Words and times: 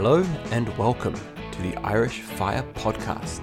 Hello 0.00 0.22
and 0.52 0.68
welcome 0.78 1.16
to 1.50 1.60
the 1.60 1.76
Irish 1.78 2.20
Fire 2.20 2.62
Podcast. 2.74 3.40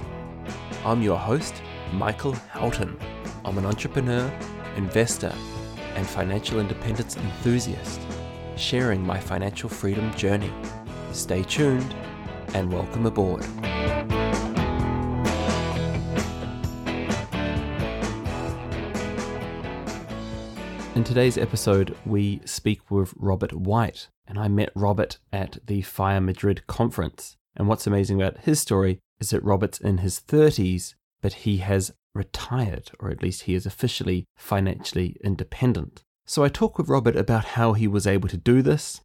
I'm 0.86 1.02
your 1.02 1.18
host, 1.18 1.62
Michael 1.92 2.32
Houghton. 2.32 2.98
I'm 3.44 3.58
an 3.58 3.66
entrepreneur, 3.66 4.32
investor, 4.78 5.34
and 5.96 6.08
financial 6.08 6.62
independence 6.62 7.18
enthusiast, 7.18 8.00
sharing 8.56 9.06
my 9.06 9.20
financial 9.20 9.68
freedom 9.68 10.14
journey. 10.14 10.54
Stay 11.12 11.44
tuned 11.44 11.94
and 12.54 12.72
welcome 12.72 13.06
aboard. 13.06 13.46
In 20.96 21.04
today's 21.04 21.38
episode, 21.38 21.94
we 22.06 22.40
speak 22.46 22.90
with 22.90 23.14
Robert 23.18 23.52
White, 23.52 24.08
and 24.26 24.40
I 24.40 24.48
met 24.48 24.72
Robert 24.76 25.18
at 25.34 25.58
the 25.68 25.82
Fire 25.82 26.22
Madrid 26.22 26.66
conference. 26.68 27.36
And 27.54 27.68
what's 27.68 27.86
amazing 27.86 28.22
about 28.22 28.46
his 28.46 28.62
story 28.62 29.00
is 29.20 29.32
that 29.32 29.44
Robert's 29.44 29.78
in 29.78 29.98
his 29.98 30.22
30s, 30.22 30.94
but 31.22 31.34
he 31.34 31.58
has 31.58 31.94
retired, 32.14 32.92
or 33.02 33.10
at 33.10 33.22
least 33.22 33.42
he 33.42 33.56
is 33.56 33.66
officially 33.66 34.24
financially 34.38 35.18
independent. 35.22 36.02
So 36.26 36.46
I 36.46 36.48
talk 36.48 36.78
with 36.78 36.88
Robert 36.88 37.18
about 37.18 37.44
how 37.44 37.74
he 37.74 37.90
was 37.90 38.08
able 38.08 38.30
to 38.30 38.38
do 38.38 38.62
this, 38.62 39.02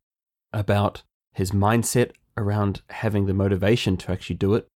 about 0.52 1.02
his 1.34 1.50
mindset 1.50 2.12
around 2.36 2.82
having 2.90 3.26
the 3.26 3.34
motivation 3.34 3.96
to 3.96 4.12
actually 4.12 4.36
do 4.36 4.54
it. 4.54 4.68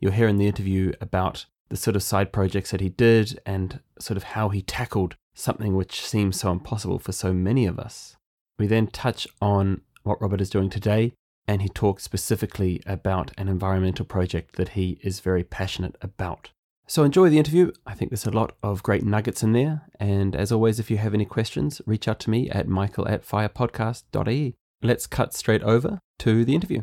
You'll 0.00 0.12
hear 0.12 0.28
in 0.28 0.36
the 0.36 0.46
interview 0.46 0.92
about 1.00 1.46
the 1.70 1.78
sort 1.78 1.96
of 1.96 2.02
side 2.02 2.30
projects 2.30 2.72
that 2.72 2.82
he 2.82 2.90
did 2.90 3.40
and 3.46 3.80
sort 3.98 4.18
of 4.18 4.22
how 4.22 4.50
he 4.50 4.60
tackled 4.60 5.16
something 5.38 5.74
which 5.76 6.04
seems 6.04 6.40
so 6.40 6.50
impossible 6.50 6.98
for 6.98 7.12
so 7.12 7.32
many 7.32 7.64
of 7.66 7.78
us. 7.78 8.16
We 8.58 8.66
then 8.66 8.88
touch 8.88 9.26
on 9.40 9.82
what 10.02 10.20
Robert 10.20 10.40
is 10.40 10.50
doing 10.50 10.68
today, 10.68 11.12
and 11.46 11.62
he 11.62 11.68
talks 11.68 12.02
specifically 12.02 12.82
about 12.86 13.30
an 13.38 13.48
environmental 13.48 14.04
project 14.04 14.56
that 14.56 14.70
he 14.70 14.98
is 15.02 15.20
very 15.20 15.44
passionate 15.44 15.96
about. 16.02 16.50
So 16.86 17.04
enjoy 17.04 17.28
the 17.28 17.38
interview. 17.38 17.70
I 17.86 17.94
think 17.94 18.10
there's 18.10 18.26
a 18.26 18.30
lot 18.30 18.56
of 18.62 18.82
great 18.82 19.04
nuggets 19.04 19.42
in 19.42 19.52
there. 19.52 19.82
And 20.00 20.34
as 20.34 20.50
always, 20.50 20.80
if 20.80 20.90
you 20.90 20.96
have 20.96 21.14
any 21.14 21.26
questions, 21.26 21.80
reach 21.86 22.08
out 22.08 22.18
to 22.20 22.30
me 22.30 22.50
at 22.50 22.66
michael 22.66 23.06
at 23.06 23.26
firepodcast.ie. 23.26 24.54
Let's 24.82 25.06
cut 25.06 25.34
straight 25.34 25.62
over 25.62 26.00
to 26.20 26.44
the 26.44 26.54
interview. 26.54 26.82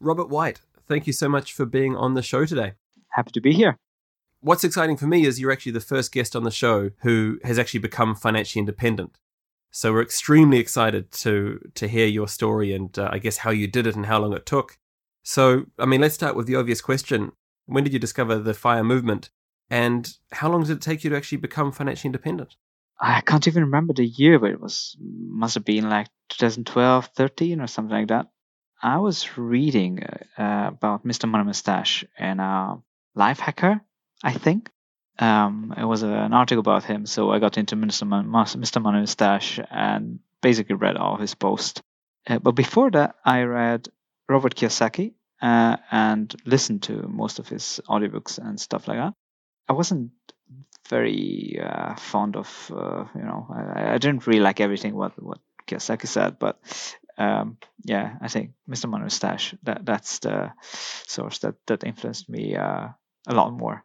Robert 0.00 0.28
White, 0.28 0.60
thank 0.88 1.06
you 1.06 1.12
so 1.12 1.28
much 1.28 1.52
for 1.52 1.66
being 1.66 1.94
on 1.94 2.14
the 2.14 2.22
show 2.22 2.46
today. 2.46 2.72
Happy 3.10 3.30
to 3.32 3.40
be 3.40 3.52
here. 3.52 3.76
What's 4.40 4.64
exciting 4.64 4.96
for 4.96 5.06
me 5.06 5.26
is 5.26 5.40
you're 5.40 5.52
actually 5.52 5.72
the 5.72 5.80
first 5.80 6.12
guest 6.12 6.36
on 6.36 6.44
the 6.44 6.50
show 6.50 6.90
who 7.02 7.38
has 7.42 7.58
actually 7.58 7.80
become 7.80 8.14
financially 8.14 8.60
independent. 8.60 9.18
So 9.70 9.92
we're 9.92 10.02
extremely 10.02 10.58
excited 10.58 11.10
to 11.12 11.60
to 11.74 11.88
hear 11.88 12.06
your 12.06 12.28
story 12.28 12.72
and 12.74 12.96
uh, 12.98 13.08
I 13.12 13.18
guess 13.18 13.38
how 13.38 13.50
you 13.50 13.66
did 13.66 13.86
it 13.86 13.96
and 13.96 14.06
how 14.06 14.20
long 14.20 14.32
it 14.32 14.46
took. 14.46 14.78
So, 15.22 15.66
I 15.78 15.86
mean, 15.86 16.00
let's 16.00 16.14
start 16.14 16.36
with 16.36 16.46
the 16.46 16.56
obvious 16.56 16.80
question. 16.80 17.32
When 17.66 17.82
did 17.82 17.92
you 17.92 17.98
discover 17.98 18.38
the 18.38 18.54
fire 18.54 18.84
movement 18.84 19.30
and 19.68 20.08
how 20.32 20.48
long 20.48 20.62
did 20.62 20.76
it 20.76 20.80
take 20.80 21.02
you 21.02 21.10
to 21.10 21.16
actually 21.16 21.38
become 21.38 21.72
financially 21.72 22.08
independent? 22.08 22.54
I 23.00 23.20
can't 23.20 23.46
even 23.46 23.64
remember 23.64 23.92
the 23.92 24.06
year, 24.06 24.38
but 24.38 24.50
it 24.50 24.60
was 24.60 24.96
must 25.00 25.54
have 25.54 25.64
been 25.64 25.90
like 25.90 26.08
2012, 26.30 27.10
13 27.14 27.60
or 27.60 27.66
something 27.66 27.96
like 27.96 28.08
that. 28.08 28.26
I 28.82 28.98
was 28.98 29.36
reading 29.36 30.02
uh, 30.38 30.68
about 30.68 31.04
Mr. 31.04 31.28
Money 31.28 31.44
Mustache 31.44 32.04
in 32.18 32.40
uh, 32.40 32.76
Lifehacker, 33.16 33.80
I 34.22 34.32
think 34.32 34.70
um, 35.18 35.74
it 35.76 35.84
was 35.84 36.02
a, 36.02 36.08
an 36.08 36.32
article 36.32 36.60
about 36.60 36.84
him, 36.84 37.06
so 37.06 37.30
I 37.30 37.38
got 37.38 37.58
into 37.58 37.76
Mr. 37.76 38.06
Man, 38.06 38.26
Mr. 38.26 38.82
Money 38.82 39.00
Mustache 39.00 39.60
and 39.70 40.20
basically 40.42 40.76
read 40.76 40.96
all 40.96 41.16
his 41.16 41.34
posts. 41.34 41.82
Uh, 42.28 42.38
but 42.38 42.52
before 42.52 42.90
that, 42.90 43.16
I 43.24 43.42
read 43.42 43.88
Robert 44.28 44.54
Kiyosaki 44.54 45.14
uh, 45.40 45.76
and 45.90 46.34
listened 46.44 46.82
to 46.84 47.08
most 47.08 47.38
of 47.38 47.48
his 47.48 47.80
audiobooks 47.88 48.38
and 48.38 48.60
stuff 48.60 48.88
like 48.88 48.98
that. 48.98 49.14
I 49.68 49.72
wasn't 49.72 50.10
very 50.88 51.60
uh, 51.62 51.94
fond 51.96 52.36
of, 52.36 52.72
uh, 52.74 53.04
you 53.14 53.22
know, 53.22 53.46
I, 53.50 53.94
I, 53.94 53.98
didn't 53.98 54.26
really 54.26 54.40
like 54.40 54.60
everything 54.60 54.94
what 54.94 55.20
what 55.20 55.38
Kiyosaki 55.66 56.06
said, 56.06 56.38
but 56.38 56.60
um, 57.18 57.58
yeah, 57.84 58.16
I 58.20 58.28
think 58.28 58.52
Mr. 58.68 58.88
Money 58.88 59.04
Mustache 59.04 59.54
that 59.64 59.84
that's 59.84 60.20
the 60.20 60.52
source 61.06 61.40
that 61.40 61.54
that 61.66 61.84
influenced 61.84 62.28
me 62.28 62.54
uh, 62.56 62.88
a 63.26 63.34
lot 63.34 63.52
more. 63.52 63.84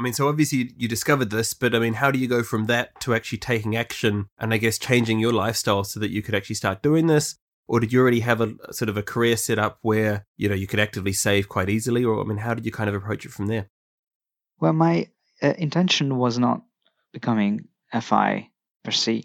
I 0.00 0.02
mean, 0.02 0.14
so 0.14 0.28
obviously 0.28 0.72
you 0.78 0.88
discovered 0.88 1.28
this, 1.28 1.52
but 1.52 1.74
I 1.74 1.78
mean, 1.78 1.92
how 1.92 2.10
do 2.10 2.18
you 2.18 2.26
go 2.26 2.42
from 2.42 2.64
that 2.66 2.98
to 3.02 3.12
actually 3.12 3.36
taking 3.36 3.76
action 3.76 4.28
and 4.38 4.54
I 4.54 4.56
guess 4.56 4.78
changing 4.78 5.18
your 5.18 5.34
lifestyle 5.34 5.84
so 5.84 6.00
that 6.00 6.10
you 6.10 6.22
could 6.22 6.34
actually 6.34 6.56
start 6.56 6.82
doing 6.82 7.06
this? 7.06 7.36
Or 7.68 7.80
did 7.80 7.92
you 7.92 8.00
already 8.00 8.20
have 8.20 8.40
a 8.40 8.54
sort 8.72 8.88
of 8.88 8.96
a 8.96 9.02
career 9.02 9.36
set 9.36 9.58
up 9.58 9.78
where, 9.82 10.24
you 10.38 10.48
know, 10.48 10.54
you 10.54 10.66
could 10.66 10.80
actively 10.80 11.12
save 11.12 11.50
quite 11.50 11.68
easily? 11.68 12.02
Or, 12.02 12.18
I 12.18 12.24
mean, 12.24 12.38
how 12.38 12.54
did 12.54 12.64
you 12.64 12.72
kind 12.72 12.88
of 12.88 12.96
approach 12.96 13.26
it 13.26 13.30
from 13.30 13.48
there? 13.48 13.68
Well, 14.58 14.72
my 14.72 15.08
uh, 15.42 15.52
intention 15.58 16.16
was 16.16 16.38
not 16.38 16.62
becoming 17.12 17.68
FI 17.92 18.48
per 18.82 18.92
se. 18.92 19.24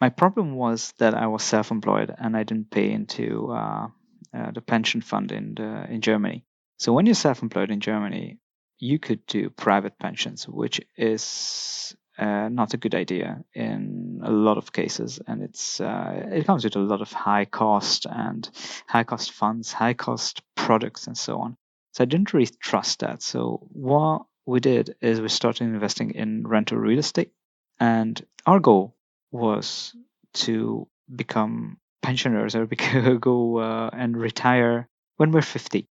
My 0.00 0.08
problem 0.08 0.56
was 0.56 0.92
that 0.98 1.14
I 1.14 1.28
was 1.28 1.44
self 1.44 1.70
employed 1.70 2.12
and 2.18 2.36
I 2.36 2.42
didn't 2.42 2.72
pay 2.72 2.90
into 2.90 3.52
uh, 3.52 3.86
uh, 4.34 4.50
the 4.50 4.60
pension 4.60 5.02
fund 5.02 5.30
in, 5.30 5.54
the, 5.54 5.86
in 5.88 6.00
Germany. 6.00 6.44
So 6.80 6.92
when 6.92 7.06
you're 7.06 7.14
self 7.14 7.42
employed 7.42 7.70
in 7.70 7.78
Germany, 7.78 8.40
you 8.78 8.98
could 8.98 9.24
do 9.26 9.50
private 9.50 9.98
pensions, 9.98 10.48
which 10.48 10.80
is 10.96 11.96
uh, 12.18 12.48
not 12.48 12.74
a 12.74 12.78
good 12.78 12.94
idea 12.94 13.44
in 13.54 14.20
a 14.24 14.30
lot 14.30 14.58
of 14.58 14.72
cases, 14.72 15.20
and 15.26 15.42
it's 15.42 15.80
uh, 15.80 16.28
it 16.32 16.46
comes 16.46 16.64
with 16.64 16.76
a 16.76 16.80
lot 16.80 17.00
of 17.00 17.12
high 17.12 17.44
cost 17.44 18.06
and 18.06 18.48
high 18.86 19.04
cost 19.04 19.32
funds, 19.32 19.72
high 19.72 19.94
cost 19.94 20.42
products, 20.54 21.06
and 21.06 21.16
so 21.16 21.38
on. 21.40 21.56
So 21.92 22.04
I 22.04 22.06
didn't 22.06 22.32
really 22.32 22.50
trust 22.60 23.00
that. 23.00 23.22
So 23.22 23.66
what 23.72 24.26
we 24.46 24.60
did 24.60 24.96
is 25.00 25.20
we 25.20 25.28
started 25.28 25.64
investing 25.64 26.12
in 26.12 26.46
rental 26.46 26.78
real 26.78 26.98
estate, 26.98 27.32
and 27.80 28.24
our 28.46 28.60
goal 28.60 28.96
was 29.30 29.94
to 30.34 30.88
become 31.14 31.78
pensioners 32.02 32.54
or 32.54 32.66
go 33.20 33.58
uh, 33.58 33.90
and 33.92 34.16
retire 34.16 34.88
when 35.16 35.32
we're 35.32 35.42
50. 35.42 35.88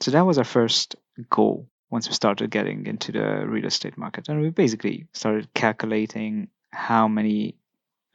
So 0.00 0.12
that 0.12 0.26
was 0.26 0.38
our 0.38 0.44
first 0.44 0.96
goal 1.28 1.68
once 1.90 2.08
we 2.08 2.14
started 2.14 2.50
getting 2.50 2.86
into 2.86 3.12
the 3.12 3.46
real 3.46 3.66
estate 3.66 3.96
market. 3.96 4.28
And 4.28 4.40
we 4.40 4.50
basically 4.50 5.06
started 5.12 5.52
calculating 5.54 6.48
how 6.70 7.08
many 7.08 7.56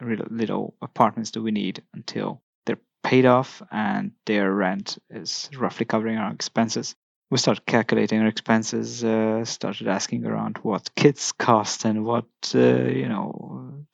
little 0.02 0.76
apartments 0.82 1.32
do 1.32 1.42
we 1.42 1.52
need 1.52 1.82
until 1.94 2.42
they're 2.66 2.80
paid 3.04 3.26
off 3.26 3.62
and 3.72 4.12
their 4.26 4.52
rent 4.52 4.98
is 5.10 5.50
roughly 5.58 5.86
covering 5.86 6.18
our 6.18 6.32
expenses. 6.32 6.96
We 7.32 7.38
started 7.38 7.66
calculating 7.66 8.22
our 8.22 8.28
expenses, 8.28 9.04
uh, 9.04 9.44
started 9.46 9.88
asking 9.88 10.26
around 10.26 10.60
what 10.62 10.94
kids 10.94 11.32
cost 11.32 11.86
and 11.86 12.06
what, 12.06 12.26
uh, 12.54 12.60
you 12.60 13.10
know, 13.10 13.86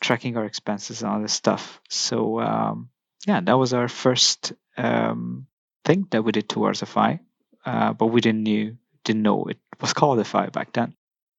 tracking 0.00 0.36
our 0.36 0.44
expenses 0.44 1.02
and 1.02 1.10
all 1.10 1.20
this 1.20 1.32
stuff. 1.32 1.80
So, 1.88 2.38
um, 2.40 2.90
yeah, 3.26 3.40
that 3.40 3.58
was 3.58 3.72
our 3.72 3.88
first 3.88 4.52
um, 4.76 5.46
thing 5.84 6.06
that 6.10 6.22
we 6.22 6.30
did 6.30 6.48
towards 6.48 6.82
a 6.82 6.86
FI. 6.86 7.20
Uh, 7.64 7.92
but 7.92 8.06
we 8.06 8.20
didn't 8.20 8.44
knew 8.44 8.76
didn't 9.06 9.22
know 9.22 9.44
it 9.44 9.58
was 9.80 9.94
called 9.94 10.18
a 10.18 10.24
fire 10.24 10.50
back 10.50 10.72
then. 10.72 10.94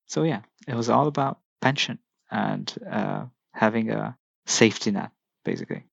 So 0.07 0.23
yeah, 0.23 0.41
it 0.67 0.75
was 0.75 0.89
all 0.89 1.07
about 1.07 1.39
pension 1.61 1.99
and 2.31 2.73
uh, 2.89 3.25
having 3.53 3.91
a 3.91 4.17
safety 4.45 4.91
net, 4.91 5.11
basically. 5.43 5.83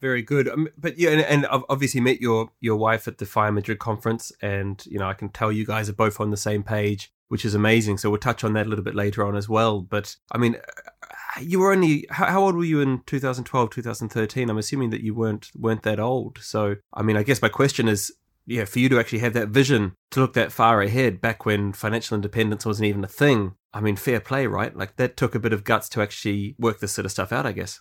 Very 0.00 0.22
good. 0.22 0.48
Um, 0.48 0.68
but 0.76 0.98
yeah, 0.98 1.10
and, 1.10 1.20
and, 1.20 1.46
I've 1.46 1.62
obviously 1.68 2.00
met 2.00 2.20
your 2.20 2.50
your 2.60 2.74
wife 2.74 3.06
at 3.06 3.18
the 3.18 3.26
Fire 3.26 3.52
Madrid 3.52 3.78
conference, 3.78 4.32
and 4.42 4.84
you 4.86 4.98
know 4.98 5.06
I 5.06 5.14
can 5.14 5.28
tell 5.28 5.52
you 5.52 5.64
guys 5.64 5.88
are 5.88 5.94
both 5.94 6.18
on 6.18 6.32
the 6.32 6.36
same 6.36 6.64
page, 6.64 7.12
which 7.28 7.44
is 7.44 7.54
amazing. 7.54 7.98
So 7.98 8.10
we'll 8.10 8.18
touch 8.18 8.42
on 8.42 8.52
that 8.54 8.66
a 8.66 8.68
little 8.68 8.84
bit 8.84 8.96
later 8.96 9.24
on 9.24 9.36
as 9.36 9.48
well. 9.48 9.80
But 9.80 10.16
I 10.32 10.38
mean, 10.38 10.56
uh, 10.56 11.40
you 11.40 11.60
were 11.60 11.70
only 11.70 12.04
how, 12.10 12.26
how 12.26 12.42
old 12.42 12.56
were 12.56 12.64
you 12.64 12.80
in 12.80 13.02
2012, 13.06 13.70
2013? 13.70 14.50
I'm 14.50 14.58
assuming 14.58 14.90
that 14.90 15.02
you 15.02 15.14
weren't 15.14 15.52
weren't 15.54 15.84
that 15.84 16.00
old. 16.00 16.38
So 16.40 16.76
I 16.92 17.02
mean, 17.02 17.16
I 17.16 17.22
guess 17.22 17.40
my 17.40 17.48
question 17.48 17.86
is, 17.86 18.12
yeah, 18.46 18.64
for 18.64 18.78
you 18.78 18.88
to 18.88 18.98
actually 18.98 19.20
have 19.20 19.34
that 19.34 19.48
vision 19.48 19.94
to 20.10 20.20
look 20.20 20.34
that 20.34 20.52
far 20.52 20.82
ahead 20.82 21.20
back 21.20 21.46
when 21.46 21.72
financial 21.72 22.14
independence 22.14 22.66
wasn't 22.66 22.86
even 22.86 23.04
a 23.04 23.08
thing. 23.08 23.54
I 23.72 23.80
mean, 23.80 23.96
fair 23.96 24.20
play, 24.20 24.46
right? 24.46 24.76
Like 24.76 24.96
that 24.96 25.16
took 25.16 25.34
a 25.34 25.40
bit 25.40 25.52
of 25.52 25.64
guts 25.64 25.88
to 25.90 26.02
actually 26.02 26.54
work 26.58 26.80
this 26.80 26.92
sort 26.92 27.06
of 27.06 27.12
stuff 27.12 27.32
out, 27.32 27.46
I 27.46 27.52
guess. 27.52 27.80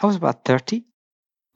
I 0.00 0.06
was 0.06 0.16
about 0.16 0.44
30. 0.44 0.84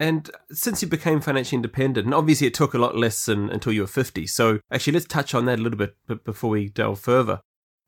And 0.01 0.31
since 0.51 0.83
you 0.83 0.89
became 0.89 1.21
financially 1.21 1.57
independent, 1.57 2.07
and 2.07 2.15
obviously 2.15 2.47
it 2.47 2.55
took 2.55 2.75
a 2.75 2.79
lot 2.79 2.97
less 2.97 3.27
than, 3.27 3.51
until 3.51 3.73
you 3.73 3.83
were 3.83 3.87
50. 3.87 4.27
So 4.27 4.59
actually, 4.71 4.95
let's 4.95 5.07
touch 5.07 5.35
on 5.35 5.45
that 5.45 5.61
a 5.61 5.63
little 5.63 5.79
bit 5.79 5.95
before 6.25 6.51
we 6.51 6.69
delve 6.69 6.99
further. 6.99 7.41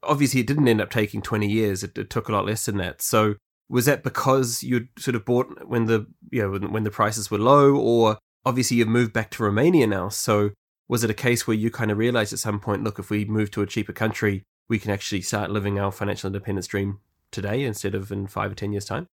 Obviously, 0.03 0.41
it 0.41 0.47
didn't 0.47 0.69
end 0.69 0.81
up 0.81 0.91
taking 0.91 1.23
20 1.23 1.49
years. 1.49 1.83
It, 1.83 1.99
it 1.99 2.11
took 2.11 2.29
a 2.29 2.33
lot 2.33 2.47
less 2.47 2.67
than 2.67 2.77
that. 2.77 3.03
So 3.03 3.35
was 3.69 3.87
that 3.87 4.05
because 4.05 4.63
you'd 4.63 4.89
sort 4.99 5.15
of 5.15 5.25
bought 5.25 5.67
when 5.67 5.87
the 5.87 6.07
you 6.31 6.43
know 6.43 6.51
when, 6.51 6.73
when 6.73 6.85
the 6.85 6.91
prices 6.91 7.31
were 7.31 7.39
low 7.39 7.75
or 7.75 8.19
obviously 8.45 8.77
you've 8.77 8.89
moved 8.89 9.13
back 9.13 9.31
to 9.31 9.43
Romania 9.43 9.87
now. 9.87 10.09
So 10.09 10.53
was 10.89 11.03
it 11.05 11.11
a 11.11 11.15
case 11.15 11.47
where 11.47 11.57
you 11.57 11.71
kind 11.71 11.91
of 11.91 11.99
realized 11.99 12.33
at 12.33 12.39
some 12.39 12.61
point, 12.61 12.85
look, 12.85 12.99
if 12.99 13.11
we 13.11 13.25
move 13.25 13.51
to 13.53 13.63
a 13.63 13.67
cheaper 13.67 13.93
country, 13.93 14.45
we 14.69 14.79
can 14.79 14.91
actually 14.91 15.23
start 15.23 15.51
living 15.51 15.79
our 15.79 15.93
financial 15.93 16.29
independence 16.29 16.67
dream 16.67 17.01
today 17.31 17.65
instead 17.65 17.95
of 17.95 18.13
in 18.13 18.27
five 18.27 18.53
or 18.53 18.55
10 18.55 18.73
years' 18.73 18.85
time? 18.85 19.07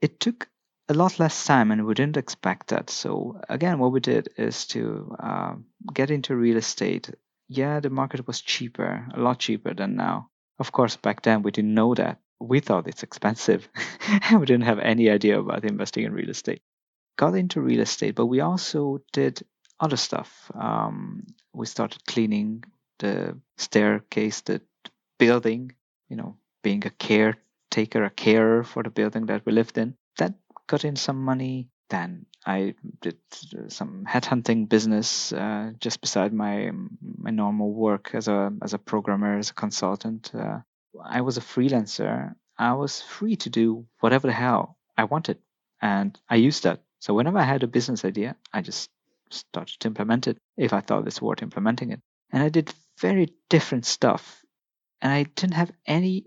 It 0.00 0.20
took 0.20 0.48
a 0.88 0.94
lot 0.94 1.18
less 1.18 1.44
time 1.44 1.70
and 1.70 1.84
we 1.84 1.94
didn't 1.94 2.16
expect 2.16 2.68
that. 2.68 2.90
So, 2.90 3.40
again, 3.48 3.78
what 3.78 3.92
we 3.92 4.00
did 4.00 4.28
is 4.36 4.66
to 4.68 5.14
uh, 5.18 5.54
get 5.92 6.10
into 6.10 6.36
real 6.36 6.56
estate. 6.56 7.10
Yeah, 7.48 7.80
the 7.80 7.90
market 7.90 8.26
was 8.26 8.40
cheaper, 8.40 9.06
a 9.14 9.20
lot 9.20 9.38
cheaper 9.38 9.74
than 9.74 9.96
now. 9.96 10.30
Of 10.58 10.72
course, 10.72 10.96
back 10.96 11.22
then 11.22 11.42
we 11.42 11.50
didn't 11.50 11.74
know 11.74 11.94
that. 11.94 12.18
We 12.40 12.60
thought 12.60 12.86
it's 12.86 13.02
expensive 13.02 13.68
we 14.32 14.46
didn't 14.46 14.62
have 14.62 14.78
any 14.78 15.10
idea 15.10 15.40
about 15.40 15.64
investing 15.64 16.04
in 16.04 16.12
real 16.12 16.30
estate. 16.30 16.62
Got 17.18 17.34
into 17.34 17.60
real 17.60 17.80
estate, 17.80 18.14
but 18.14 18.26
we 18.26 18.40
also 18.40 19.02
did 19.12 19.42
other 19.80 19.96
stuff. 19.96 20.50
Um, 20.54 21.26
we 21.52 21.66
started 21.66 22.06
cleaning 22.06 22.62
the 22.98 23.36
staircase, 23.56 24.40
the 24.42 24.62
building, 25.18 25.72
you 26.08 26.16
know, 26.16 26.36
being 26.62 26.86
a 26.86 26.90
caretaker, 26.90 28.04
a 28.04 28.10
carer 28.10 28.62
for 28.62 28.84
the 28.84 28.90
building 28.90 29.26
that 29.26 29.44
we 29.44 29.52
lived 29.52 29.78
in. 29.78 29.96
That 30.18 30.34
got 30.68 30.84
in 30.84 30.96
some 30.96 31.24
money. 31.24 31.68
Then 31.90 32.26
I 32.46 32.74
did 33.00 33.16
some 33.68 34.04
headhunting 34.06 34.68
business 34.68 35.32
uh, 35.32 35.72
just 35.80 36.00
beside 36.00 36.32
my 36.32 36.70
my 37.00 37.30
normal 37.30 37.72
work 37.72 38.10
as 38.14 38.28
a 38.28 38.52
as 38.62 38.74
a 38.74 38.78
programmer, 38.78 39.38
as 39.38 39.50
a 39.50 39.54
consultant. 39.54 40.30
Uh, 40.34 40.60
I 41.04 41.22
was 41.22 41.36
a 41.36 41.40
freelancer. 41.40 42.34
I 42.58 42.74
was 42.74 43.02
free 43.02 43.36
to 43.36 43.50
do 43.50 43.86
whatever 44.00 44.26
the 44.28 44.34
hell 44.34 44.76
I 44.96 45.04
wanted, 45.04 45.38
and 45.80 46.18
I 46.28 46.36
used 46.36 46.62
that. 46.64 46.82
So 47.00 47.14
whenever 47.14 47.38
I 47.38 47.44
had 47.44 47.62
a 47.62 47.68
business 47.68 48.04
idea, 48.04 48.36
I 48.52 48.60
just 48.62 48.90
started 49.30 49.78
to 49.80 49.88
implement 49.88 50.26
it 50.26 50.38
if 50.56 50.72
I 50.72 50.80
thought 50.80 51.06
it's 51.06 51.22
worth 51.22 51.42
implementing 51.42 51.92
it. 51.92 52.00
And 52.32 52.42
I 52.42 52.48
did 52.48 52.72
very 52.98 53.32
different 53.48 53.86
stuff, 53.86 54.44
and 55.00 55.12
I 55.12 55.22
didn't 55.22 55.54
have 55.54 55.70
any 55.86 56.26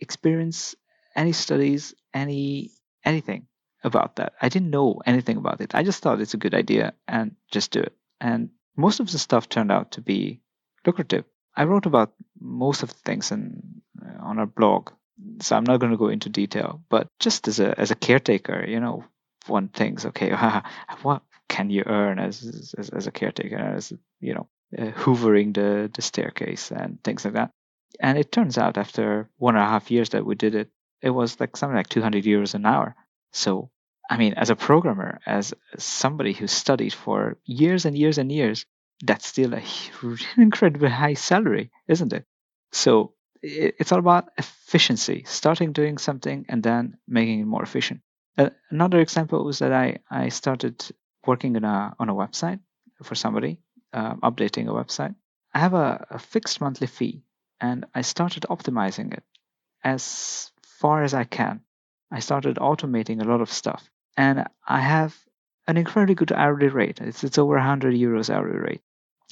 experience, 0.00 0.74
any 1.16 1.32
studies, 1.32 1.94
any 2.12 2.70
anything 3.04 3.46
about 3.84 4.16
that. 4.16 4.34
I 4.40 4.48
didn't 4.48 4.70
know 4.70 5.00
anything 5.06 5.36
about 5.36 5.60
it. 5.60 5.74
I 5.74 5.82
just 5.82 6.02
thought 6.02 6.20
it's 6.20 6.34
a 6.34 6.44
good 6.44 6.54
idea 6.54 6.94
and 7.08 7.34
just 7.50 7.72
do 7.72 7.80
it. 7.80 7.96
And 8.20 8.50
most 8.76 9.00
of 9.00 9.10
the 9.10 9.18
stuff 9.18 9.48
turned 9.48 9.72
out 9.72 9.92
to 9.92 10.00
be 10.00 10.40
lucrative. 10.86 11.24
I 11.56 11.64
wrote 11.64 11.86
about 11.86 12.12
most 12.40 12.82
of 12.82 12.90
the 12.90 13.00
things 13.04 13.32
in, 13.32 13.82
on 14.20 14.38
our 14.38 14.46
blog, 14.46 14.90
so 15.40 15.56
I'm 15.56 15.64
not 15.64 15.80
going 15.80 15.92
to 15.92 15.98
go 15.98 16.08
into 16.08 16.28
detail. 16.28 16.82
But 16.88 17.08
just 17.18 17.48
as 17.48 17.60
a 17.60 17.78
as 17.78 17.90
a 17.90 17.96
caretaker, 17.96 18.64
you 18.66 18.80
know, 18.80 19.04
one 19.46 19.68
thinks, 19.68 20.04
okay, 20.06 20.32
what 21.02 21.22
can 21.48 21.70
you 21.70 21.82
earn 21.86 22.18
as 22.18 22.74
as, 22.78 22.88
as 22.90 23.06
a 23.06 23.12
caretaker, 23.12 23.56
as 23.56 23.92
you 24.20 24.34
know, 24.34 24.48
uh, 24.78 24.90
hoovering 24.92 25.54
the 25.54 25.90
the 25.94 26.02
staircase 26.02 26.70
and 26.70 27.02
things 27.04 27.24
like 27.24 27.34
that. 27.34 27.50
And 28.00 28.18
it 28.18 28.32
turns 28.32 28.56
out 28.56 28.78
after 28.78 29.28
one 29.36 29.54
and 29.54 29.64
a 29.64 29.68
half 29.68 29.90
years 29.90 30.10
that 30.10 30.24
we 30.24 30.34
did 30.34 30.54
it, 30.54 30.70
it 31.02 31.10
was 31.10 31.38
like 31.38 31.56
something 31.56 31.76
like 31.76 31.88
200 31.88 32.24
euros 32.24 32.54
an 32.54 32.64
hour. 32.64 32.94
So, 33.32 33.70
I 34.08 34.16
mean, 34.16 34.34
as 34.34 34.50
a 34.50 34.56
programmer, 34.56 35.20
as 35.26 35.52
somebody 35.76 36.32
who 36.32 36.46
studied 36.46 36.94
for 36.94 37.36
years 37.44 37.84
and 37.84 37.96
years 37.96 38.18
and 38.18 38.32
years, 38.32 38.64
that's 39.04 39.26
still 39.26 39.52
a 39.54 39.62
incredibly 40.36 40.88
high 40.88 41.14
salary, 41.14 41.70
isn't 41.88 42.12
it? 42.12 42.24
So 42.72 43.12
it's 43.42 43.92
all 43.92 43.98
about 43.98 44.30
efficiency, 44.38 45.24
starting 45.26 45.72
doing 45.72 45.98
something 45.98 46.46
and 46.48 46.62
then 46.62 46.96
making 47.08 47.40
it 47.40 47.46
more 47.46 47.62
efficient. 47.62 48.00
Uh, 48.38 48.50
another 48.70 49.00
example 49.00 49.44
was 49.44 49.58
that 49.58 49.72
I, 49.72 49.98
I 50.10 50.28
started 50.30 50.84
working 51.26 51.56
on 51.56 51.64
a, 51.64 51.94
on 51.98 52.08
a 52.08 52.14
website 52.14 52.60
for 53.02 53.14
somebody, 53.14 53.58
um, 53.92 54.20
updating 54.22 54.68
a 54.68 54.72
website. 54.72 55.14
I 55.54 55.58
have 55.58 55.74
a, 55.74 56.06
a 56.10 56.18
fixed 56.18 56.60
monthly 56.60 56.86
fee 56.86 57.22
and 57.60 57.86
I 57.94 58.02
started 58.02 58.44
optimizing 58.50 59.14
it 59.14 59.22
as 59.84 60.50
far 60.62 61.02
as 61.02 61.14
I 61.14 61.24
can. 61.24 61.60
I 62.10 62.20
started 62.20 62.56
automating 62.56 63.22
a 63.22 63.28
lot 63.28 63.40
of 63.40 63.50
stuff, 63.50 63.88
and 64.16 64.46
I 64.66 64.80
have 64.80 65.16
an 65.66 65.76
incredibly 65.78 66.14
good 66.14 66.32
hourly 66.32 66.68
rate. 66.68 67.00
It's 67.00 67.24
it's 67.24 67.38
over 67.38 67.54
100 67.54 67.94
euros 67.94 68.28
hourly 68.28 68.58
rate. 68.58 68.82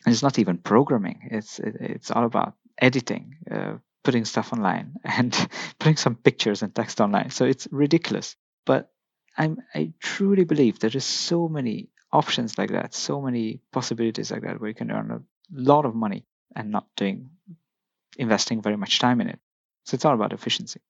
And 0.07 0.15
it's 0.15 0.23
not 0.23 0.39
even 0.39 0.57
programming. 0.59 1.29
It's 1.31 1.59
it, 1.59 1.77
it's 1.81 2.11
all 2.11 2.25
about 2.25 2.55
editing, 2.81 3.37
uh, 3.51 3.75
putting 4.03 4.25
stuff 4.25 4.53
online, 4.53 4.95
and 5.05 5.33
putting 5.79 5.97
some 5.97 6.15
pictures 6.15 6.63
and 6.63 6.75
text 6.75 7.01
online. 7.01 7.31
So 7.31 7.45
it's 7.45 7.69
ridiculous. 7.71 8.37
But 8.65 8.91
I'm 9.37 9.63
I 9.75 9.93
truly 10.01 10.45
believe 10.45 10.79
there 10.79 10.91
is 10.95 11.05
so 11.05 11.49
many 11.49 11.89
options 12.13 12.59
like 12.59 12.71
that, 12.71 12.95
so 12.95 13.21
many 13.21 13.61
possibilities 13.73 14.31
like 14.31 14.43
that 14.43 14.61
where 14.61 14.69
you 14.69 14.75
can 14.75 14.91
earn 14.91 15.11
a 15.11 15.21
lot 15.53 15.85
of 15.85 15.95
money 15.95 16.27
and 16.57 16.71
not 16.71 16.87
doing 16.97 17.31
investing 18.19 18.61
very 18.61 18.77
much 18.77 18.99
time 18.99 19.21
in 19.21 19.29
it. 19.29 19.39
So 19.85 19.95
it's 19.95 20.05
all 20.05 20.15
about 20.15 20.33
efficiency. 20.33 20.81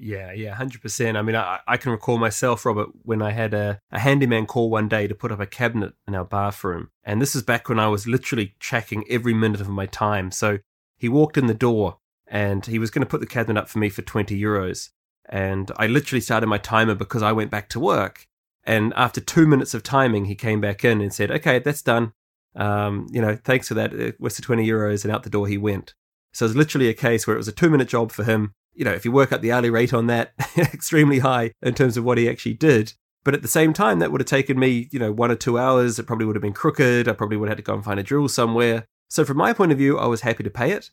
Yeah, 0.00 0.32
yeah, 0.32 0.54
hundred 0.54 0.82
percent. 0.82 1.16
I 1.16 1.22
mean, 1.22 1.34
I, 1.34 1.58
I 1.66 1.76
can 1.76 1.90
recall 1.90 2.18
myself, 2.18 2.64
Robert, 2.64 2.90
when 3.02 3.20
I 3.20 3.32
had 3.32 3.52
a, 3.52 3.80
a 3.90 3.98
handyman 3.98 4.46
call 4.46 4.70
one 4.70 4.88
day 4.88 5.08
to 5.08 5.14
put 5.14 5.32
up 5.32 5.40
a 5.40 5.46
cabinet 5.46 5.94
in 6.06 6.14
our 6.14 6.24
bathroom, 6.24 6.90
and 7.02 7.20
this 7.20 7.34
is 7.34 7.42
back 7.42 7.68
when 7.68 7.80
I 7.80 7.88
was 7.88 8.06
literally 8.06 8.54
tracking 8.60 9.04
every 9.10 9.34
minute 9.34 9.60
of 9.60 9.68
my 9.68 9.86
time. 9.86 10.30
So 10.30 10.58
he 10.96 11.08
walked 11.08 11.36
in 11.36 11.48
the 11.48 11.54
door, 11.54 11.98
and 12.28 12.64
he 12.64 12.78
was 12.78 12.90
going 12.90 13.02
to 13.02 13.10
put 13.10 13.20
the 13.20 13.26
cabinet 13.26 13.60
up 13.60 13.68
for 13.68 13.80
me 13.80 13.88
for 13.88 14.02
twenty 14.02 14.40
euros, 14.40 14.90
and 15.28 15.70
I 15.76 15.86
literally 15.86 16.20
started 16.20 16.46
my 16.46 16.58
timer 16.58 16.94
because 16.94 17.22
I 17.22 17.32
went 17.32 17.50
back 17.50 17.68
to 17.70 17.80
work. 17.80 18.26
And 18.64 18.92
after 18.96 19.20
two 19.20 19.46
minutes 19.46 19.74
of 19.74 19.82
timing, 19.82 20.26
he 20.26 20.34
came 20.34 20.60
back 20.60 20.84
in 20.84 21.00
and 21.00 21.12
said, 21.12 21.30
"Okay, 21.30 21.58
that's 21.58 21.82
done. 21.82 22.12
Um, 22.54 23.06
you 23.10 23.20
know, 23.20 23.36
thanks 23.36 23.68
for 23.68 23.74
that. 23.74 23.92
It 23.92 24.20
was 24.20 24.36
the 24.36 24.42
twenty 24.42 24.66
euros?" 24.66 25.04
And 25.04 25.12
out 25.12 25.22
the 25.22 25.30
door 25.30 25.48
he 25.48 25.58
went. 25.58 25.94
So 26.32 26.44
it's 26.44 26.54
literally 26.54 26.88
a 26.88 26.94
case 26.94 27.26
where 27.26 27.34
it 27.34 27.38
was 27.38 27.48
a 27.48 27.52
two 27.52 27.70
minute 27.70 27.88
job 27.88 28.12
for 28.12 28.24
him 28.24 28.54
you 28.78 28.84
know, 28.84 28.92
if 28.92 29.04
you 29.04 29.10
work 29.10 29.32
out 29.32 29.42
the 29.42 29.50
hourly 29.50 29.70
rate 29.70 29.92
on 29.92 30.06
that, 30.06 30.32
extremely 30.56 31.18
high 31.18 31.50
in 31.60 31.74
terms 31.74 31.96
of 31.96 32.04
what 32.04 32.16
he 32.16 32.30
actually 32.30 32.54
did. 32.54 32.92
But 33.24 33.34
at 33.34 33.42
the 33.42 33.48
same 33.48 33.72
time, 33.72 33.98
that 33.98 34.12
would 34.12 34.20
have 34.20 34.28
taken 34.28 34.56
me, 34.58 34.88
you 34.92 35.00
know, 35.00 35.10
one 35.10 35.32
or 35.32 35.34
two 35.34 35.58
hours. 35.58 35.98
It 35.98 36.06
probably 36.06 36.24
would 36.24 36.36
have 36.36 36.42
been 36.42 36.52
crooked. 36.52 37.08
I 37.08 37.12
probably 37.12 37.36
would 37.36 37.48
have 37.48 37.58
had 37.58 37.64
to 37.64 37.68
go 37.68 37.74
and 37.74 37.84
find 37.84 37.98
a 37.98 38.04
drill 38.04 38.28
somewhere. 38.28 38.86
So 39.08 39.24
from 39.24 39.36
my 39.36 39.52
point 39.52 39.72
of 39.72 39.78
view, 39.78 39.98
I 39.98 40.06
was 40.06 40.20
happy 40.20 40.44
to 40.44 40.50
pay 40.50 40.70
it. 40.70 40.90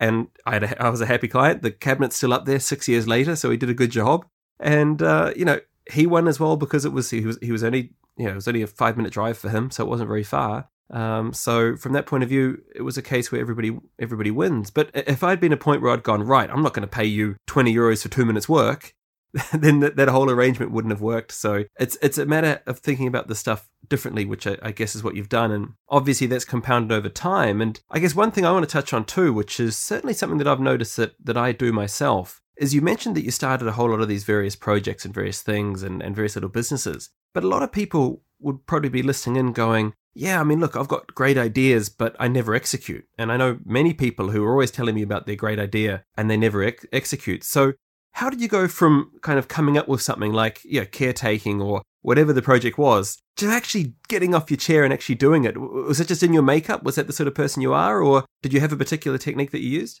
And 0.00 0.28
I, 0.46 0.88
was 0.88 1.00
a 1.00 1.06
happy 1.06 1.28
client. 1.28 1.62
The 1.62 1.72
cabinet's 1.72 2.16
still 2.16 2.32
up 2.32 2.44
there 2.44 2.60
six 2.60 2.86
years 2.86 3.08
later, 3.08 3.34
so 3.34 3.50
he 3.50 3.56
did 3.56 3.68
a 3.68 3.74
good 3.74 3.90
job. 3.90 4.26
And, 4.60 5.02
uh, 5.02 5.32
you 5.36 5.44
know, 5.44 5.60
he 5.90 6.06
won 6.06 6.28
as 6.28 6.38
well 6.38 6.56
because 6.56 6.84
it 6.84 6.92
was 6.92 7.10
he 7.10 7.24
was 7.24 7.38
he 7.40 7.52
was 7.52 7.64
only 7.64 7.92
you 8.16 8.26
know 8.26 8.32
it 8.32 8.34
was 8.34 8.48
only 8.48 8.62
a 8.62 8.66
five 8.66 8.96
minute 8.96 9.12
drive 9.12 9.38
for 9.38 9.48
him, 9.48 9.70
so 9.70 9.84
it 9.84 9.88
wasn't 9.88 10.08
very 10.08 10.24
far. 10.24 10.68
Um, 10.90 11.32
so 11.34 11.76
from 11.76 11.92
that 11.92 12.06
point 12.06 12.22
of 12.22 12.28
view, 12.28 12.62
it 12.74 12.82
was 12.82 12.96
a 12.96 13.02
case 13.02 13.30
where 13.30 13.40
everybody 13.40 13.78
everybody 13.98 14.30
wins. 14.30 14.70
But 14.70 14.90
if 14.94 15.22
I'd 15.22 15.40
been 15.40 15.52
a 15.52 15.56
point 15.56 15.82
where 15.82 15.92
I'd 15.92 16.02
gone 16.02 16.22
right, 16.22 16.50
I'm 16.50 16.62
not 16.62 16.74
going 16.74 16.86
to 16.86 16.88
pay 16.88 17.04
you 17.04 17.36
20 17.46 17.74
euros 17.74 18.02
for 18.02 18.08
two 18.08 18.24
minutes 18.24 18.48
work, 18.48 18.94
then 19.52 19.80
that, 19.80 19.96
that, 19.96 20.08
whole 20.08 20.30
arrangement 20.30 20.72
wouldn't 20.72 20.92
have 20.92 21.02
worked. 21.02 21.32
So 21.32 21.64
it's 21.78 21.98
it's 22.00 22.18
a 22.18 22.26
matter 22.26 22.62
of 22.66 22.78
thinking 22.78 23.06
about 23.06 23.28
the 23.28 23.34
stuff 23.34 23.68
differently, 23.86 24.24
which 24.24 24.46
I, 24.46 24.56
I 24.62 24.72
guess 24.72 24.96
is 24.96 25.02
what 25.02 25.16
you've 25.16 25.28
done, 25.28 25.50
and 25.50 25.74
obviously 25.88 26.26
that's 26.26 26.44
compounded 26.44 26.96
over 26.96 27.08
time. 27.08 27.60
And 27.60 27.78
I 27.90 27.98
guess 27.98 28.14
one 28.14 28.30
thing 28.30 28.46
I 28.46 28.52
want 28.52 28.66
to 28.66 28.72
touch 28.72 28.92
on 28.92 29.04
too, 29.04 29.32
which 29.32 29.60
is 29.60 29.76
certainly 29.76 30.14
something 30.14 30.38
that 30.38 30.48
I've 30.48 30.60
noticed 30.60 30.96
that 30.96 31.14
that 31.22 31.36
I 31.36 31.52
do 31.52 31.72
myself, 31.72 32.40
is 32.56 32.74
you 32.74 32.80
mentioned 32.80 33.16
that 33.16 33.24
you 33.24 33.30
started 33.30 33.68
a 33.68 33.72
whole 33.72 33.90
lot 33.90 34.00
of 34.00 34.08
these 34.08 34.24
various 34.24 34.56
projects 34.56 35.04
and 35.04 35.14
various 35.14 35.42
things 35.42 35.82
and, 35.82 36.02
and 36.02 36.14
various 36.14 36.36
little 36.36 36.50
businesses. 36.50 37.10
But 37.34 37.44
a 37.44 37.48
lot 37.48 37.62
of 37.62 37.72
people 37.72 38.22
would 38.40 38.66
probably 38.66 38.88
be 38.88 39.02
listening 39.02 39.36
in 39.36 39.52
going, 39.52 39.94
yeah, 40.14 40.40
I 40.40 40.44
mean, 40.44 40.60
look, 40.60 40.76
I've 40.76 40.88
got 40.88 41.14
great 41.14 41.38
ideas, 41.38 41.88
but 41.88 42.16
I 42.18 42.28
never 42.28 42.54
execute. 42.54 43.06
And 43.16 43.30
I 43.30 43.36
know 43.36 43.58
many 43.64 43.94
people 43.94 44.30
who 44.30 44.44
are 44.44 44.50
always 44.50 44.70
telling 44.70 44.94
me 44.94 45.02
about 45.02 45.26
their 45.26 45.36
great 45.36 45.58
idea 45.58 46.04
and 46.16 46.28
they 46.28 46.36
never 46.36 46.62
ex- 46.62 46.86
execute. 46.92 47.44
So, 47.44 47.74
how 48.12 48.30
did 48.30 48.40
you 48.40 48.48
go 48.48 48.68
from 48.68 49.12
kind 49.22 49.38
of 49.38 49.48
coming 49.48 49.78
up 49.78 49.88
with 49.88 50.02
something 50.02 50.32
like, 50.32 50.60
yeah, 50.64 50.84
caretaking 50.84 51.60
or 51.60 51.82
whatever 52.02 52.32
the 52.32 52.42
project 52.42 52.78
was 52.78 53.18
to 53.36 53.48
actually 53.48 53.94
getting 54.08 54.34
off 54.34 54.50
your 54.50 54.56
chair 54.56 54.84
and 54.84 54.92
actually 54.92 55.14
doing 55.14 55.44
it? 55.44 55.56
Was 55.58 56.00
it 56.00 56.08
just 56.08 56.22
in 56.22 56.32
your 56.32 56.42
makeup? 56.42 56.82
Was 56.82 56.96
that 56.96 57.06
the 57.06 57.12
sort 57.12 57.28
of 57.28 57.34
person 57.34 57.62
you 57.62 57.72
are? 57.72 58.02
Or 58.02 58.24
did 58.42 58.52
you 58.52 58.60
have 58.60 58.72
a 58.72 58.76
particular 58.76 59.18
technique 59.18 59.50
that 59.52 59.60
you 59.60 59.70
used? 59.70 60.00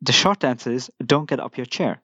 The 0.00 0.12
short 0.12 0.44
answer 0.44 0.70
is 0.70 0.90
don't 1.04 1.28
get 1.28 1.40
up 1.40 1.56
your 1.56 1.66
chair. 1.66 2.02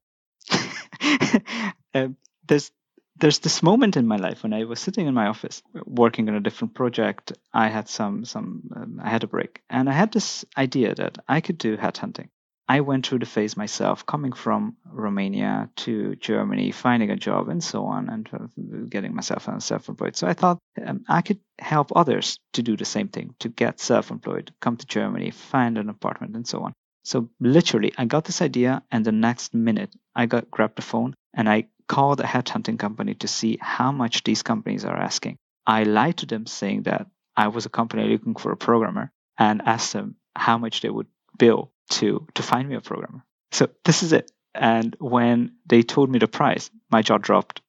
uh, 1.94 2.08
there's 2.48 2.70
there's 3.16 3.38
this 3.38 3.62
moment 3.62 3.96
in 3.96 4.06
my 4.06 4.16
life 4.16 4.42
when 4.42 4.52
I 4.52 4.64
was 4.64 4.80
sitting 4.80 5.06
in 5.06 5.14
my 5.14 5.28
office 5.28 5.62
working 5.86 6.28
on 6.28 6.34
a 6.34 6.40
different 6.40 6.74
project. 6.74 7.32
I 7.52 7.68
had 7.68 7.88
some 7.88 8.24
some 8.24 8.62
um, 8.74 9.00
I 9.02 9.08
had 9.08 9.24
a 9.24 9.28
break, 9.28 9.62
and 9.70 9.88
I 9.88 9.92
had 9.92 10.12
this 10.12 10.44
idea 10.56 10.94
that 10.96 11.18
I 11.28 11.40
could 11.40 11.58
do 11.58 11.76
headhunting. 11.76 12.28
I 12.66 12.80
went 12.80 13.06
through 13.06 13.18
the 13.18 13.26
phase 13.26 13.56
myself, 13.56 14.06
coming 14.06 14.32
from 14.32 14.76
Romania 14.90 15.68
to 15.76 16.16
Germany, 16.16 16.70
finding 16.70 17.10
a 17.10 17.16
job, 17.16 17.48
and 17.48 17.62
so 17.62 17.84
on, 17.84 18.08
and 18.08 18.28
uh, 18.32 18.46
getting 18.88 19.14
myself 19.14 19.48
self-employed. 19.62 20.16
So 20.16 20.26
I 20.26 20.32
thought 20.32 20.58
um, 20.84 21.04
I 21.08 21.20
could 21.20 21.40
help 21.58 21.92
others 21.94 22.38
to 22.54 22.62
do 22.62 22.76
the 22.76 22.86
same 22.86 23.08
thing, 23.08 23.34
to 23.40 23.48
get 23.50 23.80
self-employed, 23.80 24.52
come 24.60 24.78
to 24.78 24.86
Germany, 24.86 25.30
find 25.30 25.76
an 25.76 25.90
apartment, 25.90 26.36
and 26.36 26.46
so 26.46 26.62
on. 26.62 26.72
So 27.04 27.28
literally, 27.38 27.92
I 27.98 28.06
got 28.06 28.24
this 28.24 28.40
idea, 28.40 28.82
and 28.90 29.04
the 29.04 29.12
next 29.12 29.52
minute, 29.52 29.94
I 30.16 30.24
got 30.24 30.50
grabbed 30.50 30.76
the 30.76 30.82
phone 30.82 31.14
and 31.34 31.48
I 31.48 31.68
called 31.86 32.20
a 32.20 32.24
headhunting 32.24 32.78
company 32.78 33.14
to 33.16 33.28
see 33.28 33.58
how 33.60 33.92
much 33.92 34.24
these 34.24 34.42
companies 34.42 34.86
are 34.86 34.96
asking. 34.96 35.36
I 35.66 35.82
lied 35.82 36.18
to 36.18 36.26
them 36.26 36.46
saying 36.46 36.84
that 36.84 37.06
I 37.36 37.48
was 37.48 37.66
a 37.66 37.70
company 37.70 38.08
looking 38.08 38.36
for 38.36 38.52
a 38.52 38.56
programmer 38.56 39.10
and 39.36 39.60
asked 39.66 39.92
them 39.92 40.16
how 40.34 40.56
much 40.56 40.80
they 40.80 40.88
would 40.88 41.08
bill 41.36 41.72
to 41.90 42.26
to 42.34 42.42
find 42.42 42.68
me 42.68 42.76
a 42.76 42.80
programmer. 42.80 43.24
So 43.52 43.68
this 43.84 44.02
is 44.02 44.12
it. 44.12 44.30
And 44.54 44.96
when 45.00 45.56
they 45.66 45.82
told 45.82 46.10
me 46.10 46.18
the 46.18 46.28
price, 46.28 46.70
my 46.90 47.02
jaw 47.02 47.18
dropped. 47.18 47.60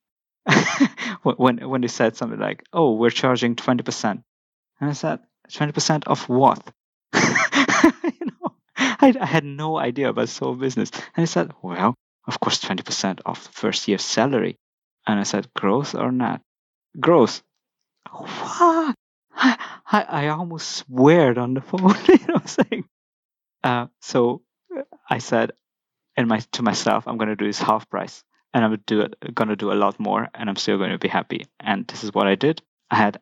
when 1.24 1.67
when 1.69 1.81
they 1.81 1.88
said 1.88 2.15
something 2.15 2.39
like, 2.39 2.63
"Oh, 2.72 2.93
we're 2.93 3.10
charging 3.10 3.55
twenty 3.55 3.84
percent," 3.84 4.22
and 4.79 4.89
I 4.89 4.93
said, 4.93 5.19
20 5.51 5.72
percent 5.72 6.07
of 6.07 6.29
what?" 6.29 6.62
you 7.13 8.25
know, 8.25 8.55
I, 8.77 9.15
I, 9.19 9.25
had 9.25 9.43
no 9.43 9.77
idea 9.77 10.10
about 10.10 10.29
soul 10.29 10.53
business, 10.55 10.91
and 10.91 11.24
he 11.24 11.25
said, 11.25 11.53
"Well, 11.63 11.95
of 12.27 12.39
course, 12.39 12.60
twenty 12.60 12.84
percent 12.84 13.22
of 13.25 13.43
the 13.43 13.50
first 13.50 13.88
year's 13.88 14.03
salary." 14.03 14.57
And 15.07 15.19
I 15.19 15.24
said, 15.24 15.48
"Gross 15.55 15.95
or 15.95 16.12
not?" 16.12 16.41
Gross. 17.00 17.41
What? 18.12 18.95
I, 19.36 19.57
I, 19.88 20.27
almost 20.29 20.69
sweared 20.69 21.38
on 21.38 21.53
the 21.53 21.62
phone. 21.62 21.95
you 22.07 22.27
know, 22.27 22.41
saying. 22.45 22.86
Uh, 23.65 23.88
so 24.00 24.43
I 25.10 25.17
said, 25.17 25.53
my 26.17 26.39
to 26.51 26.62
myself, 26.62 27.07
I'm 27.07 27.17
going 27.17 27.29
to 27.29 27.36
do 27.36 27.48
this 27.48 27.60
half 27.60 27.89
price 27.89 28.24
and 28.53 28.63
I'm 28.63 28.77
do 28.86 29.01
it, 29.01 29.15
going 29.34 29.50
to 29.50 29.55
do 29.55 29.72
a 29.72 29.81
lot 29.84 30.00
more, 30.00 30.29
and 30.34 30.50
I'm 30.50 30.55
still 30.55 30.77
going 30.77 30.91
to 30.91 31.00
be 31.00 31.07
happy. 31.10 31.45
And 31.60 31.86
this 31.88 32.03
is 32.03 32.13
what 32.13 32.27
I 32.27 32.36
did. 32.36 32.62
I 32.89 32.95
had 32.95 33.19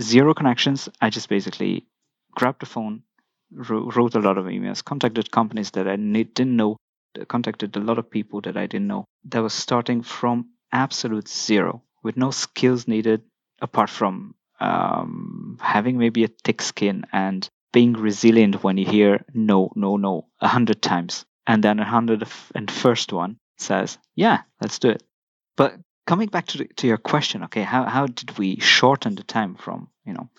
zero 0.00 0.34
connections. 0.34 0.88
I 1.00 1.08
just 1.10 1.28
basically 1.28 1.86
grabbed 2.32 2.60
the 2.60 2.66
phone, 2.66 3.02
wrote 3.50 4.14
a 4.14 4.20
lot 4.20 4.38
of 4.38 4.44
emails, 4.44 4.84
contacted 4.84 5.30
companies 5.30 5.70
that 5.72 5.88
I 5.88 5.96
didn't 5.96 6.54
know, 6.54 6.76
contacted 7.26 7.74
a 7.76 7.80
lot 7.80 7.98
of 7.98 8.10
people 8.10 8.42
that 8.42 8.56
I 8.56 8.66
didn't 8.66 8.86
know. 8.86 9.06
That 9.24 9.42
was 9.42 9.54
starting 9.54 10.02
from 10.02 10.50
absolute 10.70 11.28
zero 11.28 11.82
with 12.02 12.16
no 12.16 12.30
skills 12.30 12.86
needed 12.86 13.22
apart 13.60 13.90
from 13.90 14.34
um, 14.60 15.58
having 15.60 15.98
maybe 15.98 16.24
a 16.24 16.30
thick 16.44 16.60
skin 16.62 17.04
and 17.10 17.48
being 17.72 17.92
resilient 17.92 18.62
when 18.62 18.78
you 18.78 18.86
hear 18.86 19.24
no, 19.34 19.70
no, 19.74 19.96
no 19.96 20.26
a 20.40 20.48
hundred 20.48 20.82
times. 20.82 21.24
And 21.46 21.64
then 21.64 21.78
a 21.78 21.84
hundred 21.84 22.26
and 22.54 22.70
first 22.70 23.12
one, 23.12 23.38
says, 23.60 23.98
yeah, 24.14 24.42
let's 24.60 24.78
do 24.78 24.90
it. 24.90 25.02
But 25.56 25.74
coming 26.06 26.28
back 26.28 26.46
to, 26.48 26.58
the, 26.58 26.68
to 26.76 26.86
your 26.86 26.96
question, 26.96 27.44
okay, 27.44 27.62
how, 27.62 27.84
how 27.84 28.06
did 28.06 28.38
we 28.38 28.60
shorten 28.60 29.14
the 29.14 29.22
time 29.22 29.54
from, 29.56 29.88
you 30.04 30.12
know, 30.14 30.30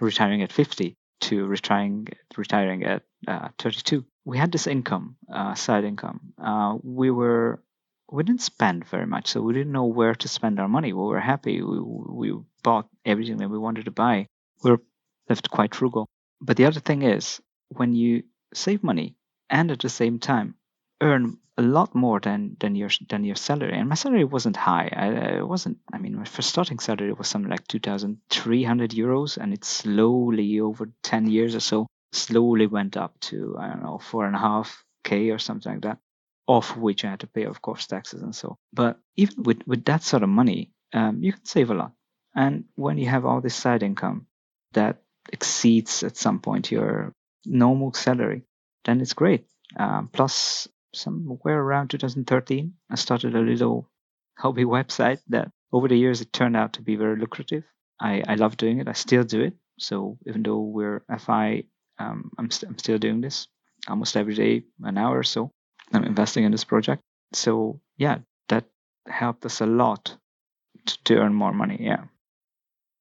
retiring 0.00 0.42
at 0.42 0.52
50 0.52 0.96
to 1.20 1.46
retiring, 1.46 2.08
retiring 2.36 2.84
at 2.84 3.02
uh, 3.26 3.48
32? 3.58 4.04
We 4.24 4.38
had 4.38 4.52
this 4.52 4.66
income, 4.66 5.16
uh, 5.32 5.54
side 5.54 5.84
income. 5.84 6.32
Uh, 6.42 6.76
we 6.82 7.10
were, 7.10 7.62
we 8.10 8.22
didn't 8.22 8.42
spend 8.42 8.86
very 8.86 9.06
much, 9.06 9.28
so 9.28 9.40
we 9.42 9.54
didn't 9.54 9.72
know 9.72 9.86
where 9.86 10.14
to 10.14 10.28
spend 10.28 10.60
our 10.60 10.68
money. 10.68 10.92
We 10.92 11.02
were 11.02 11.20
happy. 11.20 11.62
We, 11.62 11.80
we 11.80 12.34
bought 12.62 12.88
everything 13.04 13.38
that 13.38 13.50
we 13.50 13.58
wanted 13.58 13.86
to 13.86 13.90
buy. 13.90 14.28
We 14.62 14.70
were 14.72 14.82
left 15.28 15.50
quite 15.50 15.74
frugal. 15.74 16.08
But 16.40 16.56
the 16.56 16.66
other 16.66 16.80
thing 16.80 17.02
is, 17.02 17.40
when 17.68 17.94
you 17.94 18.22
save 18.54 18.82
money 18.82 19.16
and 19.50 19.70
at 19.70 19.80
the 19.80 19.88
same 19.88 20.18
time 20.18 20.54
earn 21.00 21.38
a 21.56 21.62
lot 21.62 21.94
more 21.94 22.20
than 22.20 22.56
than 22.60 22.74
your 22.76 22.90
than 23.08 23.24
your 23.24 23.36
salary. 23.36 23.76
And 23.78 23.88
my 23.88 23.94
salary 23.96 24.24
wasn't 24.24 24.56
high. 24.56 24.90
I, 24.94 25.06
it 25.38 25.48
wasn't. 25.48 25.78
I 25.92 25.98
mean, 25.98 26.16
my 26.16 26.24
first 26.24 26.48
starting 26.50 26.78
salary 26.78 27.12
was 27.12 27.28
something 27.28 27.50
like 27.50 27.66
two 27.66 27.80
thousand 27.80 28.18
three 28.30 28.64
hundred 28.64 28.90
euros, 28.90 29.36
and 29.36 29.52
it 29.52 29.64
slowly 29.64 30.60
over 30.60 30.90
ten 31.02 31.26
years 31.26 31.54
or 31.54 31.60
so 31.60 31.86
slowly 32.12 32.66
went 32.66 32.96
up 32.96 33.18
to 33.20 33.56
I 33.58 33.68
don't 33.68 33.82
know 33.82 33.98
four 33.98 34.26
and 34.26 34.36
a 34.36 34.38
half 34.38 34.84
k 35.04 35.30
or 35.30 35.38
something 35.38 35.72
like 35.72 35.82
that. 35.82 35.98
off 36.48 36.76
which 36.76 37.04
I 37.04 37.10
had 37.10 37.20
to 37.20 37.26
pay, 37.26 37.44
of 37.44 37.60
course, 37.60 37.86
taxes 37.86 38.22
and 38.22 38.34
so. 38.34 38.56
But 38.72 38.98
even 39.16 39.42
with 39.42 39.60
with 39.66 39.84
that 39.84 40.02
sort 40.02 40.22
of 40.22 40.28
money, 40.28 40.72
um, 40.92 41.22
you 41.22 41.32
can 41.32 41.44
save 41.44 41.70
a 41.70 41.74
lot. 41.74 41.92
And 42.34 42.64
when 42.74 42.98
you 42.98 43.06
have 43.08 43.26
all 43.26 43.40
this 43.40 43.54
side 43.54 43.82
income 43.82 44.26
that 44.72 45.02
exceeds 45.32 46.02
at 46.02 46.16
some 46.16 46.40
point 46.40 46.70
your 46.70 47.12
normal 47.44 47.92
salary, 47.92 48.42
then 48.84 49.00
it's 49.00 49.12
great. 49.14 49.46
Um, 49.76 50.08
plus, 50.12 50.68
somewhere 50.94 51.60
around 51.60 51.90
2013, 51.90 52.74
I 52.90 52.94
started 52.94 53.34
a 53.34 53.40
little 53.40 53.90
hobby 54.38 54.64
website 54.64 55.20
that 55.28 55.50
over 55.72 55.88
the 55.88 55.98
years 55.98 56.20
it 56.20 56.32
turned 56.32 56.56
out 56.56 56.74
to 56.74 56.82
be 56.82 56.96
very 56.96 57.16
lucrative. 57.18 57.64
I, 58.00 58.22
I 58.26 58.34
love 58.36 58.56
doing 58.56 58.78
it. 58.78 58.88
I 58.88 58.92
still 58.92 59.24
do 59.24 59.40
it. 59.42 59.54
So 59.78 60.18
even 60.26 60.42
though 60.42 60.60
we're 60.60 61.02
FI, 61.18 61.64
um, 61.98 62.30
I'm, 62.38 62.50
st- 62.50 62.70
I'm 62.70 62.78
still 62.78 62.98
doing 62.98 63.20
this 63.20 63.48
almost 63.88 64.16
every 64.16 64.34
day, 64.34 64.64
an 64.82 64.98
hour 64.98 65.18
or 65.18 65.24
so. 65.24 65.50
I'm 65.92 66.04
investing 66.04 66.44
in 66.44 66.52
this 66.52 66.64
project. 66.64 67.02
So 67.32 67.80
yeah, 67.96 68.18
that 68.48 68.64
helped 69.06 69.44
us 69.46 69.60
a 69.60 69.66
lot 69.66 70.16
to, 70.86 71.04
to 71.04 71.16
earn 71.16 71.34
more 71.34 71.52
money. 71.52 71.78
Yeah. 71.80 72.04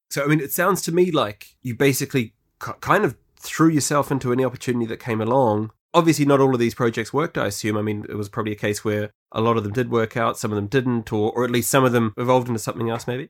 So 0.10 0.24
I 0.24 0.28
mean, 0.28 0.40
it 0.40 0.52
sounds 0.52 0.82
to 0.84 0.92
me 0.92 1.12
like 1.12 1.56
you 1.62 1.76
basically 1.76 2.34
kind 2.60 3.06
of 3.06 3.18
threw 3.40 3.70
yourself 3.70 4.12
into 4.12 4.32
any 4.32 4.44
opportunity 4.44 4.86
that 4.88 5.00
came 5.00 5.22
along 5.22 5.72
obviously 5.98 6.26
not 6.26 6.40
all 6.40 6.54
of 6.54 6.60
these 6.60 6.76
projects 6.76 7.12
worked, 7.12 7.38
I 7.38 7.48
assume. 7.48 7.78
I 7.78 7.82
mean, 7.82 8.06
it 8.08 8.16
was 8.16 8.30
probably 8.30 8.52
a 8.52 8.56
case 8.56 8.86
where 8.86 9.10
a 9.32 9.42
lot 9.42 9.58
of 9.58 9.64
them 9.64 9.74
did 9.74 9.90
work 9.90 10.16
out, 10.16 10.38
some 10.38 10.52
of 10.52 10.56
them 10.56 10.68
didn't, 10.68 11.12
or, 11.12 11.32
or 11.32 11.44
at 11.44 11.52
least 11.52 11.72
some 11.72 11.84
of 11.84 11.92
them 11.92 12.14
evolved 12.18 12.48
into 12.48 12.60
something 12.60 12.90
else, 12.90 13.08
maybe? 13.08 13.30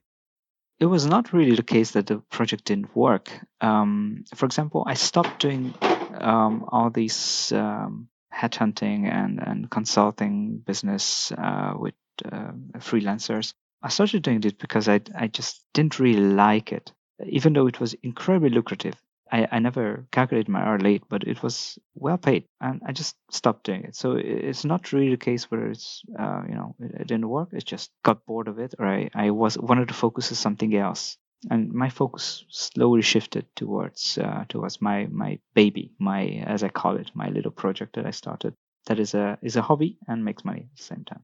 It 0.79 0.85
was 0.85 1.05
not 1.05 1.33
really 1.33 1.55
the 1.55 1.63
case 1.63 1.91
that 1.91 2.07
the 2.07 2.17
project 2.29 2.65
didn't 2.65 2.95
work. 2.95 3.31
Um, 3.61 4.25
for 4.35 4.45
example, 4.45 4.83
I 4.85 4.93
stopped 4.93 5.39
doing 5.39 5.73
um, 6.19 6.65
all 6.67 6.91
these 6.91 7.51
um, 7.51 8.09
headhunting 8.33 9.11
and, 9.11 9.39
and 9.41 9.69
consulting 9.71 10.57
business 10.59 11.31
uh, 11.31 11.73
with 11.75 11.95
uh, 12.23 12.51
freelancers. 12.77 13.53
I 13.81 13.89
started 13.89 14.23
doing 14.23 14.41
this 14.41 14.53
because 14.53 14.87
I, 14.87 15.01
I 15.15 15.27
just 15.27 15.63
didn't 15.73 15.99
really 15.99 16.21
like 16.21 16.71
it. 16.71 16.91
Even 17.25 17.53
though 17.53 17.67
it 17.67 17.79
was 17.79 17.95
incredibly 18.03 18.49
lucrative, 18.49 18.95
I, 19.31 19.47
I 19.51 19.59
never 19.59 20.07
calculated 20.11 20.49
my 20.49 20.61
hour 20.61 20.79
late, 20.79 21.03
but 21.09 21.23
it 21.23 21.43
was 21.43 21.77
well 21.95 22.17
paid, 22.17 22.45
and 22.61 22.81
I 22.85 22.91
just 22.91 23.15
stopped 23.29 23.65
doing 23.65 23.83
it. 23.83 23.95
So 23.95 24.13
it's 24.13 24.65
not 24.65 24.93
really 24.93 25.11
the 25.11 25.17
case 25.17 25.49
where 25.51 25.67
it's 25.67 26.03
uh, 26.17 26.43
you 26.47 26.55
know 26.55 26.75
it, 26.79 27.01
it, 27.01 27.07
didn't 27.07 27.29
work. 27.29 27.49
It 27.51 27.65
just 27.65 27.91
got 28.03 28.25
bored 28.25 28.47
of 28.47 28.59
it, 28.59 28.75
or 28.79 28.85
I, 28.85 29.09
I 29.13 29.31
was 29.31 29.57
wanted 29.57 29.89
to 29.89 29.93
focus 29.93 30.31
on 30.31 30.35
something 30.35 30.75
else, 30.75 31.17
and 31.49 31.73
my 31.73 31.89
focus 31.89 32.45
slowly 32.49 33.01
shifted 33.01 33.45
towards 33.55 34.17
uh, 34.17 34.45
towards 34.49 34.81
my 34.81 35.07
my 35.11 35.39
baby, 35.53 35.91
my 35.99 36.43
as 36.45 36.63
I 36.63 36.69
call 36.69 36.97
it, 36.97 37.11
my 37.13 37.29
little 37.29 37.51
project 37.51 37.95
that 37.95 38.05
I 38.05 38.11
started. 38.11 38.53
That 38.87 38.99
is 38.99 39.13
a 39.13 39.37
is 39.41 39.55
a 39.55 39.61
hobby 39.61 39.97
and 40.07 40.23
makes 40.23 40.45
money 40.45 40.69
at 40.71 40.77
the 40.77 40.83
same 40.83 41.03
time. 41.03 41.23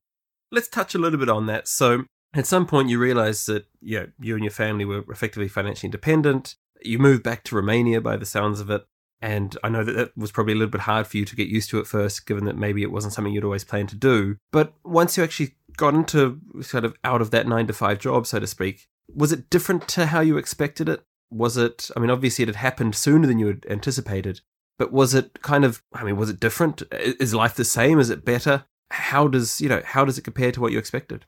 Let's 0.51 0.67
touch 0.67 0.93
a 0.93 0.99
little 0.99 1.19
bit 1.19 1.29
on 1.29 1.45
that. 1.47 1.67
So 1.67 2.05
at 2.33 2.47
some 2.47 2.65
point 2.65 2.89
you 2.89 2.99
realize 2.99 3.45
that 3.45 3.65
you, 3.81 3.99
know, 3.99 4.07
you 4.19 4.35
and 4.35 4.43
your 4.43 4.51
family 4.51 4.85
were 4.85 5.03
effectively 5.09 5.47
financially 5.47 5.87
independent 5.87 6.55
you 6.85 6.99
moved 6.99 7.23
back 7.23 7.43
to 7.43 7.55
Romania 7.55 8.01
by 8.01 8.17
the 8.17 8.25
sounds 8.25 8.59
of 8.59 8.69
it. 8.69 8.85
And 9.21 9.57
I 9.63 9.69
know 9.69 9.83
that 9.85 9.93
that 9.93 10.17
was 10.17 10.33
probably 10.33 10.53
a 10.53 10.57
little 10.57 10.71
bit 10.71 10.81
hard 10.81 11.07
for 11.07 11.17
you 11.17 11.25
to 11.25 11.35
get 11.35 11.47
used 11.47 11.69
to 11.69 11.79
at 11.79 11.87
first, 11.87 12.25
given 12.25 12.43
that 12.45 12.57
maybe 12.57 12.83
it 12.83 12.91
wasn't 12.91 13.13
something 13.13 13.33
you'd 13.33 13.45
always 13.45 13.63
planned 13.63 13.89
to 13.89 13.95
do. 13.95 14.37
But 14.51 14.73
once 14.83 15.17
you 15.17 15.23
actually 15.23 15.55
got 15.77 15.93
into 15.93 16.41
sort 16.61 16.83
of 16.83 16.95
out 17.05 17.21
of 17.21 17.31
that 17.31 17.47
nine 17.47 17.67
to 17.67 17.73
five 17.73 17.99
job, 17.99 18.27
so 18.27 18.39
to 18.39 18.47
speak, 18.47 18.87
was 19.07 19.31
it 19.31 19.49
different 19.49 19.87
to 19.89 20.07
how 20.07 20.19
you 20.19 20.37
expected 20.37 20.89
it? 20.89 21.05
Was 21.31 21.55
it, 21.55 21.89
I 21.95 22.01
mean, 22.01 22.09
obviously 22.09 22.43
it 22.43 22.49
had 22.49 22.57
happened 22.57 22.95
sooner 22.95 23.25
than 23.25 23.39
you 23.39 23.47
had 23.47 23.65
anticipated, 23.69 24.41
but 24.77 24.91
was 24.91 25.13
it 25.13 25.41
kind 25.41 25.63
of, 25.63 25.81
I 25.93 26.03
mean, 26.03 26.17
was 26.17 26.29
it 26.29 26.39
different? 26.39 26.83
Is 26.91 27.33
life 27.33 27.55
the 27.55 27.63
same? 27.63 27.99
Is 27.99 28.09
it 28.09 28.25
better? 28.25 28.65
How 28.91 29.29
does, 29.29 29.61
you 29.61 29.69
know, 29.69 29.81
how 29.85 30.03
does 30.03 30.17
it 30.17 30.23
compare 30.23 30.51
to 30.51 30.59
what 30.59 30.73
you 30.73 30.79
expected? 30.79 31.25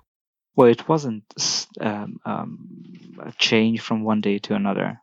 Well, 0.55 0.69
it 0.69 0.87
wasn't 0.87 1.23
um, 1.79 2.19
um, 2.25 3.17
a 3.21 3.31
change 3.33 3.81
from 3.81 4.03
one 4.03 4.21
day 4.21 4.39
to 4.39 4.55
another. 4.55 5.01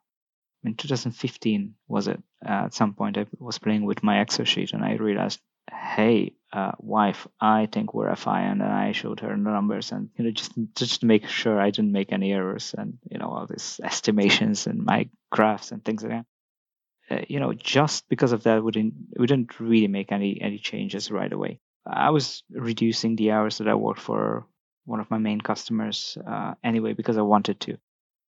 In 0.64 0.74
2015 0.76 1.74
was 1.88 2.08
it 2.08 2.22
uh, 2.46 2.66
at 2.66 2.74
some 2.74 2.94
point 2.94 3.18
i 3.18 3.26
was 3.38 3.58
playing 3.58 3.84
with 3.84 4.02
my 4.02 4.20
excel 4.20 4.46
sheet 4.46 4.72
and 4.74 4.84
i 4.84 4.94
realized 4.94 5.40
hey 5.72 6.34
uh, 6.52 6.72
wife 6.80 7.26
i 7.40 7.66
think 7.66 7.94
we're 7.94 8.08
a 8.10 8.16
fi 8.16 8.42
and 8.42 8.62
i 8.62 8.92
showed 8.92 9.20
her 9.20 9.28
the 9.30 9.36
numbers 9.36 9.92
and 9.92 10.10
you 10.16 10.24
know 10.24 10.30
just 10.30 10.52
just 10.76 11.00
to 11.00 11.06
make 11.06 11.26
sure 11.28 11.60
i 11.60 11.70
didn't 11.70 11.92
make 11.92 12.12
any 12.12 12.32
errors 12.32 12.74
and 12.78 12.98
you 13.10 13.18
know 13.18 13.28
all 13.28 13.46
these 13.46 13.80
estimations 13.84 14.66
and 14.68 14.84
my 14.84 15.08
graphs 15.30 15.72
and 15.72 15.84
things 15.84 16.02
like 16.04 16.12
that. 16.12 16.26
Uh, 17.10 17.24
you 17.28 17.40
know 17.40 17.52
just 17.52 18.08
because 18.08 18.32
of 18.32 18.44
that 18.44 18.62
we 18.64 18.72
didn't 18.72 18.94
we 19.18 19.26
didn't 19.26 19.60
really 19.60 19.88
make 19.88 20.12
any 20.12 20.40
any 20.40 20.58
changes 20.58 21.10
right 21.10 21.32
away. 21.32 21.60
I 21.86 22.10
was 22.10 22.44
reducing 22.50 23.16
the 23.16 23.32
hours 23.32 23.58
that 23.58 23.68
i 23.68 23.74
worked 23.74 24.00
for 24.00 24.46
one 24.84 25.00
of 25.00 25.10
my 25.10 25.18
main 25.18 25.40
customers 25.40 26.18
uh, 26.26 26.54
anyway 26.64 26.92
because 26.92 27.16
i 27.16 27.22
wanted 27.22 27.60
to. 27.60 27.78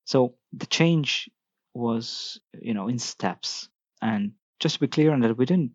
So 0.05 0.35
the 0.53 0.67
change 0.67 1.31
was 1.75 2.41
you 2.61 2.75
know 2.75 2.89
in 2.89 2.99
steps. 2.99 3.69
And 4.01 4.33
just 4.61 4.77
to 4.77 4.81
be 4.81 4.89
clear 4.89 5.13
on 5.13 5.21
that 5.21 5.37
we 5.37 5.47
didn't 5.47 5.73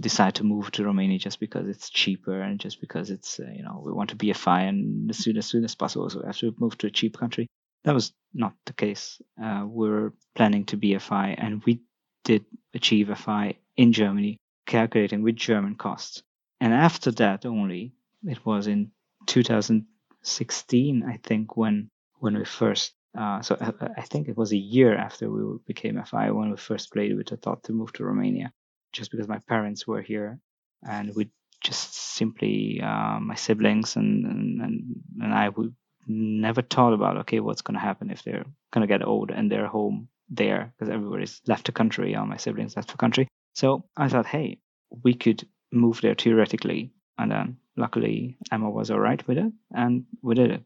decide 0.00 0.34
to 0.36 0.44
move 0.44 0.70
to 0.72 0.84
romania 0.84 1.18
just 1.18 1.40
because 1.40 1.68
it's 1.68 1.90
cheaper 1.90 2.40
and 2.40 2.58
just 2.58 2.80
because 2.80 3.10
it's 3.10 3.38
uh, 3.40 3.50
you 3.56 3.62
know 3.62 3.82
we 3.84 3.92
want 3.92 4.10
to 4.10 4.16
be 4.16 4.30
a 4.30 4.34
fi 4.34 4.62
and 4.62 5.10
as 5.10 5.18
soon 5.18 5.36
as 5.36 5.46
soon 5.46 5.64
as 5.64 5.74
possible. 5.74 6.10
So 6.10 6.22
we 6.42 6.52
move 6.58 6.76
to 6.78 6.88
a 6.88 6.90
cheap 6.90 7.16
country. 7.18 7.46
That 7.84 7.94
was 7.94 8.12
not 8.32 8.54
the 8.66 8.72
case. 8.72 9.20
Uh, 9.42 9.64
we 9.68 9.88
are 9.90 10.12
planning 10.34 10.64
to 10.66 10.76
be 10.76 10.94
a 10.94 11.00
fi 11.00 11.28
and 11.38 11.62
we 11.64 11.82
did 12.24 12.44
achieve 12.72 13.10
a 13.10 13.16
fi 13.16 13.54
in 13.76 13.92
germany 13.92 14.38
calculating 14.66 15.22
with 15.22 15.36
german 15.36 15.74
costs. 15.74 16.22
And 16.60 16.72
after 16.72 17.10
that 17.12 17.44
only 17.44 17.92
it 18.24 18.44
was 18.46 18.66
in 18.66 18.90
2016 19.26 21.04
i 21.08 21.16
think 21.22 21.56
when 21.56 21.88
when 22.18 22.36
we 22.36 22.44
first 22.44 22.94
uh, 23.16 23.40
so 23.42 23.56
I, 23.60 23.72
I, 23.98 24.02
think 24.02 24.28
it 24.28 24.36
was 24.36 24.52
a 24.52 24.56
year 24.56 24.96
after 24.96 25.30
we 25.30 25.58
became 25.68 26.02
FI 26.02 26.32
when 26.32 26.50
we 26.50 26.56
first 26.56 26.92
played 26.92 27.16
with 27.16 27.28
the 27.28 27.36
thought 27.36 27.62
to 27.64 27.72
move 27.72 27.92
to 27.92 28.04
Romania, 28.04 28.52
just 28.92 29.12
because 29.12 29.28
my 29.28 29.38
parents 29.48 29.86
were 29.86 30.02
here, 30.02 30.40
and 30.82 31.14
we 31.14 31.30
just 31.60 31.94
simply 31.94 32.80
uh, 32.82 33.20
my 33.20 33.36
siblings 33.36 33.94
and, 33.94 34.26
and 34.26 34.96
and 35.22 35.32
I 35.32 35.50
we 35.50 35.70
never 36.08 36.60
thought 36.60 36.92
about 36.92 37.16
okay, 37.18 37.38
what's 37.38 37.62
going 37.62 37.74
to 37.74 37.80
happen 37.80 38.10
if 38.10 38.24
they're 38.24 38.44
going 38.72 38.82
to 38.82 38.92
get 38.92 39.06
old 39.06 39.30
and 39.30 39.50
they're 39.50 39.68
home 39.68 40.08
there 40.28 40.72
because 40.76 40.92
everybody's 40.92 41.40
left 41.46 41.66
the 41.66 41.72
country. 41.72 42.16
All 42.16 42.26
my 42.26 42.36
siblings 42.36 42.76
left 42.76 42.90
the 42.90 42.96
country. 42.96 43.28
So 43.54 43.84
I 43.96 44.08
thought, 44.08 44.26
hey, 44.26 44.58
we 45.04 45.14
could 45.14 45.46
move 45.72 46.00
there 46.00 46.14
theoretically. 46.14 46.92
And 47.16 47.30
then 47.30 47.56
luckily 47.76 48.36
Emma 48.52 48.70
was 48.70 48.90
all 48.90 49.00
right 49.00 49.26
with 49.26 49.38
it 49.38 49.52
and 49.74 50.04
we 50.22 50.34
did 50.34 50.50
it. 50.50 50.62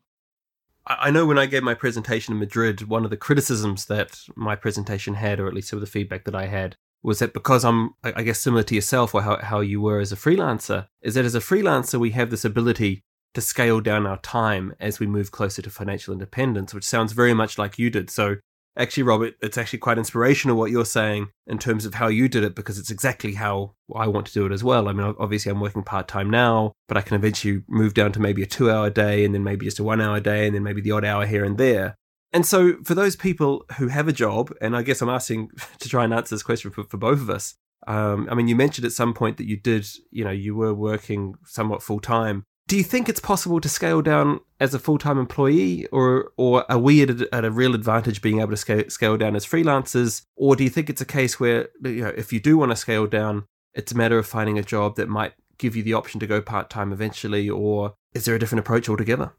I 0.86 1.10
know 1.10 1.26
when 1.26 1.38
I 1.38 1.46
gave 1.46 1.62
my 1.62 1.74
presentation 1.74 2.32
in 2.32 2.40
Madrid, 2.40 2.88
one 2.88 3.04
of 3.04 3.10
the 3.10 3.16
criticisms 3.16 3.86
that 3.86 4.22
my 4.34 4.56
presentation 4.56 5.14
had, 5.14 5.38
or 5.38 5.46
at 5.46 5.52
least 5.52 5.68
some 5.68 5.76
of 5.76 5.80
the 5.82 5.86
feedback 5.86 6.24
that 6.24 6.34
I 6.34 6.46
had, 6.46 6.76
was 7.02 7.18
that 7.18 7.34
because 7.34 7.64
I'm, 7.64 7.90
I 8.02 8.22
guess, 8.22 8.40
similar 8.40 8.62
to 8.62 8.74
yourself 8.74 9.14
or 9.14 9.22
how, 9.22 9.36
how 9.36 9.60
you 9.60 9.82
were 9.82 10.00
as 10.00 10.12
a 10.12 10.16
freelancer, 10.16 10.88
is 11.02 11.14
that 11.14 11.26
as 11.26 11.34
a 11.34 11.40
freelancer, 11.40 12.00
we 12.00 12.12
have 12.12 12.30
this 12.30 12.44
ability 12.44 13.02
to 13.34 13.40
scale 13.42 13.80
down 13.80 14.06
our 14.06 14.18
time 14.18 14.74
as 14.80 14.98
we 14.98 15.06
move 15.06 15.30
closer 15.30 15.60
to 15.60 15.70
financial 15.70 16.12
independence, 16.12 16.72
which 16.72 16.84
sounds 16.84 17.12
very 17.12 17.34
much 17.34 17.58
like 17.58 17.78
you 17.78 17.90
did. 17.90 18.08
So 18.08 18.36
actually, 18.76 19.02
Robert, 19.02 19.34
it's 19.40 19.58
actually 19.58 19.78
quite 19.80 19.98
inspirational 19.98 20.56
what 20.56 20.70
you're 20.70 20.84
saying 20.84 21.28
in 21.46 21.58
terms 21.58 21.84
of 21.84 21.94
how 21.94 22.08
you 22.08 22.28
did 22.28 22.44
it 22.44 22.54
because 22.54 22.78
it's 22.78 22.90
exactly 22.90 23.34
how 23.34 23.74
I 23.94 24.06
want 24.06 24.26
to 24.26 24.32
do 24.32 24.46
it 24.46 24.52
as 24.52 24.64
well. 24.64 24.88
I 24.88 24.92
mean, 24.92 25.14
obviously, 25.18 25.50
I'm 25.50 25.60
working 25.60 25.82
part 25.82 26.08
time 26.08 26.30
now, 26.30 26.72
but 26.86 26.96
I 26.96 27.00
can 27.00 27.16
eventually 27.16 27.62
move 27.68 27.94
down 27.94 28.12
to 28.12 28.20
maybe 28.20 28.42
a 28.42 28.46
two 28.46 28.70
hour 28.70 28.90
day 28.90 29.24
and 29.24 29.34
then 29.34 29.44
maybe 29.44 29.66
just 29.66 29.78
a 29.78 29.84
one 29.84 30.00
hour 30.00 30.20
day 30.20 30.46
and 30.46 30.54
then 30.54 30.62
maybe 30.62 30.80
the 30.80 30.92
odd 30.92 31.04
hour 31.04 31.26
here 31.26 31.44
and 31.44 31.58
there. 31.58 31.96
And 32.32 32.44
so, 32.44 32.76
for 32.84 32.94
those 32.94 33.16
people 33.16 33.64
who 33.78 33.88
have 33.88 34.06
a 34.06 34.12
job, 34.12 34.52
and 34.60 34.76
I 34.76 34.82
guess 34.82 35.00
I'm 35.00 35.08
asking 35.08 35.50
to 35.80 35.88
try 35.88 36.04
and 36.04 36.12
answer 36.12 36.34
this 36.34 36.42
question 36.42 36.70
for, 36.70 36.84
for 36.84 36.98
both 36.98 37.20
of 37.20 37.30
us. 37.30 37.54
Um, 37.86 38.28
I 38.30 38.34
mean, 38.34 38.48
you 38.48 38.56
mentioned 38.56 38.84
at 38.84 38.92
some 38.92 39.14
point 39.14 39.38
that 39.38 39.46
you 39.46 39.56
did, 39.56 39.86
you 40.10 40.24
know, 40.24 40.30
you 40.30 40.54
were 40.54 40.74
working 40.74 41.34
somewhat 41.46 41.82
full 41.82 42.00
time 42.00 42.44
do 42.68 42.76
you 42.76 42.84
think 42.84 43.08
it's 43.08 43.18
possible 43.18 43.60
to 43.60 43.68
scale 43.68 44.02
down 44.02 44.40
as 44.60 44.74
a 44.74 44.78
full-time 44.78 45.18
employee 45.18 45.86
or 45.86 46.32
or 46.36 46.70
are 46.70 46.78
we 46.78 47.02
at 47.02 47.10
a, 47.10 47.28
at 47.34 47.44
a, 47.44 47.50
real 47.50 47.74
advantage 47.74 48.20
being 48.20 48.40
able 48.40 48.50
to 48.50 48.56
scale, 48.56 48.84
scale 48.88 49.16
down 49.16 49.34
as 49.34 49.46
freelancers? 49.46 50.22
Or 50.36 50.54
do 50.54 50.62
you 50.62 50.70
think 50.70 50.90
it's 50.90 51.00
a 51.00 51.06
case 51.06 51.40
where 51.40 51.70
you 51.82 52.02
know 52.02 52.12
if 52.16 52.32
you 52.32 52.38
do 52.38 52.58
want 52.58 52.70
to 52.70 52.76
scale 52.76 53.06
down 53.06 53.46
it's 53.74 53.92
a 53.92 53.96
matter 53.96 54.18
of 54.18 54.26
finding 54.26 54.58
a 54.58 54.62
job 54.62 54.96
that 54.96 55.08
might 55.08 55.32
give 55.56 55.74
you 55.76 55.82
the 55.82 55.94
option 55.94 56.20
to 56.20 56.26
go 56.26 56.40
part-time 56.40 56.92
eventually 56.92 57.48
or 57.48 57.94
is 58.12 58.24
there 58.24 58.34
a 58.34 58.38
different 58.38 58.60
approach 58.60 58.88
altogether? 58.88 59.32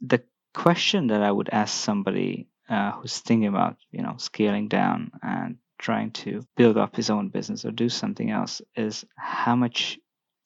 The 0.00 0.22
question 0.54 1.08
that 1.08 1.22
i 1.22 1.30
would 1.30 1.48
ask 1.50 1.74
somebody 1.74 2.48
uh, 2.68 2.92
who's 2.92 3.18
thinking 3.18 3.48
about 3.48 3.76
you 3.90 4.02
know 4.02 4.14
scaling 4.18 4.68
down 4.68 5.10
and 5.22 5.56
trying 5.78 6.10
to 6.12 6.42
build 6.56 6.76
up 6.78 6.96
his 6.96 7.10
own 7.10 7.28
business 7.28 7.64
or 7.64 7.70
do 7.70 7.88
something 7.88 8.30
else 8.30 8.62
is 8.76 9.04
how 9.16 9.56
much 9.56 9.98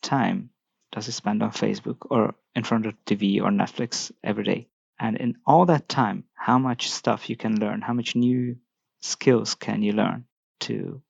time 0.02 0.50
does 0.92 1.06
he 1.06 1.12
spend 1.12 1.42
on 1.42 1.50
Facebook 1.50 1.98
or 2.10 2.34
in 2.54 2.64
front 2.64 2.86
of 2.86 2.94
TV 3.04 3.40
or 3.40 3.50
Netflix 3.50 4.10
every 4.22 4.44
day? 4.44 4.68
And 4.98 5.16
in 5.16 5.36
all 5.46 5.66
that 5.66 5.88
time, 5.88 6.24
how 6.34 6.58
much 6.58 6.90
stuff 6.90 7.30
you 7.30 7.36
can 7.36 7.60
learn, 7.60 7.82
how 7.82 7.92
much 7.92 8.16
new 8.16 8.56
skills 9.00 9.54
can 9.54 9.82
you 9.82 9.92
learn 9.92 10.24
to 10.60 11.02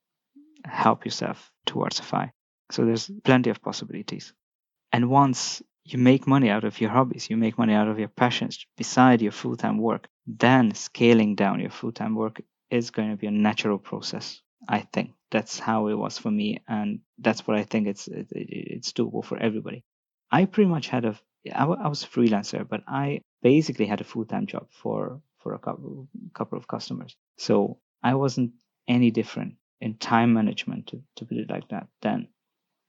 help 0.64 1.04
yourself 1.04 1.50
towards 1.64 2.00
FI? 2.00 2.32
So 2.70 2.84
there's 2.84 3.10
plenty 3.24 3.50
of 3.50 3.62
possibilities. 3.62 4.32
And 4.92 5.08
once 5.08 5.62
you 5.84 5.98
make 5.98 6.26
money 6.26 6.50
out 6.50 6.64
of 6.64 6.80
your 6.80 6.90
hobbies, 6.90 7.30
you 7.30 7.36
make 7.36 7.56
money 7.56 7.72
out 7.72 7.88
of 7.88 7.98
your 7.98 8.08
passions 8.08 8.66
beside 8.76 9.22
your 9.22 9.32
full 9.32 9.56
time 9.56 9.78
work, 9.78 10.08
then 10.26 10.74
scaling 10.74 11.34
down 11.34 11.60
your 11.60 11.70
full 11.70 11.92
time 11.92 12.14
work 12.14 12.42
is 12.70 12.90
going 12.90 13.10
to 13.10 13.16
be 13.16 13.26
a 13.26 13.30
natural 13.30 13.78
process, 13.78 14.42
I 14.68 14.80
think 14.80 15.12
that's 15.30 15.58
how 15.58 15.88
it 15.88 15.94
was 15.94 16.18
for 16.18 16.30
me, 16.30 16.62
and 16.68 17.00
that's 17.18 17.46
what 17.46 17.56
I 17.56 17.64
think 17.64 17.86
it's 17.86 18.08
it, 18.08 18.28
it's 18.30 18.92
doable 18.92 19.24
for 19.24 19.38
everybody. 19.38 19.84
I 20.30 20.44
pretty 20.44 20.70
much 20.70 20.88
had 20.88 21.04
a 21.04 21.18
I, 21.54 21.64
I 21.64 21.88
was 21.88 22.04
a 22.04 22.08
freelancer, 22.08 22.68
but 22.68 22.82
I 22.86 23.22
basically 23.42 23.86
had 23.86 24.00
a 24.00 24.04
full 24.04 24.24
time 24.24 24.46
job 24.46 24.66
for 24.70 25.20
for 25.38 25.54
a 25.54 25.58
couple 25.58 26.08
couple 26.34 26.58
of 26.58 26.68
customers, 26.68 27.16
so 27.36 27.78
I 28.02 28.14
wasn't 28.14 28.52
any 28.86 29.10
different 29.10 29.54
in 29.80 29.94
time 29.94 30.32
management 30.32 30.88
to, 30.88 31.02
to 31.16 31.24
put 31.24 31.36
it 31.36 31.50
like 31.50 31.68
that 31.68 31.86
than 32.02 32.28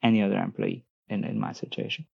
any 0.01 0.21
other 0.21 0.37
employee 0.37 0.85
in, 1.07 1.23
in 1.23 1.39
my 1.39 1.51
situation. 1.51 2.05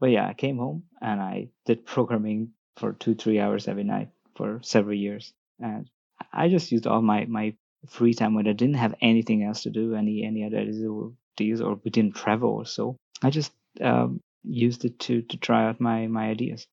But 0.00 0.10
yeah, 0.10 0.26
I 0.26 0.34
came 0.34 0.58
home 0.58 0.84
and 1.00 1.20
I 1.20 1.48
did 1.66 1.86
programming 1.86 2.50
for 2.76 2.92
two, 2.92 3.14
three 3.14 3.40
hours 3.40 3.68
every 3.68 3.84
night 3.84 4.10
for 4.36 4.60
several 4.62 4.96
years. 4.96 5.32
And 5.60 5.88
I 6.32 6.48
just 6.48 6.72
used 6.72 6.86
all 6.86 7.02
my, 7.02 7.24
my 7.26 7.54
free 7.88 8.14
time 8.14 8.34
when 8.34 8.46
I 8.46 8.52
didn't 8.52 8.76
have 8.76 8.94
anything 9.00 9.42
else 9.42 9.62
to 9.62 9.70
do, 9.70 9.94
any 9.94 10.24
any 10.24 10.44
other 10.44 10.58
ideas, 10.58 11.60
or 11.60 11.80
we 11.84 11.90
didn't 11.90 12.16
travel. 12.16 12.64
So 12.64 12.96
I 13.22 13.30
just 13.30 13.52
um, 13.80 14.20
used 14.44 14.84
it 14.84 14.98
to 15.00 15.22
to 15.22 15.36
try 15.36 15.66
out 15.66 15.80
my 15.80 16.06
my 16.06 16.28
ideas. 16.28 16.66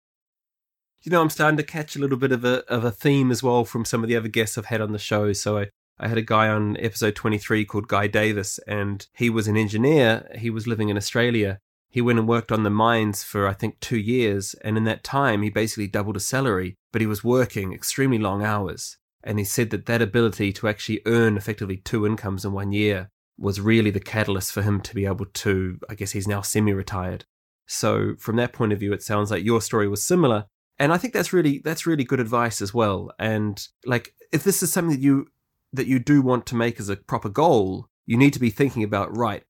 You 1.02 1.12
know, 1.12 1.22
I'm 1.22 1.30
starting 1.30 1.58
to 1.58 1.64
catch 1.64 1.96
a 1.96 2.00
little 2.00 2.18
bit 2.18 2.32
of 2.32 2.44
a 2.44 2.64
of 2.72 2.84
a 2.84 2.92
theme 2.92 3.32
as 3.32 3.42
well 3.42 3.66
from 3.66 3.86
some 3.86 4.04
of 4.04 4.10
the 4.10 4.18
other 4.18 4.28
guests 4.28 4.58
I've 4.58 4.66
had 4.66 4.82
on 4.82 4.92
the 4.92 5.00
show. 5.00 5.32
So 5.34 5.60
I, 5.60 5.70
I 5.98 6.08
had 6.08 6.18
a 6.18 6.24
guy 6.24 6.50
on 6.50 6.78
episode 6.78 7.16
23 7.16 7.66
called 7.66 7.88
Guy 7.88 8.08
Davis, 8.08 8.60
and 8.68 9.06
he 9.14 9.30
was 9.30 9.48
an 9.48 9.58
engineer. 9.58 10.30
He 10.38 10.50
was 10.50 10.68
living 10.68 10.90
in 10.90 10.98
Australia. 10.98 11.60
He 11.92 12.02
went 12.02 12.20
and 12.20 12.28
worked 12.28 12.52
on 12.52 12.64
the 12.64 12.70
mines 12.70 13.24
for, 13.24 13.48
I 13.48 13.54
think, 13.54 13.80
two 13.80 13.98
years. 13.98 14.54
And 14.64 14.78
in 14.78 14.84
that 14.84 15.04
time, 15.04 15.42
he 15.42 15.50
basically 15.50 15.88
doubled 15.88 16.16
his 16.18 16.28
salary, 16.28 16.76
but 16.92 17.02
he 17.02 17.08
was 17.08 17.24
working 17.24 17.74
extremely 17.74 18.20
long 18.20 18.44
hours. 18.44 18.98
And 19.24 19.38
he 19.38 19.46
said 19.46 19.70
that 19.72 19.86
that 19.86 20.02
ability 20.02 20.54
to 20.54 20.68
actually 20.68 21.02
earn 21.06 21.38
effectively 21.38 21.78
two 21.78 22.06
incomes 22.06 22.46
in 22.46 22.54
one 22.54 22.72
year 22.72 23.10
was 23.38 23.62
really 23.62 23.92
the 23.92 24.00
catalyst 24.00 24.52
for 24.52 24.62
him 24.62 24.82
to 24.82 24.96
be 24.96 25.06
able 25.06 25.26
to, 25.26 25.80
I 25.90 25.96
guess 25.96 26.12
he's 26.12 26.28
now 26.28 26.42
semi 26.42 26.74
retired. 26.74 27.26
So 27.68 28.16
from 28.18 28.36
that 28.38 28.54
point 28.54 28.74
of 28.74 28.80
view, 28.80 28.94
it 28.94 29.04
sounds 29.04 29.32
like 29.32 29.44
your 29.44 29.62
story 29.62 29.88
was 29.88 30.04
similar. 30.04 30.46
And 30.78 30.94
I 30.94 30.98
think 30.98 31.14
that's 31.14 31.34
really 31.34 31.62
that's 31.64 31.86
really 31.86 32.04
good 32.04 32.20
advice 32.20 32.62
as 32.62 32.74
well. 32.74 33.12
And 33.20 33.62
like 33.86 34.14
if 34.32 34.44
this 34.44 34.64
is 34.64 34.72
something 34.72 34.96
that 34.96 35.04
you 35.04 35.28
that 35.74 35.88
you 35.88 36.00
do 36.00 36.22
want 36.22 36.46
to 36.48 36.56
make 36.56 36.80
as 36.80 36.90
a 36.90 36.96
proper 36.96 37.30
goal, 37.30 37.88
you 38.06 38.18
need 38.18 38.34
to 38.34 38.40
be 38.40 38.50
thinking 38.50 38.84
about 38.84 39.16
right, 39.16 39.44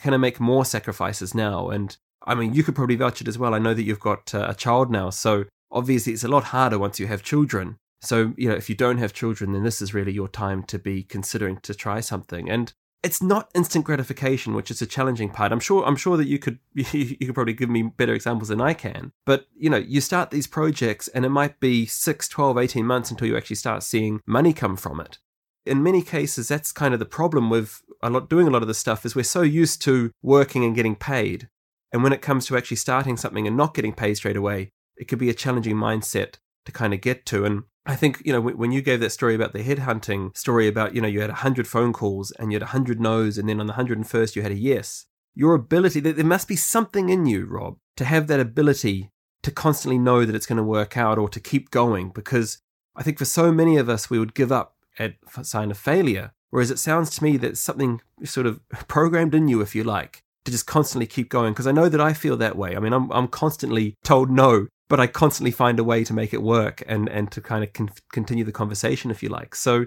can 0.00 0.14
I 0.14 0.16
make 0.16 0.40
more 0.40 0.64
sacrifices 0.64 1.34
now? 1.34 1.68
And 1.70 1.96
I 2.26 2.34
mean, 2.34 2.54
you 2.54 2.62
could 2.62 2.74
probably 2.74 2.96
vouch 2.96 3.20
it 3.20 3.28
as 3.28 3.38
well. 3.38 3.54
I 3.54 3.58
know 3.58 3.74
that 3.74 3.84
you've 3.84 4.00
got 4.00 4.34
uh, 4.34 4.46
a 4.48 4.54
child 4.54 4.90
now, 4.90 5.10
so 5.10 5.44
obviously 5.70 6.12
it's 6.12 6.24
a 6.24 6.28
lot 6.28 6.44
harder 6.44 6.78
once 6.78 6.98
you 6.98 7.06
have 7.06 7.22
children. 7.22 7.76
So, 8.02 8.32
you 8.36 8.48
know, 8.48 8.54
if 8.54 8.68
you 8.68 8.74
don't 8.74 8.98
have 8.98 9.12
children, 9.12 9.52
then 9.52 9.64
this 9.64 9.82
is 9.82 9.94
really 9.94 10.12
your 10.12 10.28
time 10.28 10.62
to 10.64 10.78
be 10.78 11.02
considering 11.02 11.58
to 11.58 11.74
try 11.74 12.00
something. 12.00 12.48
And 12.48 12.72
it's 13.02 13.22
not 13.22 13.50
instant 13.54 13.84
gratification, 13.84 14.54
which 14.54 14.70
is 14.70 14.82
a 14.82 14.86
challenging 14.86 15.30
part. 15.30 15.52
I'm 15.52 15.60
sure 15.60 15.84
I'm 15.84 15.96
sure 15.96 16.16
that 16.16 16.26
you 16.26 16.38
could 16.38 16.58
you 16.74 17.16
could 17.16 17.34
probably 17.34 17.54
give 17.54 17.70
me 17.70 17.82
better 17.82 18.14
examples 18.14 18.48
than 18.48 18.60
I 18.60 18.74
can. 18.74 19.12
But, 19.24 19.46
you 19.56 19.70
know, 19.70 19.78
you 19.78 20.00
start 20.00 20.30
these 20.30 20.46
projects 20.46 21.08
and 21.08 21.24
it 21.24 21.30
might 21.30 21.60
be 21.60 21.86
6, 21.86 22.28
12, 22.28 22.58
18 22.58 22.86
months 22.86 23.10
until 23.10 23.28
you 23.28 23.36
actually 23.36 23.56
start 23.56 23.82
seeing 23.82 24.20
money 24.26 24.52
come 24.52 24.76
from 24.76 25.00
it. 25.00 25.18
In 25.66 25.82
many 25.82 26.02
cases, 26.02 26.48
that's 26.48 26.72
kind 26.72 26.94
of 26.94 27.00
the 27.00 27.06
problem 27.06 27.50
with 27.50 27.82
a 28.02 28.10
lot 28.10 28.28
doing 28.28 28.46
a 28.46 28.50
lot 28.50 28.62
of 28.62 28.68
this 28.68 28.78
stuff 28.78 29.04
is 29.04 29.14
we're 29.14 29.22
so 29.22 29.42
used 29.42 29.82
to 29.82 30.10
working 30.22 30.64
and 30.64 30.74
getting 30.74 30.96
paid. 30.96 31.48
And 31.92 32.02
when 32.02 32.12
it 32.12 32.22
comes 32.22 32.46
to 32.46 32.56
actually 32.56 32.78
starting 32.78 33.16
something 33.16 33.46
and 33.46 33.56
not 33.56 33.74
getting 33.74 33.92
paid 33.92 34.14
straight 34.14 34.36
away, 34.36 34.70
it 34.96 35.06
could 35.08 35.18
be 35.18 35.30
a 35.30 35.34
challenging 35.34 35.76
mindset 35.76 36.36
to 36.66 36.72
kind 36.72 36.94
of 36.94 37.00
get 37.00 37.26
to. 37.26 37.44
And 37.44 37.64
I 37.86 37.96
think, 37.96 38.22
you 38.24 38.32
know, 38.32 38.40
when 38.40 38.72
you 38.72 38.82
gave 38.82 39.00
that 39.00 39.10
story 39.10 39.34
about 39.34 39.52
the 39.52 39.64
headhunting 39.64 40.36
story 40.36 40.68
about, 40.68 40.94
you 40.94 41.00
know, 41.00 41.08
you 41.08 41.20
had 41.20 41.30
100 41.30 41.66
phone 41.66 41.92
calls 41.92 42.30
and 42.32 42.52
you 42.52 42.56
had 42.56 42.62
100 42.62 43.00
no's, 43.00 43.38
and 43.38 43.48
then 43.48 43.58
on 43.58 43.66
the 43.66 43.72
101st, 43.72 44.36
you 44.36 44.42
had 44.42 44.52
a 44.52 44.56
yes. 44.56 45.06
Your 45.34 45.54
ability, 45.54 46.00
there 46.00 46.24
must 46.24 46.48
be 46.48 46.56
something 46.56 47.08
in 47.08 47.24
you, 47.24 47.46
Rob, 47.46 47.78
to 47.96 48.04
have 48.04 48.26
that 48.26 48.40
ability 48.40 49.10
to 49.42 49.50
constantly 49.50 49.98
know 49.98 50.24
that 50.24 50.34
it's 50.34 50.46
going 50.46 50.58
to 50.58 50.62
work 50.62 50.96
out 50.96 51.18
or 51.18 51.28
to 51.30 51.40
keep 51.40 51.70
going. 51.70 52.10
Because 52.10 52.58
I 52.94 53.02
think 53.02 53.18
for 53.18 53.24
so 53.24 53.50
many 53.50 53.78
of 53.78 53.88
us, 53.88 54.10
we 54.10 54.18
would 54.18 54.34
give 54.34 54.52
up 54.52 54.76
at 54.98 55.14
sign 55.42 55.70
of 55.70 55.78
failure. 55.78 56.32
Whereas 56.50 56.70
it 56.70 56.78
sounds 56.78 57.10
to 57.10 57.24
me 57.24 57.36
that 57.38 57.56
something 57.56 58.02
sort 58.24 58.46
of 58.46 58.60
programmed 58.88 59.34
in 59.34 59.48
you, 59.48 59.62
if 59.62 59.74
you 59.74 59.84
like, 59.84 60.22
to 60.44 60.52
just 60.52 60.66
constantly 60.66 61.06
keep 61.06 61.30
going. 61.30 61.54
Because 61.54 61.66
I 61.66 61.72
know 61.72 61.88
that 61.88 62.00
I 62.00 62.12
feel 62.12 62.36
that 62.36 62.56
way. 62.56 62.76
I 62.76 62.80
mean, 62.80 62.92
I'm, 62.92 63.10
I'm 63.10 63.28
constantly 63.28 63.96
told 64.04 64.30
no 64.30 64.66
but 64.90 65.00
I 65.00 65.06
constantly 65.06 65.52
find 65.52 65.78
a 65.78 65.84
way 65.84 66.04
to 66.04 66.12
make 66.12 66.34
it 66.34 66.42
work 66.42 66.82
and 66.86 67.08
and 67.08 67.32
to 67.32 67.40
kind 67.40 67.64
of 67.64 67.72
con- 67.72 67.90
continue 68.12 68.44
the 68.44 68.52
conversation, 68.52 69.10
if 69.10 69.22
you 69.22 69.30
like. 69.30 69.54
So, 69.54 69.86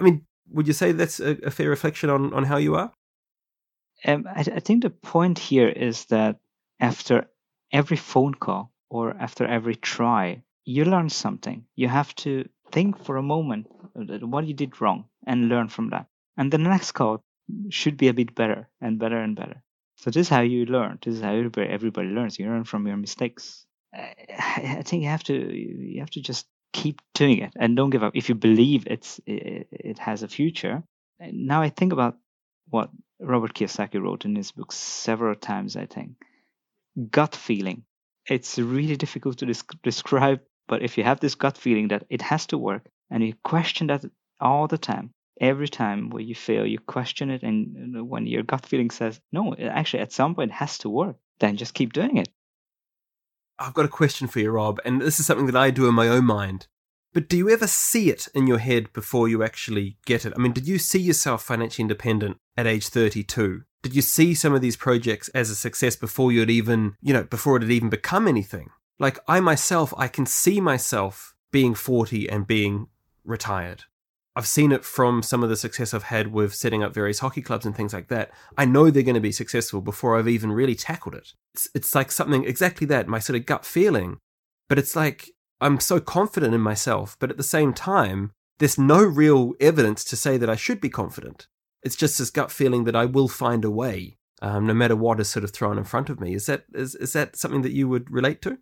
I 0.00 0.02
mean, 0.02 0.24
would 0.48 0.66
you 0.66 0.72
say 0.72 0.92
that's 0.92 1.20
a, 1.20 1.36
a 1.44 1.50
fair 1.50 1.68
reflection 1.68 2.08
on 2.08 2.32
on 2.32 2.44
how 2.44 2.56
you 2.56 2.76
are? 2.76 2.92
Um, 4.04 4.26
I, 4.28 4.40
I 4.40 4.60
think 4.60 4.82
the 4.82 4.90
point 4.90 5.38
here 5.38 5.68
is 5.68 6.06
that 6.06 6.38
after 6.80 7.26
every 7.72 7.96
phone 7.96 8.34
call 8.34 8.72
or 8.88 9.16
after 9.18 9.44
every 9.44 9.74
try, 9.74 10.42
you 10.64 10.84
learn 10.84 11.08
something. 11.10 11.64
You 11.74 11.88
have 11.88 12.14
to 12.16 12.48
think 12.70 13.04
for 13.04 13.16
a 13.16 13.22
moment 13.22 13.66
what 13.94 14.46
you 14.46 14.54
did 14.54 14.80
wrong 14.80 15.04
and 15.26 15.48
learn 15.48 15.68
from 15.68 15.90
that. 15.90 16.06
And 16.36 16.52
the 16.52 16.58
next 16.58 16.92
call 16.92 17.24
should 17.70 17.96
be 17.96 18.08
a 18.08 18.14
bit 18.14 18.34
better 18.34 18.68
and 18.80 18.98
better 18.98 19.18
and 19.18 19.34
better. 19.34 19.62
So 19.96 20.10
this 20.10 20.26
is 20.26 20.28
how 20.28 20.42
you 20.42 20.66
learn. 20.66 20.98
This 21.02 21.14
is 21.16 21.22
how 21.22 21.32
everybody, 21.32 21.68
everybody 21.68 22.08
learns. 22.08 22.38
You 22.38 22.46
learn 22.46 22.64
from 22.64 22.86
your 22.86 22.98
mistakes. 22.98 23.65
I 23.96 24.82
think 24.84 25.02
you 25.04 25.08
have 25.10 25.24
to 25.24 25.34
you 25.34 26.00
have 26.00 26.10
to 26.10 26.22
just 26.22 26.46
keep 26.72 27.00
doing 27.14 27.38
it 27.38 27.52
and 27.58 27.76
don't 27.76 27.90
give 27.90 28.04
up. 28.04 28.16
If 28.16 28.28
you 28.28 28.34
believe 28.34 28.86
it's 28.86 29.20
it, 29.26 29.68
it 29.72 29.98
has 29.98 30.22
a 30.22 30.28
future. 30.28 30.82
Eh, 31.20 31.30
now 31.32 31.62
I 31.62 31.70
think 31.70 31.92
about 31.92 32.16
what 32.68 32.90
Robert 33.20 33.54
Kiyosaki 33.54 34.02
wrote 34.02 34.24
in 34.24 34.36
his 34.36 34.52
book 34.52 34.72
several 34.72 35.34
times. 35.36 35.76
I 35.76 35.86
think 35.86 36.12
gut 37.10 37.36
feeling. 37.36 37.84
It's 38.28 38.58
really 38.58 38.96
difficult 38.96 39.38
to 39.38 39.46
describe 39.82 40.40
But 40.68 40.82
if 40.82 40.98
you 40.98 41.04
have 41.04 41.20
this 41.20 41.34
gut 41.34 41.58
feeling 41.58 41.88
that 41.88 42.04
it 42.10 42.22
has 42.22 42.46
to 42.48 42.58
work 42.58 42.86
and 43.10 43.22
you 43.22 43.34
question 43.44 43.88
that 43.88 44.04
all 44.40 44.66
the 44.68 44.78
time, 44.78 45.12
every 45.40 45.68
time 45.68 46.10
where 46.10 46.22
you 46.22 46.34
fail, 46.34 46.66
you 46.66 46.78
question 46.80 47.30
it. 47.30 47.42
And 47.42 48.08
when 48.08 48.26
your 48.26 48.42
gut 48.42 48.66
feeling 48.66 48.90
says, 48.90 49.20
no, 49.32 49.54
actually, 49.54 50.02
at 50.02 50.12
some 50.12 50.34
point 50.34 50.52
has 50.52 50.78
to 50.78 50.90
work, 50.90 51.16
then 51.40 51.56
just 51.56 51.74
keep 51.74 51.92
doing 51.92 52.18
it. 52.18 52.28
I've 53.58 53.74
got 53.74 53.84
a 53.84 53.88
question 53.88 54.28
for 54.28 54.40
you, 54.40 54.50
Rob, 54.50 54.80
and 54.84 55.00
this 55.00 55.18
is 55.18 55.26
something 55.26 55.46
that 55.46 55.56
I 55.56 55.70
do 55.70 55.88
in 55.88 55.94
my 55.94 56.08
own 56.08 56.24
mind. 56.24 56.66
But 57.14 57.28
do 57.28 57.38
you 57.38 57.48
ever 57.48 57.66
see 57.66 58.10
it 58.10 58.28
in 58.34 58.46
your 58.46 58.58
head 58.58 58.92
before 58.92 59.26
you 59.26 59.42
actually 59.42 59.96
get 60.04 60.26
it? 60.26 60.34
I 60.36 60.38
mean, 60.38 60.52
did 60.52 60.68
you 60.68 60.78
see 60.78 61.00
yourself 61.00 61.42
financially 61.42 61.82
independent 61.82 62.36
at 62.58 62.66
age 62.66 62.88
32? 62.88 63.62
Did 63.82 63.96
you 63.96 64.02
see 64.02 64.34
some 64.34 64.52
of 64.52 64.60
these 64.60 64.76
projects 64.76 65.28
as 65.28 65.48
a 65.48 65.54
success 65.54 65.96
before 65.96 66.30
you 66.30 66.40
had 66.40 66.50
even, 66.50 66.96
you 67.00 67.14
know, 67.14 67.24
before 67.24 67.56
it 67.56 67.62
had 67.62 67.72
even 67.72 67.88
become 67.88 68.28
anything? 68.28 68.68
Like 68.98 69.18
I 69.26 69.40
myself, 69.40 69.94
I 69.96 70.08
can 70.08 70.26
see 70.26 70.60
myself 70.60 71.34
being 71.50 71.74
40 71.74 72.28
and 72.28 72.46
being 72.46 72.88
retired. 73.24 73.84
I've 74.36 74.46
seen 74.46 74.70
it 74.70 74.84
from 74.84 75.22
some 75.22 75.42
of 75.42 75.48
the 75.48 75.56
success 75.56 75.94
I've 75.94 76.04
had 76.04 76.30
with 76.30 76.54
setting 76.54 76.82
up 76.82 76.92
various 76.92 77.20
hockey 77.20 77.40
clubs 77.40 77.64
and 77.64 77.74
things 77.74 77.94
like 77.94 78.08
that. 78.08 78.30
I 78.58 78.66
know 78.66 78.90
they're 78.90 79.02
going 79.02 79.14
to 79.14 79.20
be 79.20 79.32
successful 79.32 79.80
before 79.80 80.16
I've 80.16 80.28
even 80.28 80.52
really 80.52 80.74
tackled 80.74 81.14
it. 81.14 81.32
It's, 81.54 81.68
it's 81.74 81.94
like 81.94 82.12
something 82.12 82.44
exactly 82.44 82.86
that, 82.88 83.08
my 83.08 83.18
sort 83.18 83.38
of 83.38 83.46
gut 83.46 83.64
feeling. 83.64 84.18
But 84.68 84.78
it's 84.78 84.94
like 84.94 85.30
I'm 85.58 85.80
so 85.80 86.00
confident 86.00 86.54
in 86.54 86.60
myself, 86.60 87.16
but 87.18 87.30
at 87.30 87.38
the 87.38 87.42
same 87.42 87.72
time, 87.72 88.32
there's 88.58 88.78
no 88.78 89.02
real 89.02 89.54
evidence 89.58 90.04
to 90.04 90.16
say 90.16 90.36
that 90.36 90.50
I 90.50 90.56
should 90.56 90.82
be 90.82 90.90
confident. 90.90 91.46
It's 91.82 91.96
just 91.96 92.18
this 92.18 92.30
gut 92.30 92.52
feeling 92.52 92.84
that 92.84 92.96
I 92.96 93.06
will 93.06 93.28
find 93.28 93.64
a 93.64 93.70
way, 93.70 94.18
um, 94.42 94.66
no 94.66 94.74
matter 94.74 94.96
what 94.96 95.18
is 95.18 95.30
sort 95.30 95.44
of 95.44 95.52
thrown 95.52 95.78
in 95.78 95.84
front 95.84 96.10
of 96.10 96.20
me. 96.20 96.34
Is 96.34 96.44
that 96.46 96.64
is, 96.74 96.94
is 96.94 97.14
that 97.14 97.36
something 97.36 97.62
that 97.62 97.72
you 97.72 97.88
would 97.88 98.10
relate 98.10 98.42
to? 98.42 98.58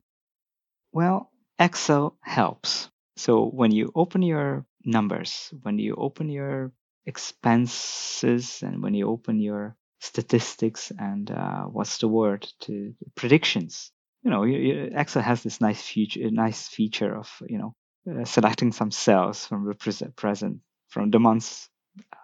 Well, 0.93 1.33
Excel 1.59 2.17
helps. 2.21 2.91
So 3.17 3.47
when 3.47 3.73
you 3.73 3.91
open 3.95 4.23
your 4.23 4.67
numbers, 4.85 5.53
when 5.63 5.79
you 5.79 5.95
open 5.97 6.29
your 6.29 6.73
expenses, 7.07 8.63
and 8.63 8.83
when 8.83 8.95
you 8.95 9.09
open 9.09 9.41
your 9.41 9.77
statistics 10.01 10.93
and 10.99 11.31
uh, 11.31 11.65
what's 11.65 11.99
the 11.99 12.09
word? 12.09 12.47
To 12.63 12.95
predictions, 13.15 13.93
you 14.23 14.31
know, 14.31 14.45
Excel 14.45 15.23
has 15.23 15.43
this 15.43 15.61
nice 15.61 15.83
feature, 15.83 16.31
nice 16.31 16.69
feature 16.69 17.17
of 17.17 17.31
you 17.49 17.59
know 17.59 17.75
uh, 18.11 18.25
selecting 18.25 18.73
some 18.73 18.91
cells 18.91 19.47
from 19.47 19.67
the 19.67 19.75
present, 20.17 20.61
from 20.89 21.11
the 21.11 21.19
months 21.19 21.69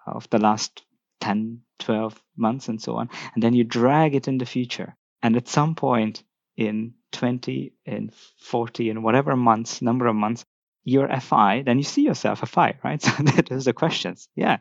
of 0.07 0.29
the 0.31 0.38
last 0.38 0.83
10, 1.20 1.61
12 1.79 2.20
months, 2.37 2.68
and 2.68 2.81
so 2.81 2.96
on, 2.96 3.09
and 3.35 3.42
then 3.42 3.55
you 3.55 3.64
drag 3.64 4.14
it 4.14 4.29
in 4.29 4.38
the 4.38 4.46
future. 4.46 4.96
And 5.23 5.37
at 5.37 5.49
some 5.49 5.75
point 5.75 6.23
in 6.57 6.94
20, 7.12 7.73
in 7.87 8.11
40, 8.38 8.90
in 8.90 9.03
whatever 9.03 9.37
months, 9.37 9.83
number 9.83 10.07
of 10.07 10.16
months, 10.16 10.44
you're 10.90 11.20
FI, 11.20 11.62
then 11.62 11.79
you 11.79 11.85
see 11.85 12.03
yourself 12.03 12.40
FI, 12.48 12.79
right? 12.83 13.00
So 13.11 13.22
that 13.22 13.50
is 13.50 13.64
the 13.64 13.72
questions. 13.72 14.29
Yeah. 14.35 14.59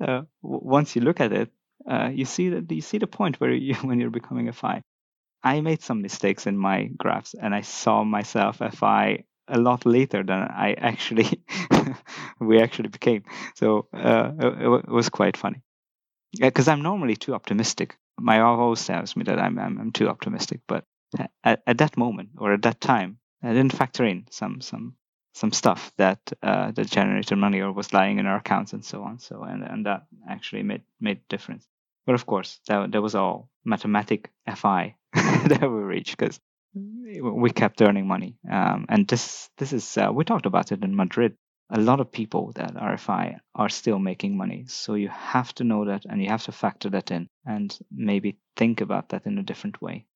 Uh, 0.00 0.22
once 0.42 0.96
you 0.96 1.02
look 1.02 1.20
at 1.20 1.32
it, 1.32 1.50
uh, 1.88 2.10
you 2.12 2.24
see 2.24 2.48
that 2.50 2.70
you 2.70 2.80
see 2.80 2.98
the 2.98 3.06
point 3.06 3.40
where 3.40 3.52
you 3.52 3.74
when 3.86 4.00
you're 4.00 4.18
becoming 4.20 4.48
a 4.48 4.52
FI. 4.52 4.82
I 5.42 5.60
made 5.60 5.82
some 5.82 6.02
mistakes 6.02 6.46
in 6.46 6.56
my 6.56 6.84
graphs, 6.84 7.34
and 7.34 7.54
I 7.54 7.60
saw 7.60 8.02
myself 8.04 8.60
FI 8.78 9.24
a 9.48 9.58
lot 9.60 9.86
later 9.86 10.24
than 10.24 10.42
I 10.42 10.72
actually 10.72 11.44
we 12.40 12.60
actually 12.60 12.88
became. 12.88 13.22
So 13.54 13.86
uh, 13.92 14.32
it, 14.38 14.84
it, 14.84 14.88
was 14.88 15.08
quite 15.08 15.36
funny 15.36 15.62
because 16.40 16.68
I'm 16.68 16.82
normally 16.82 17.16
too 17.16 17.34
optimistic. 17.34 17.96
My 18.18 18.40
always 18.40 18.84
tells 18.84 19.14
me 19.14 19.24
that 19.24 19.38
I'm, 19.38 19.58
I'm, 19.58 19.78
I'm 19.78 19.92
too 19.92 20.08
optimistic, 20.08 20.60
but 20.66 20.84
at, 21.44 21.62
at, 21.66 21.78
that 21.78 21.96
moment 21.96 22.30
or 22.38 22.54
at 22.54 22.62
that 22.62 22.80
time, 22.80 23.18
I 23.42 23.52
didn't 23.52 23.76
factor 23.76 24.04
in 24.04 24.26
some 24.30 24.60
some 24.60 24.96
some 25.36 25.52
stuff 25.52 25.92
that 25.98 26.32
uh, 26.42 26.70
that 26.70 26.86
generated 26.86 27.36
money 27.36 27.60
or 27.60 27.70
was 27.70 27.92
lying 27.92 28.18
in 28.18 28.26
our 28.26 28.38
accounts 28.38 28.72
and 28.72 28.82
so 28.82 29.02
on. 29.02 29.18
So 29.18 29.42
and 29.42 29.62
and 29.62 29.84
that 29.84 30.06
actually 30.26 30.62
made 30.62 30.82
made 30.98 31.28
difference. 31.28 31.68
But 32.06 32.14
of 32.14 32.24
course, 32.24 32.58
that 32.68 32.92
that 32.92 33.02
was 33.02 33.14
all 33.14 33.50
mathematic 33.64 34.30
FI 34.54 34.96
that 35.14 35.60
we 35.60 35.68
reached 35.68 36.16
because 36.16 36.40
we 36.74 37.50
kept 37.50 37.82
earning 37.82 38.06
money. 38.06 38.38
Um, 38.50 38.86
and 38.88 39.06
this 39.06 39.50
this 39.58 39.74
is 39.74 39.98
uh, 39.98 40.10
we 40.10 40.24
talked 40.24 40.46
about 40.46 40.72
it 40.72 40.82
in 40.82 40.96
Madrid. 40.96 41.36
A 41.68 41.80
lot 41.80 42.00
of 42.00 42.12
people 42.12 42.52
that 42.52 42.76
are 42.76 42.96
FI 42.96 43.38
are 43.54 43.68
still 43.68 43.98
making 43.98 44.36
money. 44.36 44.64
So 44.68 44.94
you 44.94 45.08
have 45.08 45.52
to 45.56 45.64
know 45.64 45.84
that 45.86 46.06
and 46.08 46.22
you 46.22 46.28
have 46.28 46.44
to 46.44 46.52
factor 46.52 46.88
that 46.90 47.10
in 47.10 47.28
and 47.44 47.76
maybe 47.90 48.38
think 48.56 48.80
about 48.80 49.08
that 49.08 49.26
in 49.26 49.36
a 49.38 49.42
different 49.42 49.82
way. 49.82 50.06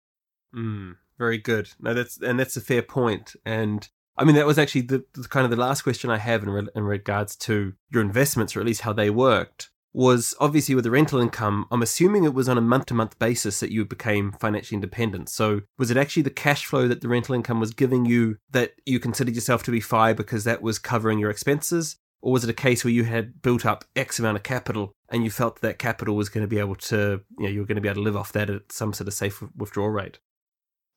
Mm, 0.54 0.96
very 1.18 1.38
good. 1.38 1.68
No, 1.78 1.92
that's 1.92 2.16
and 2.22 2.38
that's 2.40 2.56
a 2.56 2.61
fair 2.61 2.83
point. 2.83 3.37
And 3.44 3.87
I 4.16 4.25
mean, 4.25 4.37
that 4.37 4.46
was 4.46 4.59
actually 4.59 4.83
the, 4.83 5.05
the 5.14 5.29
kind 5.29 5.44
of 5.44 5.51
the 5.51 5.57
last 5.57 5.83
question 5.83 6.11
I 6.11 6.18
have 6.18 6.42
in, 6.42 6.51
re- 6.51 6.68
in 6.75 6.85
regards 6.85 7.37
to 7.37 7.75
your 7.90 8.03
investments, 8.03 8.55
or 8.55 8.61
at 8.61 8.66
least 8.66 8.83
how 8.83 8.92
they 8.92 9.11
worked. 9.11 9.70
Was 9.92 10.37
obviously 10.38 10.77
with 10.77 10.85
the 10.85 10.90
rental 10.90 11.18
income. 11.18 11.66
I'm 11.73 11.83
assuming 11.83 12.23
it 12.23 12.33
was 12.33 12.49
on 12.49 12.57
a 12.57 12.61
month 12.61 12.87
to 12.87 12.94
month 12.94 13.18
basis 13.18 13.59
that 13.59 13.73
you 13.73 13.85
became 13.85 14.31
financially 14.31 14.77
independent. 14.77 15.29
So, 15.29 15.62
was 15.79 15.90
it 15.90 15.96
actually 15.96 16.23
the 16.23 16.31
cash 16.31 16.64
flow 16.64 16.87
that 16.87 17.01
the 17.01 17.09
rental 17.09 17.35
income 17.35 17.59
was 17.59 17.73
giving 17.73 18.05
you 18.05 18.37
that 18.53 18.75
you 18.87 19.01
considered 19.01 19.35
yourself 19.35 19.64
to 19.64 19.73
be 19.73 19.81
FI 19.81 20.12
because 20.12 20.44
that 20.44 20.62
was 20.62 20.79
covering 20.79 21.18
your 21.18 21.31
expenses? 21.31 21.96
Or 22.23 22.33
was 22.33 22.44
it 22.44 22.51
a 22.51 22.55
case 22.55 22.85
where 22.85 22.92
you 22.92 23.05
had 23.05 23.42
built 23.42 23.66
up 23.66 23.85
X 23.96 24.18
amount 24.18 24.37
of 24.37 24.42
capital 24.42 24.92
and 25.09 25.25
you 25.25 25.31
felt 25.31 25.57
that, 25.57 25.62
that 25.62 25.79
capital 25.79 26.14
was 26.14 26.29
going 26.29 26.44
to 26.44 26.49
be 26.49 26.59
able 26.59 26.77
to, 26.77 27.23
you 27.38 27.44
know, 27.44 27.49
you 27.49 27.61
were 27.61 27.66
going 27.66 27.77
to 27.77 27.81
be 27.83 27.88
able 27.88 28.03
to 28.03 28.05
live 28.05 28.16
off 28.16 28.33
that 28.33 28.51
at 28.51 28.70
some 28.70 28.92
sort 28.92 29.09
of 29.09 29.14
safe 29.14 29.42
withdrawal 29.57 29.90
rate? 29.90 30.18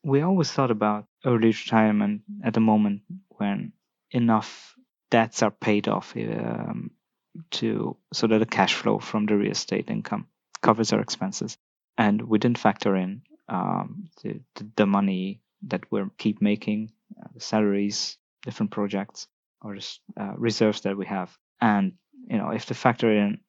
We 0.03 0.21
always 0.21 0.51
thought 0.51 0.71
about 0.71 1.05
early 1.25 1.47
retirement 1.47 2.21
at 2.43 2.53
the 2.53 2.59
moment 2.59 3.01
when 3.29 3.71
enough 4.11 4.75
debts 5.09 5.41
are 5.41 5.51
paid 5.51 5.87
off 5.87 6.15
um, 6.15 6.91
to 7.51 7.95
so 8.13 8.27
that 8.27 8.39
the 8.39 8.45
cash 8.45 8.73
flow 8.73 8.99
from 8.99 9.25
the 9.25 9.35
real 9.35 9.51
estate 9.51 9.89
income 9.89 10.27
covers 10.61 10.93
our 10.93 10.99
expenses, 10.99 11.57
and 11.97 12.21
we 12.21 12.37
didn't 12.37 12.57
factor 12.57 12.95
in 12.95 13.21
um, 13.49 14.09
the, 14.23 14.39
the 14.75 14.85
money 14.85 15.41
that 15.67 15.83
we 15.91 16.01
keep 16.17 16.41
making, 16.41 16.91
uh, 17.21 17.27
salaries, 17.37 18.17
different 18.43 18.71
projects, 18.71 19.27
or 19.61 19.75
just, 19.75 19.99
uh, 20.19 20.33
reserves 20.37 20.81
that 20.81 20.97
we 20.97 21.05
have, 21.05 21.35
and 21.61 21.93
you 22.27 22.37
know 22.37 22.49
if 22.49 22.65
to 22.65 22.73
factor 22.73 23.11
in 23.11 23.39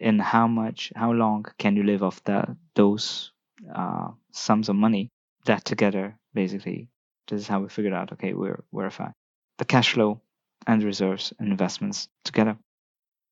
in 0.00 0.18
how 0.18 0.46
much, 0.46 0.92
how 0.94 1.12
long 1.12 1.44
can 1.58 1.76
you 1.76 1.82
live 1.82 2.02
off 2.02 2.22
that 2.24 2.48
those 2.74 3.32
uh, 3.74 4.08
sums 4.32 4.68
of 4.68 4.76
money 4.76 5.10
that 5.44 5.64
together, 5.64 6.18
basically, 6.32 6.88
this 7.28 7.40
is 7.40 7.48
how 7.48 7.60
we 7.60 7.68
figured 7.68 7.94
out, 7.94 8.12
okay, 8.12 8.34
we're, 8.34 8.62
we're 8.72 8.90
FI. 8.90 9.12
The 9.58 9.64
cash 9.64 9.92
flow 9.92 10.20
and 10.66 10.82
reserves 10.82 11.32
and 11.38 11.50
investments 11.50 12.08
together. 12.24 12.56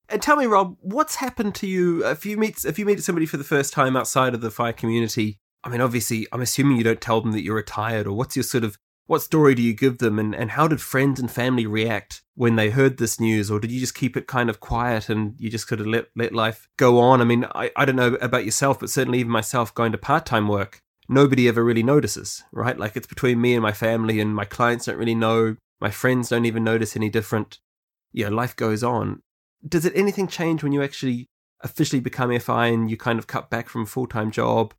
And 0.09 0.21
tell 0.21 0.37
me, 0.37 0.47
Rob, 0.47 0.77
what's 0.81 1.17
happened 1.17 1.55
to 1.57 1.67
you 1.67 2.07
if 2.07 2.27
you 2.27 2.37
meet 2.37 2.65
if 2.65 2.79
you 2.79 2.85
meet 2.85 3.03
somebody 3.03 3.25
for 3.25 3.39
the 3.39 3.45
first 3.45 3.73
time 3.73 3.97
outside 3.97 4.35
of 4.35 4.41
the 4.41 4.51
fire 4.51 4.73
community? 4.73 5.39
I 5.65 5.69
mean, 5.69 5.81
obviously, 5.81 6.27
I'm 6.33 6.43
assuming 6.43 6.77
you 6.77 6.85
don't 6.85 7.01
tell 7.01 7.21
them 7.21 7.33
that 7.33 7.43
you're 7.43 7.55
retired, 7.55 8.07
or 8.07 8.13
what's 8.13 8.37
your 8.37 8.43
sort 8.43 8.65
of 8.65 8.77
what 9.07 9.23
story 9.23 9.55
do 9.55 9.63
you 9.63 9.73
give 9.73 9.99
them, 9.99 10.19
and, 10.19 10.35
and 10.35 10.51
how 10.53 10.69
did 10.69 10.81
friends 10.81 11.19
and 11.19 11.31
family 11.31 11.67
react 11.67 12.23
when 12.35 12.57
they 12.57 12.71
heard 12.71 12.99
this 12.99 13.21
news, 13.21 13.51
or 13.51 13.59
did 13.59 13.71
you 13.71 13.81
just 13.81 13.95
keep 13.95 14.17
it 14.17 14.27
kind 14.27 14.51
of 14.51 14.61
quiet 14.61 15.09
and 15.09 15.35
you 15.39 15.49
just 15.49 15.67
could 15.67 15.79
have 15.79 15.89
let 15.89 16.09
let 16.15 16.35
life 16.35 16.69
go 16.77 16.99
on? 16.99 17.21
I 17.21 17.25
mean, 17.25 17.47
I, 17.55 17.71
I 17.77 17.85
don't 17.85 17.97
know 17.97 18.15
about 18.15 18.45
yourself, 18.45 18.81
but 18.81 18.91
certainly 18.91 19.21
even 19.21 19.33
myself 19.33 19.75
going 19.75 19.93
to 19.93 19.99
part 19.99 20.27
time 20.27 20.49
work, 20.49 20.83
nobody 21.13 21.49
ever 21.49 21.65
really 21.65 21.83
notices, 21.83 22.43
right? 22.53 22.79
Like 22.79 22.97
it's 22.97 23.07
between 23.07 23.41
me 23.41 23.55
and 23.55 23.63
my 23.63 23.73
family, 23.73 24.21
and 24.21 24.35
my 24.35 24.45
clients 24.45 24.87
don't 24.87 24.97
really 24.97 25.15
know. 25.15 25.57
My 25.81 25.91
friends 25.91 26.29
don't 26.29 26.45
even 26.45 26.65
notice 26.65 26.97
any 26.97 27.11
different. 27.11 27.59
Yeah, 28.13 28.29
life 28.29 28.57
goes 28.57 28.83
on. 28.83 29.23
Does 29.67 29.85
it 29.85 29.93
anything 29.97 30.27
change 30.27 30.63
when 30.63 30.73
you 30.73 30.83
actually 30.83 31.29
officially 31.61 32.01
become 32.01 32.37
FI 32.39 32.67
and 32.67 32.91
you 32.91 32.97
kind 32.97 33.19
of 33.19 33.27
cut 33.27 33.51
back 33.51 33.69
from 33.69 33.83
a 33.83 33.87
full 33.87 34.07
time 34.07 34.31
job? 34.31 34.75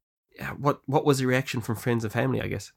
What 0.57 0.81
what 0.85 1.05
was 1.05 1.19
the 1.19 1.25
reaction 1.25 1.61
from 1.61 1.75
friends 1.75 2.03
and 2.03 2.13
family? 2.13 2.41
I 2.41 2.47
guess. 2.47 2.71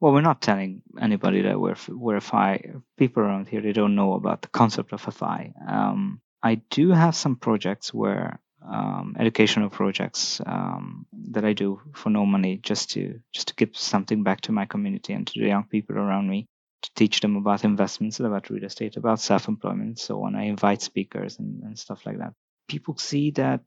Well, 0.00 0.12
we're 0.12 0.22
not 0.22 0.40
telling 0.40 0.82
anybody 1.00 1.42
that 1.42 1.60
we're 1.60 1.76
we're 1.88 2.20
FI. 2.20 2.72
People 2.96 3.22
around 3.22 3.48
here 3.48 3.60
they 3.60 3.72
don't 3.72 3.94
know 3.94 4.14
about 4.14 4.42
the 4.42 4.48
concept 4.48 4.92
of 4.92 5.02
FI. 5.02 5.52
Um, 5.68 6.20
I 6.42 6.56
do 6.70 6.90
have 6.90 7.14
some 7.14 7.36
projects 7.36 7.92
where 7.92 8.40
um, 8.62 9.16
educational 9.18 9.70
projects 9.70 10.40
um, 10.46 11.06
that 11.30 11.44
I 11.44 11.52
do 11.52 11.80
for 11.94 12.10
no 12.10 12.26
money, 12.26 12.58
just 12.62 12.90
to 12.92 13.20
just 13.32 13.48
to 13.48 13.54
give 13.54 13.76
something 13.76 14.22
back 14.22 14.42
to 14.42 14.52
my 14.52 14.66
community 14.66 15.12
and 15.12 15.26
to 15.26 15.40
the 15.40 15.46
young 15.48 15.64
people 15.64 15.96
around 15.96 16.28
me, 16.28 16.46
to 16.82 16.90
teach 16.94 17.20
them 17.20 17.36
about 17.36 17.64
investments, 17.64 18.20
about 18.20 18.50
real 18.50 18.64
estate, 18.64 18.96
about 18.96 19.20
self-employment, 19.20 19.98
so 19.98 20.22
on. 20.24 20.34
I 20.34 20.44
invite 20.44 20.82
speakers 20.82 21.38
and, 21.38 21.62
and 21.62 21.78
stuff 21.78 22.06
like 22.06 22.18
that. 22.18 22.34
People 22.68 22.96
see 22.98 23.30
that 23.32 23.60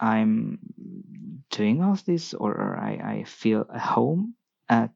I'm 0.00 0.58
doing 1.50 1.82
all 1.82 1.96
this, 2.06 2.34
or, 2.34 2.52
or 2.52 2.76
I, 2.78 3.20
I 3.20 3.24
feel 3.24 3.66
at 3.72 3.80
home 3.80 4.34
at 4.68 4.90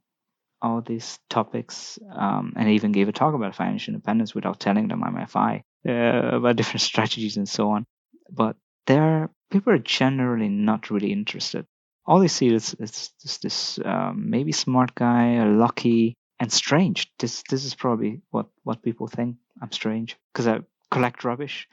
all 0.62 0.80
these 0.80 1.18
topics, 1.30 1.98
um, 2.12 2.54
and 2.56 2.68
I 2.68 2.72
even 2.72 2.92
gave 2.92 3.08
a 3.08 3.12
talk 3.12 3.34
about 3.34 3.54
financial 3.54 3.94
independence 3.94 4.34
without 4.34 4.58
telling 4.58 4.88
them 4.88 5.04
I'm 5.04 5.26
FI, 5.26 5.62
uh, 5.88 5.92
about 6.36 6.56
different 6.56 6.80
strategies 6.82 7.36
and 7.36 7.48
so 7.48 7.70
on. 7.70 7.86
But 8.30 8.56
there 8.86 9.30
people 9.50 9.72
are 9.72 9.78
generally 9.78 10.48
not 10.48 10.90
really 10.90 11.12
interested. 11.12 11.66
All 12.04 12.20
they 12.20 12.28
see 12.28 12.54
is, 12.54 12.74
is, 12.74 13.10
is 13.24 13.38
this 13.38 13.78
um, 13.84 14.30
maybe 14.30 14.52
smart 14.52 14.94
guy, 14.94 15.44
lucky, 15.44 16.14
and 16.38 16.52
strange. 16.52 17.10
This 17.18 17.42
this 17.48 17.64
is 17.64 17.74
probably 17.74 18.20
what 18.30 18.46
what 18.62 18.82
people 18.82 19.06
think. 19.06 19.36
I'm 19.60 19.72
strange 19.72 20.16
because 20.32 20.46
I 20.46 20.60
collect 20.90 21.24
rubbish, 21.24 21.68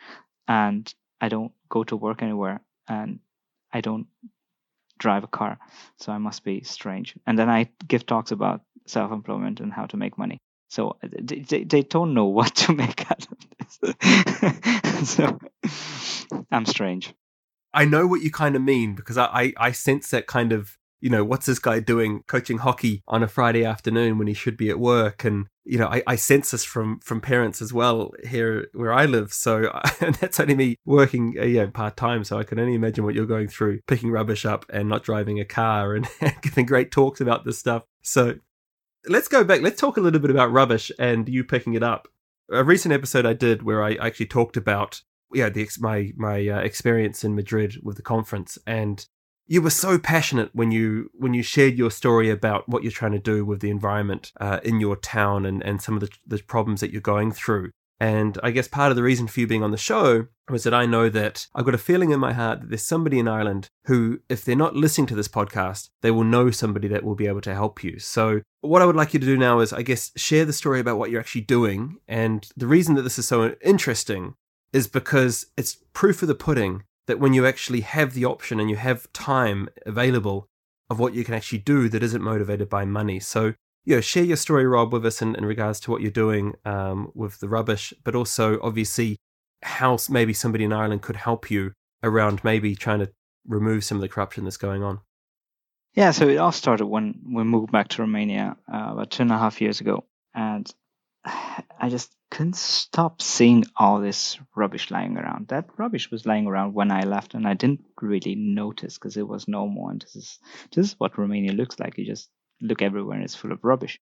and 0.47 0.91
I 1.21 1.29
don't 1.29 1.51
go 1.69 1.83
to 1.83 1.97
work 1.97 2.23
anywhere, 2.23 2.61
and 2.87 3.19
I 3.71 3.81
don't 3.81 4.07
drive 4.97 5.23
a 5.23 5.27
car, 5.27 5.59
so 5.99 6.11
I 6.11 6.17
must 6.17 6.43
be 6.43 6.63
strange. 6.63 7.15
And 7.27 7.37
then 7.37 7.49
I 7.49 7.69
give 7.87 8.05
talks 8.05 8.31
about 8.31 8.61
self-employment 8.87 9.59
and 9.59 9.71
how 9.71 9.85
to 9.87 9.97
make 9.97 10.17
money. 10.17 10.37
So 10.69 10.97
uh, 11.03 11.07
they, 11.21 11.63
they 11.63 11.81
don't 11.83 12.13
know 12.13 12.25
what 12.37 12.55
to 12.55 12.73
make 12.73 13.11
out 13.11 13.27
of 13.31 13.37
this. 13.59 15.09
so 15.15 15.39
I'm 16.51 16.65
strange. 16.65 17.13
I 17.73 17.85
know 17.85 18.07
what 18.07 18.21
you 18.21 18.31
kind 18.31 18.55
of 18.55 18.61
mean 18.61 18.95
because 18.95 19.17
I, 19.17 19.25
I, 19.25 19.53
I 19.57 19.71
sense 19.71 20.09
that 20.11 20.27
kind 20.27 20.51
of 20.51 20.77
you 21.03 21.09
know, 21.09 21.25
what's 21.25 21.47
this 21.47 21.59
guy 21.59 21.81
doing 21.81 22.23
coaching 22.27 22.59
hockey 22.59 23.03
on 23.09 23.23
a 23.23 23.27
Friday 23.27 23.65
afternoon 23.65 24.17
when 24.17 24.27
he 24.27 24.33
should 24.33 24.55
be 24.55 24.69
at 24.69 24.79
work? 24.79 25.25
And, 25.25 25.47
you 25.65 25.77
know, 25.77 25.87
I, 25.87 26.01
I 26.07 26.15
sense 26.15 26.51
this 26.51 26.63
from, 26.63 27.01
from 27.01 27.19
parents 27.19 27.61
as 27.61 27.73
well 27.73 28.13
here 28.25 28.69
where 28.71 28.93
I 28.93 29.03
live. 29.03 29.33
So 29.33 29.69
and 29.99 30.15
that's 30.15 30.39
only 30.39 30.55
me 30.55 30.77
working, 30.85 31.35
uh, 31.37 31.43
yeah, 31.43 31.65
part 31.65 31.97
time. 31.97 32.23
So 32.23 32.39
I 32.39 32.45
can 32.45 32.57
only 32.57 32.73
imagine 32.73 33.03
what 33.03 33.15
you're 33.15 33.25
going 33.25 33.49
through, 33.49 33.81
picking 33.85 34.11
rubbish 34.11 34.45
up 34.45 34.65
and 34.69 34.87
not 34.87 35.03
driving 35.03 35.41
a 35.41 35.45
car 35.45 35.93
and 35.93 36.07
giving 36.41 36.65
great 36.65 36.89
talks 36.89 37.19
about 37.19 37.43
this 37.43 37.59
stuff. 37.59 37.83
So 38.01 38.35
let's 39.05 39.27
go 39.27 39.43
back. 39.43 39.59
Let's 39.59 39.81
talk 39.81 39.97
a 39.97 40.01
little 40.01 40.21
bit 40.21 40.31
about 40.31 40.53
rubbish 40.53 40.89
and 40.97 41.27
you 41.27 41.43
picking 41.43 41.73
it 41.73 41.83
up. 41.83 42.07
A 42.49 42.63
recent 42.63 42.93
episode 42.93 43.25
I 43.25 43.33
did 43.33 43.61
where 43.61 43.83
I 43.83 43.95
actually 43.95 44.27
talked 44.27 44.55
about 44.55 45.01
yeah 45.33 45.49
the 45.49 45.67
my 45.79 46.11
my 46.15 46.47
uh, 46.47 46.59
experience 46.59 47.23
in 47.23 47.35
Madrid 47.35 47.77
with 47.83 47.95
the 47.95 48.01
conference 48.01 48.57
and 48.65 49.07
you 49.45 49.61
were 49.61 49.69
so 49.69 49.99
passionate 49.99 50.49
when 50.53 50.71
you 50.71 51.09
when 51.13 51.33
you 51.33 51.43
shared 51.43 51.77
your 51.77 51.91
story 51.91 52.29
about 52.29 52.67
what 52.69 52.83
you're 52.83 52.91
trying 52.91 53.11
to 53.11 53.19
do 53.19 53.43
with 53.43 53.59
the 53.59 53.69
environment 53.69 54.31
uh, 54.39 54.59
in 54.63 54.79
your 54.79 54.95
town 54.95 55.45
and, 55.45 55.61
and 55.63 55.81
some 55.81 55.95
of 55.95 56.01
the, 56.01 56.09
the 56.25 56.41
problems 56.43 56.81
that 56.81 56.91
you're 56.91 57.01
going 57.01 57.31
through. 57.31 57.71
And 57.99 58.37
I 58.43 58.51
guess 58.51 58.67
part 58.67 58.91
of 58.91 58.95
the 58.95 59.03
reason 59.03 59.27
for 59.27 59.39
you 59.39 59.47
being 59.47 59.63
on 59.63 59.71
the 59.71 59.77
show 59.77 60.27
was 60.49 60.63
that 60.63 60.73
I 60.73 60.85
know 60.85 61.07
that 61.09 61.47
I've 61.55 61.63
got 61.63 61.75
a 61.75 61.77
feeling 61.77 62.11
in 62.11 62.19
my 62.19 62.33
heart 62.33 62.59
that 62.61 62.69
there's 62.69 62.83
somebody 62.83 63.17
in 63.17 63.29
Ireland 63.29 63.69
who, 63.85 64.19
if 64.27 64.43
they're 64.43 64.55
not 64.57 64.75
listening 64.75 65.07
to 65.07 65.15
this 65.15 65.29
podcast, 65.29 65.89
they 66.01 66.11
will 66.11 66.25
know 66.25 66.51
somebody 66.51 66.87
that 66.89 67.03
will 67.03 67.15
be 67.15 67.27
able 67.27 67.39
to 67.41 67.53
help 67.53 67.83
you. 67.83 67.99
So, 67.99 68.41
what 68.59 68.81
I 68.81 68.85
would 68.85 68.95
like 68.95 69.13
you 69.13 69.19
to 69.21 69.25
do 69.25 69.37
now 69.37 69.59
is, 69.59 69.71
I 69.71 69.83
guess, 69.83 70.11
share 70.17 70.43
the 70.43 70.51
story 70.51 70.79
about 70.79 70.97
what 70.97 71.11
you're 71.11 71.21
actually 71.21 71.41
doing. 71.41 71.97
And 72.07 72.45
the 72.57 72.67
reason 72.67 72.95
that 72.95 73.03
this 73.03 73.19
is 73.19 73.27
so 73.27 73.55
interesting 73.63 74.35
is 74.73 74.87
because 74.87 75.45
it's 75.55 75.77
proof 75.93 76.21
of 76.21 76.27
the 76.27 76.35
pudding 76.35 76.83
that 77.07 77.19
when 77.19 77.33
you 77.33 77.45
actually 77.45 77.81
have 77.81 78.13
the 78.13 78.25
option 78.25 78.59
and 78.59 78.69
you 78.69 78.75
have 78.75 79.11
time 79.13 79.69
available 79.85 80.47
of 80.89 80.99
what 80.99 81.13
you 81.13 81.23
can 81.23 81.33
actually 81.33 81.59
do 81.59 81.87
that 81.89 82.03
isn't 82.03 82.21
motivated 82.21 82.69
by 82.69 82.83
money. 82.85 83.19
So, 83.19 83.53
you 83.85 83.95
know, 83.95 84.01
share 84.01 84.23
your 84.23 84.37
story, 84.37 84.65
Rob, 84.65 84.91
with 84.91 85.05
us 85.05 85.21
in, 85.21 85.35
in 85.35 85.45
regards 85.45 85.79
to 85.81 85.91
what 85.91 86.01
you're 86.01 86.11
doing 86.11 86.53
um, 86.65 87.11
with 87.13 87.39
the 87.39 87.49
rubbish, 87.49 87.93
but 88.03 88.15
also 88.15 88.59
obviously 88.61 89.17
how 89.61 89.97
maybe 90.09 90.33
somebody 90.33 90.63
in 90.63 90.73
Ireland 90.73 91.01
could 91.01 91.15
help 91.15 91.51
you 91.51 91.73
around 92.01 92.43
maybe 92.43 92.75
trying 92.75 92.99
to 92.99 93.11
remove 93.47 93.83
some 93.83 93.97
of 93.97 94.01
the 94.01 94.09
corruption 94.09 94.43
that's 94.43 94.57
going 94.57 94.83
on. 94.83 94.99
Yeah, 95.93 96.11
so 96.11 96.27
it 96.27 96.37
all 96.37 96.51
started 96.51 96.87
when 96.87 97.19
we 97.31 97.43
moved 97.43 97.71
back 97.71 97.89
to 97.89 98.01
Romania 98.01 98.57
uh, 98.71 98.89
about 98.93 99.11
two 99.11 99.23
and 99.23 99.31
a 99.31 99.37
half 99.37 99.61
years 99.61 99.79
ago, 99.79 100.05
and 100.33 100.69
I 101.25 101.89
just 101.89 102.15
couldn't 102.31 102.55
stop 102.55 103.21
seeing 103.21 103.63
all 103.77 104.01
this 104.01 104.39
rubbish 104.55 104.91
lying 104.91 105.17
around. 105.17 105.49
That 105.49 105.69
rubbish 105.77 106.11
was 106.11 106.25
lying 106.25 106.47
around 106.47 106.73
when 106.73 106.91
I 106.91 107.03
left, 107.03 107.33
and 107.33 107.47
I 107.47 107.53
didn't 107.53 107.85
really 108.01 108.35
notice 108.35 108.97
because 108.97 109.17
it 109.17 109.27
was 109.27 109.47
normal. 109.47 109.89
And 109.89 110.01
this 110.01 110.15
is 110.15 110.39
this 110.73 110.87
is 110.87 110.99
what 110.99 111.17
Romania 111.17 111.53
looks 111.53 111.79
like. 111.79 111.97
You 111.97 112.05
just 112.05 112.29
look 112.61 112.81
everywhere, 112.81 113.15
and 113.15 113.23
it's 113.23 113.35
full 113.35 113.51
of 113.51 113.63
rubbish. 113.63 113.99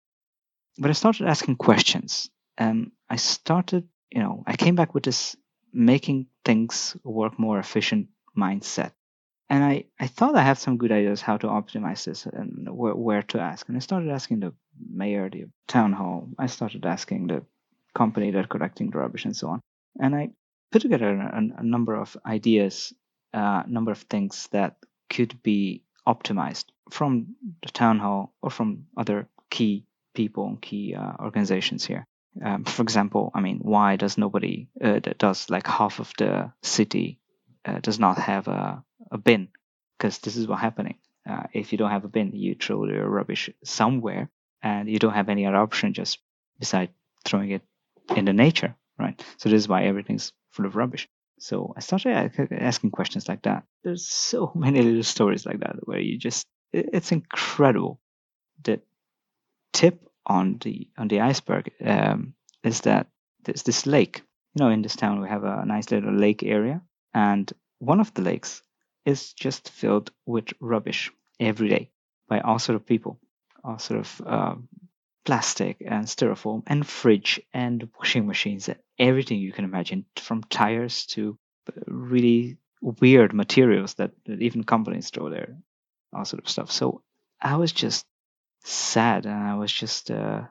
But 0.78 0.90
I 0.90 0.94
started 0.94 1.26
asking 1.26 1.56
questions, 1.56 2.30
and 2.56 2.92
I 3.08 3.16
started, 3.16 3.88
you 4.10 4.22
know, 4.22 4.44
I 4.46 4.56
came 4.56 4.76
back 4.76 4.94
with 4.94 5.04
this 5.04 5.36
making 5.72 6.26
things 6.44 6.96
work 7.04 7.38
more 7.38 7.58
efficient 7.58 8.08
mindset. 8.36 8.92
And 9.50 9.64
I, 9.64 9.84
I 9.98 10.06
thought 10.06 10.36
I 10.36 10.42
had 10.42 10.58
some 10.58 10.76
good 10.76 10.92
ideas 10.92 11.20
how 11.20 11.36
to 11.38 11.48
optimize 11.48 12.04
this 12.04 12.24
and 12.24 12.68
where, 12.70 12.94
where 12.94 13.22
to 13.24 13.40
ask. 13.40 13.68
And 13.68 13.76
I 13.76 13.80
started 13.80 14.10
asking 14.10 14.40
the 14.40 14.54
mayor, 14.88 15.28
the 15.28 15.46
town 15.66 15.92
hall. 15.92 16.28
I 16.38 16.46
started 16.46 16.86
asking 16.86 17.26
the 17.26 17.42
company 17.94 18.30
that 18.30 18.48
collecting 18.48 18.90
the 18.90 18.98
rubbish 18.98 19.24
and 19.24 19.36
so 19.36 19.48
on. 19.48 19.60
And 20.00 20.14
I 20.14 20.30
put 20.70 20.82
together 20.82 21.10
a, 21.10 21.42
a 21.58 21.64
number 21.64 21.96
of 21.96 22.16
ideas, 22.24 22.92
a 23.34 23.38
uh, 23.38 23.62
number 23.66 23.90
of 23.90 23.98
things 24.02 24.48
that 24.52 24.76
could 25.08 25.42
be 25.42 25.82
optimized 26.06 26.66
from 26.90 27.34
the 27.62 27.72
town 27.72 27.98
hall 27.98 28.32
or 28.42 28.50
from 28.50 28.86
other 28.96 29.28
key 29.50 29.84
people 30.14 30.46
and 30.46 30.62
key 30.62 30.94
uh, 30.94 31.12
organizations 31.18 31.84
here. 31.84 32.06
Um, 32.44 32.64
for 32.64 32.82
example, 32.82 33.32
I 33.34 33.40
mean, 33.40 33.58
why 33.58 33.96
does 33.96 34.16
nobody 34.16 34.68
uh, 34.80 35.00
does 35.18 35.50
like 35.50 35.66
half 35.66 35.98
of 35.98 36.12
the 36.18 36.52
city 36.62 37.18
uh, 37.64 37.80
does 37.80 37.98
not 37.98 38.18
have 38.18 38.46
a, 38.46 38.84
a 39.10 39.18
bin? 39.18 39.48
Because 39.98 40.18
this 40.18 40.36
is 40.36 40.46
what's 40.46 40.62
happening. 40.62 40.96
Uh, 41.28 41.44
if 41.52 41.72
you 41.72 41.78
don't 41.78 41.90
have 41.90 42.04
a 42.04 42.08
bin, 42.08 42.32
you 42.32 42.54
throw 42.54 42.86
your 42.86 43.08
rubbish 43.08 43.50
somewhere, 43.64 44.30
and 44.62 44.88
you 44.88 44.98
don't 44.98 45.14
have 45.14 45.28
any 45.28 45.46
other 45.46 45.56
option 45.56 45.92
just 45.92 46.18
beside 46.58 46.90
throwing 47.24 47.50
it 47.50 47.62
in 48.16 48.24
the 48.24 48.32
nature, 48.32 48.74
right? 48.98 49.22
So 49.36 49.48
this 49.48 49.58
is 49.58 49.68
why 49.68 49.84
everything's 49.84 50.32
full 50.50 50.66
of 50.66 50.76
rubbish. 50.76 51.08
So 51.38 51.72
I 51.76 51.80
started 51.80 52.32
asking 52.52 52.90
questions 52.90 53.28
like 53.28 53.42
that. 53.42 53.64
There's 53.82 54.06
so 54.06 54.52
many 54.54 54.82
little 54.82 55.02
stories 55.02 55.46
like 55.46 55.60
that 55.60 55.76
where 55.86 56.00
you 56.00 56.18
just 56.18 56.46
it's 56.72 57.12
incredible. 57.12 58.00
The 58.62 58.80
tip 59.72 60.06
on 60.26 60.58
the 60.60 60.88
on 60.96 61.08
the 61.08 61.20
iceberg 61.20 61.72
um, 61.84 62.34
is 62.62 62.82
that 62.82 63.08
there's 63.44 63.62
this 63.62 63.86
lake. 63.86 64.22
You 64.54 64.64
know, 64.64 64.70
in 64.70 64.82
this 64.82 64.96
town 64.96 65.20
we 65.20 65.28
have 65.28 65.44
a 65.44 65.64
nice 65.64 65.90
little 65.90 66.12
lake 66.12 66.42
area, 66.42 66.82
and 67.14 67.50
one 67.78 68.00
of 68.00 68.12
the 68.14 68.22
lakes 68.22 68.62
is 69.04 69.32
just 69.32 69.70
filled 69.70 70.10
with 70.26 70.52
rubbish 70.60 71.10
every 71.38 71.68
day 71.68 71.90
by 72.28 72.40
all 72.40 72.58
sort 72.58 72.76
of 72.76 72.86
people, 72.86 73.18
all 73.64 73.78
sort 73.78 74.00
of 74.00 74.22
uh, 74.26 74.54
plastic 75.24 75.78
and 75.84 76.06
styrofoam 76.06 76.62
and 76.66 76.86
fridge 76.86 77.40
and 77.52 77.88
washing 77.98 78.26
machines 78.26 78.68
and 78.68 78.78
everything 78.98 79.38
you 79.38 79.52
can 79.52 79.64
imagine 79.64 80.04
from 80.16 80.42
tires 80.44 81.06
to 81.06 81.38
really 81.86 82.56
weird 82.80 83.32
materials 83.32 83.94
that, 83.94 84.12
that 84.26 84.40
even 84.40 84.64
companies 84.64 85.10
throw 85.10 85.28
there 85.28 85.56
all 86.12 86.24
sort 86.24 86.42
of 86.42 86.48
stuff. 86.48 86.70
So 86.70 87.02
i 87.40 87.56
was 87.56 87.72
just 87.72 88.04
sad 88.64 89.24
and 89.24 89.34
i 89.34 89.54
was 89.54 89.72
just 89.72 90.10
uh, 90.10 90.42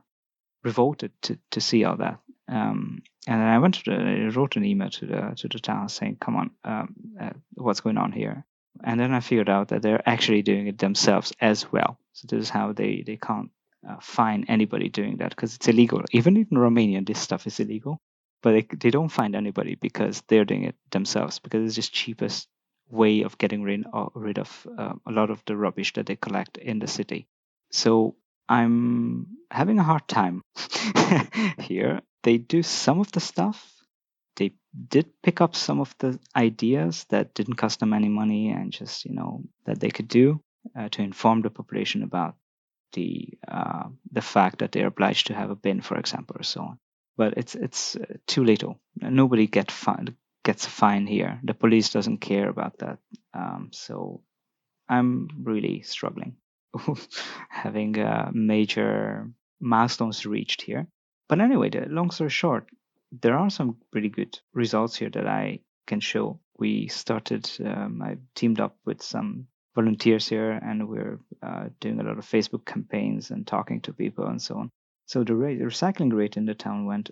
revolted 0.63 1.11
to, 1.21 1.37
to 1.51 1.61
see 1.61 1.83
all 1.83 1.97
that 1.97 2.19
um, 2.49 3.01
and 3.27 3.41
then 3.41 3.47
i 3.47 3.59
went 3.59 3.75
to 3.75 3.83
the, 3.85 3.95
I 3.95 4.27
wrote 4.35 4.55
an 4.55 4.65
email 4.65 4.89
to 4.89 5.05
the 5.05 5.33
to 5.37 5.47
the 5.47 5.59
town 5.59 5.89
saying 5.89 6.17
come 6.19 6.35
on 6.35 6.51
um, 6.63 6.95
uh, 7.19 7.31
what's 7.55 7.81
going 7.81 7.97
on 7.97 8.11
here 8.11 8.45
and 8.83 8.99
then 8.99 9.13
i 9.13 9.19
figured 9.19 9.49
out 9.49 9.69
that 9.69 9.81
they're 9.81 10.07
actually 10.07 10.41
doing 10.41 10.67
it 10.67 10.77
themselves 10.77 11.33
as 11.39 11.71
well 11.71 11.99
so 12.13 12.27
this 12.29 12.41
is 12.41 12.49
how 12.49 12.73
they 12.73 13.03
they 13.05 13.17
can't 13.17 13.51
uh, 13.87 13.97
anybody 14.47 14.89
doing 14.89 15.17
that 15.17 15.29
because 15.29 15.55
it's 15.55 15.67
illegal. 15.67 16.03
Even 16.11 16.37
in 16.37 16.57
Romania, 16.57 17.01
this 17.01 17.19
stuff 17.19 17.47
is 17.47 17.59
illegal, 17.59 18.01
but 18.41 18.51
they, 18.51 18.67
they 18.77 18.89
don't 18.89 19.09
find 19.09 19.35
anybody 19.35 19.75
because 19.75 20.23
they're 20.27 20.45
doing 20.45 20.63
it 20.63 20.75
themselves 20.91 21.39
because 21.39 21.65
it's 21.65 21.75
just 21.75 21.93
cheapest 21.93 22.47
way 22.89 23.21
of 23.23 23.37
getting 23.37 23.63
rid, 23.63 23.85
uh, 23.93 24.07
rid 24.15 24.39
of 24.39 24.67
uh, 24.77 24.93
a 25.05 25.11
lot 25.11 25.29
of 25.29 25.43
the 25.45 25.55
rubbish 25.55 25.93
that 25.93 26.05
they 26.05 26.15
collect 26.15 26.57
in 26.57 26.79
the 26.79 26.87
city. 26.87 27.27
So 27.71 28.15
I'm 28.47 29.27
having 29.51 29.79
a 29.79 29.83
hard 29.83 30.07
time 30.07 30.41
here. 31.59 32.01
They 32.23 32.37
do 32.37 32.63
some 32.63 32.99
of 32.99 33.11
the 33.11 33.19
stuff. 33.19 33.73
They 34.35 34.53
did 34.89 35.07
pick 35.23 35.41
up 35.41 35.55
some 35.55 35.79
of 35.79 35.95
the 35.99 36.19
ideas 36.35 37.05
that 37.09 37.33
didn't 37.33 37.55
cost 37.55 37.79
them 37.79 37.93
any 37.93 38.09
money 38.09 38.51
and 38.51 38.71
just, 38.71 39.05
you 39.05 39.13
know, 39.13 39.43
that 39.65 39.79
they 39.79 39.89
could 39.89 40.07
do 40.07 40.41
uh, 40.77 40.89
to 40.89 41.01
inform 41.01 41.41
the 41.41 41.49
population 41.49 42.03
about 42.03 42.35
the 42.93 43.29
uh, 43.47 43.87
the 44.11 44.21
fact 44.21 44.59
that 44.59 44.71
they're 44.71 44.87
obliged 44.87 45.27
to 45.27 45.33
have 45.33 45.51
a 45.51 45.55
bin, 45.55 45.81
for 45.81 45.97
example, 45.97 46.35
or 46.39 46.43
so 46.43 46.61
on. 46.61 46.79
But 47.17 47.35
it's 47.37 47.55
it's 47.55 47.95
uh, 47.95 48.17
too 48.27 48.43
little. 48.43 48.79
Nobody 48.95 49.47
get 49.47 49.71
fined, 49.71 50.15
gets 50.43 50.65
a 50.65 50.69
fine 50.69 51.05
here. 51.05 51.39
The 51.43 51.53
police 51.53 51.89
doesn't 51.89 52.19
care 52.19 52.49
about 52.49 52.79
that. 52.79 52.99
Um, 53.33 53.69
so 53.73 54.21
I'm 54.87 55.29
really 55.43 55.81
struggling, 55.81 56.37
having 57.49 57.99
uh, 57.99 58.31
major 58.33 59.29
milestones 59.59 60.25
reached 60.25 60.61
here. 60.61 60.87
But 61.29 61.39
anyway, 61.39 61.69
the 61.69 61.85
long 61.87 62.09
story 62.09 62.31
short, 62.31 62.67
there 63.11 63.37
are 63.37 63.49
some 63.49 63.77
pretty 63.91 64.09
good 64.09 64.39
results 64.53 64.95
here 64.97 65.11
that 65.11 65.27
I 65.27 65.59
can 65.87 65.99
show. 65.99 66.39
We 66.57 66.87
started. 66.87 67.49
Um, 67.63 68.01
I 68.01 68.17
teamed 68.35 68.59
up 68.59 68.75
with 68.83 69.01
some 69.01 69.47
volunteers 69.75 70.27
here, 70.27 70.51
and 70.51 70.89
we're 70.89 71.19
uh, 71.41 71.69
doing 71.79 71.99
a 71.99 72.03
lot 72.03 72.17
of 72.17 72.25
Facebook 72.25 72.65
campaigns 72.65 73.31
and 73.31 73.45
talking 73.47 73.79
to 73.81 73.93
people 73.93 74.25
and 74.25 74.41
so 74.41 74.57
on. 74.57 74.71
So 75.05 75.23
the, 75.23 75.33
recycling 75.33 76.11
rate 76.13 76.35
in 76.35 76.45
the 76.45 76.55
town 76.55 76.85
went 76.85 77.11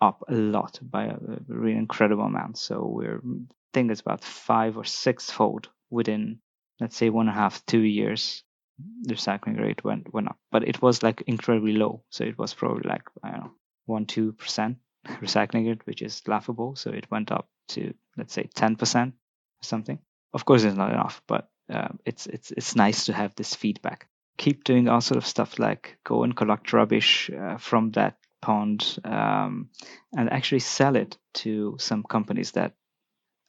up 0.00 0.24
a 0.28 0.34
lot 0.34 0.78
by 0.82 1.04
a, 1.04 1.14
a 1.14 1.38
really 1.48 1.76
incredible 1.76 2.24
amount. 2.24 2.58
So 2.58 2.86
we're 2.86 3.18
I 3.18 3.78
think 3.78 3.90
it's 3.90 4.00
about 4.00 4.24
five 4.24 4.76
or 4.76 4.84
six 4.84 5.30
fold 5.30 5.68
within 5.90 6.38
let's 6.80 6.96
say 6.96 7.10
one 7.10 7.28
and 7.28 7.36
a 7.36 7.40
half 7.40 7.64
two 7.66 7.80
years 7.80 8.42
the 8.78 9.14
recycling 9.14 9.58
rate 9.60 9.84
went 9.84 10.12
went 10.12 10.28
up, 10.28 10.38
but 10.50 10.66
it 10.66 10.82
was 10.82 11.02
like 11.02 11.22
incredibly 11.26 11.72
low. 11.72 12.02
So 12.10 12.24
it 12.24 12.38
was 12.38 12.54
probably 12.54 12.88
like 12.88 13.02
I 13.22 13.30
don't 13.30 13.40
know 13.40 13.52
one 13.86 14.06
two 14.06 14.32
percent 14.32 14.78
recycling 15.06 15.66
rate, 15.66 15.86
which 15.86 16.02
is 16.02 16.22
laughable. 16.26 16.76
So 16.76 16.90
it 16.90 17.10
went 17.10 17.32
up 17.32 17.48
to 17.68 17.94
let's 18.16 18.34
say 18.34 18.48
ten 18.54 18.76
percent 18.76 19.14
or 19.14 19.64
something. 19.64 19.98
Of 20.32 20.44
course, 20.44 20.64
it's 20.64 20.76
not 20.76 20.92
enough, 20.92 21.22
but 21.26 21.48
uh, 21.72 21.88
it's 22.04 22.26
it's 22.26 22.50
it's 22.50 22.76
nice 22.76 23.06
to 23.06 23.12
have 23.12 23.34
this 23.34 23.54
feedback. 23.54 24.08
Keep 24.38 24.64
doing 24.64 24.88
all 24.88 25.00
sort 25.00 25.16
of 25.16 25.26
stuff 25.26 25.58
like 25.58 25.98
go 26.04 26.22
and 26.22 26.36
collect 26.36 26.72
rubbish 26.72 27.30
uh, 27.30 27.56
from 27.56 27.92
that 27.92 28.18
pond 28.42 28.98
um, 29.04 29.70
and 30.16 30.30
actually 30.30 30.60
sell 30.60 30.94
it 30.94 31.16
to 31.34 31.76
some 31.80 32.02
companies 32.02 32.52
that 32.52 32.74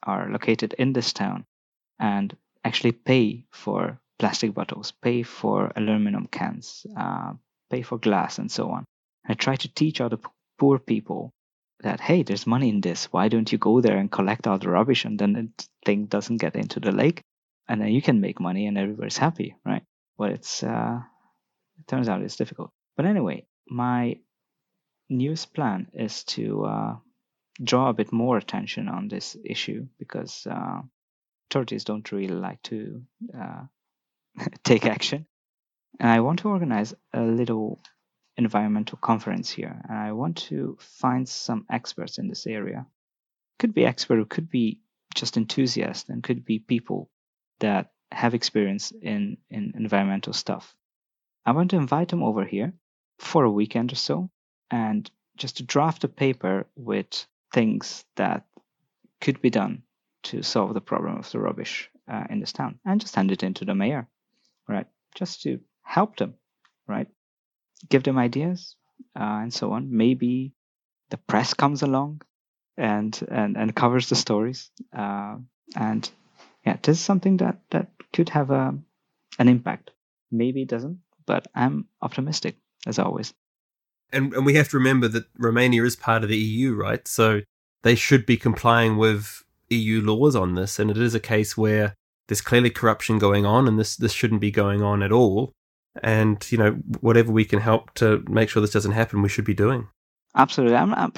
are 0.03 0.29
located 0.29 0.73
in 0.73 0.93
this 0.93 1.11
town 1.11 1.45
and 1.99 2.35
actually 2.63 2.93
pay 2.93 3.45
for 3.51 3.99
plastic 4.19 4.53
bottles, 4.53 4.91
pay 4.91 5.23
for 5.23 5.71
aluminum 5.75 6.27
cans, 6.27 6.85
uh, 6.95 7.33
pay 7.69 7.81
for 7.81 7.97
glass, 7.97 8.39
and 8.39 8.51
so 8.51 8.69
on. 8.71 8.85
I 9.27 9.33
try 9.33 9.55
to 9.55 9.73
teach 9.73 10.01
other 10.01 10.17
poor 10.57 10.79
people 10.79 11.33
that 11.81 11.99
hey, 11.99 12.23
there's 12.23 12.47
money 12.47 12.69
in 12.69 12.81
this. 12.81 13.05
Why 13.05 13.27
don't 13.27 13.51
you 13.51 13.57
go 13.57 13.81
there 13.81 13.97
and 13.97 14.11
collect 14.11 14.47
all 14.47 14.57
the 14.57 14.69
rubbish, 14.69 15.05
and 15.05 15.19
then 15.19 15.33
the 15.33 15.67
thing 15.85 16.05
doesn't 16.05 16.37
get 16.37 16.55
into 16.55 16.79
the 16.79 16.91
lake, 16.91 17.21
and 17.67 17.81
then 17.81 17.89
you 17.89 18.01
can 18.01 18.21
make 18.21 18.39
money 18.39 18.67
and 18.67 18.77
everybody's 18.77 19.17
happy, 19.17 19.55
right? 19.65 19.83
Well, 20.17 20.31
it's 20.31 20.63
uh, 20.63 20.99
it 21.79 21.87
turns 21.87 22.09
out 22.09 22.21
it's 22.21 22.35
difficult. 22.35 22.71
But 22.95 23.05
anyway, 23.05 23.45
my 23.67 24.17
newest 25.09 25.53
plan 25.53 25.87
is 25.93 26.23
to 26.23 26.65
uh, 26.65 26.95
draw 27.63 27.89
a 27.89 27.93
bit 27.93 28.11
more 28.11 28.37
attention 28.37 28.87
on 28.87 29.07
this 29.07 29.37
issue 29.43 29.87
because 29.99 30.47
uh, 30.49 30.81
authorities 31.49 31.83
don't 31.83 32.11
really 32.11 32.33
like 32.35 32.61
to 32.63 33.03
uh, 33.37 33.63
take 34.63 34.85
action. 34.85 35.25
And 35.99 36.09
I 36.09 36.19
want 36.19 36.39
to 36.39 36.49
organize 36.49 36.93
a 37.13 37.21
little 37.21 37.79
environmental 38.37 38.97
conference 38.99 39.49
here. 39.49 39.81
And 39.89 39.97
I 39.97 40.11
want 40.11 40.37
to 40.49 40.77
find 40.79 41.27
some 41.27 41.65
experts 41.69 42.17
in 42.17 42.27
this 42.27 42.45
area. 42.45 42.85
Could 43.59 43.73
be 43.73 43.85
expert, 43.85 44.19
it 44.19 44.29
could 44.29 44.49
be 44.49 44.81
just 45.15 45.37
enthusiasts, 45.37 46.09
and 46.09 46.21
could 46.21 46.45
be 46.45 46.59
people 46.59 47.09
that 47.59 47.91
have 48.11 48.35
experience 48.35 48.91
in, 49.01 49.37
in 49.49 49.73
environmental 49.75 50.33
stuff. 50.33 50.75
I 51.45 51.51
want 51.51 51.71
to 51.71 51.77
invite 51.77 52.09
them 52.09 52.23
over 52.23 52.45
here 52.45 52.73
for 53.19 53.43
a 53.43 53.51
weekend 53.51 53.91
or 53.91 53.95
so 53.95 54.29
and 54.69 55.09
just 55.37 55.57
to 55.57 55.63
draft 55.63 56.03
a 56.03 56.07
paper 56.07 56.67
with 56.75 57.25
things 57.53 58.05
that 58.15 58.45
could 59.21 59.41
be 59.41 59.49
done 59.49 59.83
to 60.23 60.43
solve 60.43 60.73
the 60.73 60.81
problem 60.81 61.17
of 61.17 61.31
the 61.31 61.39
rubbish 61.39 61.89
uh, 62.07 62.25
in 62.29 62.39
this 62.39 62.51
town 62.51 62.79
and 62.85 63.01
just 63.01 63.15
hand 63.15 63.31
it 63.31 63.43
in 63.43 63.53
to 63.55 63.65
the 63.65 63.75
mayor, 63.75 64.07
right? 64.67 64.87
Just 65.15 65.41
to 65.43 65.59
help 65.83 66.17
them, 66.17 66.35
right? 66.87 67.07
Give 67.89 68.03
them 68.03 68.17
ideas 68.17 68.75
uh, 69.15 69.39
and 69.43 69.53
so 69.53 69.71
on. 69.71 69.95
Maybe 69.95 70.53
the 71.09 71.17
press 71.17 71.53
comes 71.53 71.81
along 71.81 72.21
and 72.77 73.17
and, 73.29 73.57
and 73.57 73.75
covers 73.75 74.09
the 74.09 74.15
stories. 74.15 74.69
Uh, 74.95 75.37
and 75.75 76.09
yeah, 76.65 76.77
this 76.81 76.97
is 76.97 77.03
something 77.03 77.37
that, 77.37 77.59
that 77.71 77.87
could 78.13 78.29
have 78.29 78.51
a, 78.51 78.77
an 79.39 79.47
impact. 79.47 79.91
Maybe 80.31 80.63
it 80.63 80.69
doesn't, 80.69 80.99
but 81.25 81.47
I'm 81.55 81.85
optimistic 82.01 82.57
as 82.85 82.99
always. 82.99 83.33
And, 84.11 84.33
and 84.33 84.45
we 84.45 84.55
have 84.55 84.69
to 84.69 84.77
remember 84.77 85.07
that 85.09 85.25
Romania 85.37 85.83
is 85.83 85.95
part 85.95 86.23
of 86.23 86.29
the 86.29 86.37
EU, 86.37 86.75
right? 86.75 87.07
So 87.07 87.41
they 87.83 87.95
should 87.95 88.25
be 88.25 88.37
complying 88.37 88.97
with 88.97 89.43
EU 89.69 90.01
laws 90.01 90.35
on 90.35 90.55
this, 90.55 90.79
and 90.79 90.89
it 90.89 90.97
is 90.97 91.15
a 91.15 91.19
case 91.19 91.57
where 91.57 91.95
there's 92.27 92.41
clearly 92.41 92.69
corruption 92.69 93.19
going 93.19 93.45
on, 93.45 93.67
and 93.67 93.79
this 93.79 93.95
this 93.95 94.11
shouldn't 94.11 94.41
be 94.41 94.51
going 94.51 94.81
on 94.81 95.03
at 95.03 95.11
all. 95.11 95.51
And 96.03 96.45
you 96.51 96.57
know, 96.57 96.71
whatever 97.01 97.31
we 97.31 97.45
can 97.45 97.59
help 97.59 97.93
to 97.95 98.23
make 98.29 98.49
sure 98.49 98.61
this 98.61 98.71
doesn't 98.71 98.91
happen, 98.91 99.21
we 99.21 99.29
should 99.29 99.45
be 99.45 99.53
doing. 99.53 99.87
Absolutely, 100.35 100.77
I'm, 100.77 100.93
I'm, 100.93 101.13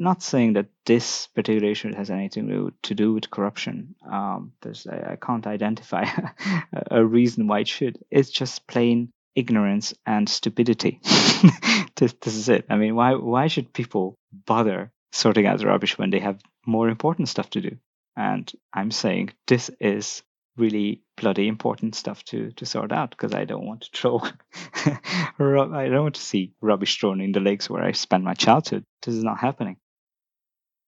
not 0.00 0.22
saying 0.22 0.52
that 0.54 0.66
this 0.84 1.28
particular 1.28 1.70
issue 1.70 1.94
has 1.94 2.10
anything 2.10 2.48
to, 2.48 2.74
to 2.82 2.94
do 2.94 3.14
with 3.14 3.30
corruption. 3.30 3.94
Um, 4.10 4.52
there's 4.60 4.86
I, 4.86 5.12
I 5.12 5.16
can't 5.16 5.46
identify 5.46 6.04
a 6.90 7.02
reason 7.02 7.46
why 7.46 7.60
it 7.60 7.68
should. 7.68 7.98
It's 8.10 8.28
just 8.28 8.66
plain 8.66 9.12
ignorance 9.34 9.94
and 10.04 10.28
stupidity. 10.28 11.00
this, 11.96 12.12
this 12.20 12.34
is 12.34 12.50
it. 12.50 12.66
I 12.68 12.76
mean, 12.76 12.94
why 12.94 13.14
why 13.14 13.46
should 13.46 13.72
people 13.72 14.16
bother 14.44 14.92
sorting 15.12 15.46
out 15.46 15.58
the 15.58 15.66
rubbish 15.66 15.98
when 15.98 16.10
they 16.10 16.20
have 16.20 16.40
more 16.66 16.88
important 16.88 17.28
stuff 17.28 17.50
to 17.50 17.60
do. 17.60 17.76
And 18.16 18.50
I'm 18.72 18.90
saying 18.90 19.30
this 19.46 19.70
is 19.80 20.22
really 20.56 21.02
bloody 21.16 21.48
important 21.48 21.94
stuff 21.94 22.24
to 22.24 22.50
to 22.52 22.66
sort 22.66 22.92
out 22.92 23.10
because 23.10 23.34
I 23.34 23.44
don't 23.44 23.66
want 23.66 23.82
to 23.82 23.90
throw 23.94 24.20
I 24.74 25.32
don't 25.38 26.02
want 26.02 26.14
to 26.14 26.20
see 26.20 26.52
rubbish 26.60 26.98
thrown 26.98 27.20
in 27.20 27.32
the 27.32 27.40
lakes 27.40 27.70
where 27.70 27.82
I 27.82 27.92
spent 27.92 28.24
my 28.24 28.34
childhood. 28.34 28.84
This 29.02 29.14
is 29.14 29.24
not 29.24 29.38
happening. 29.38 29.76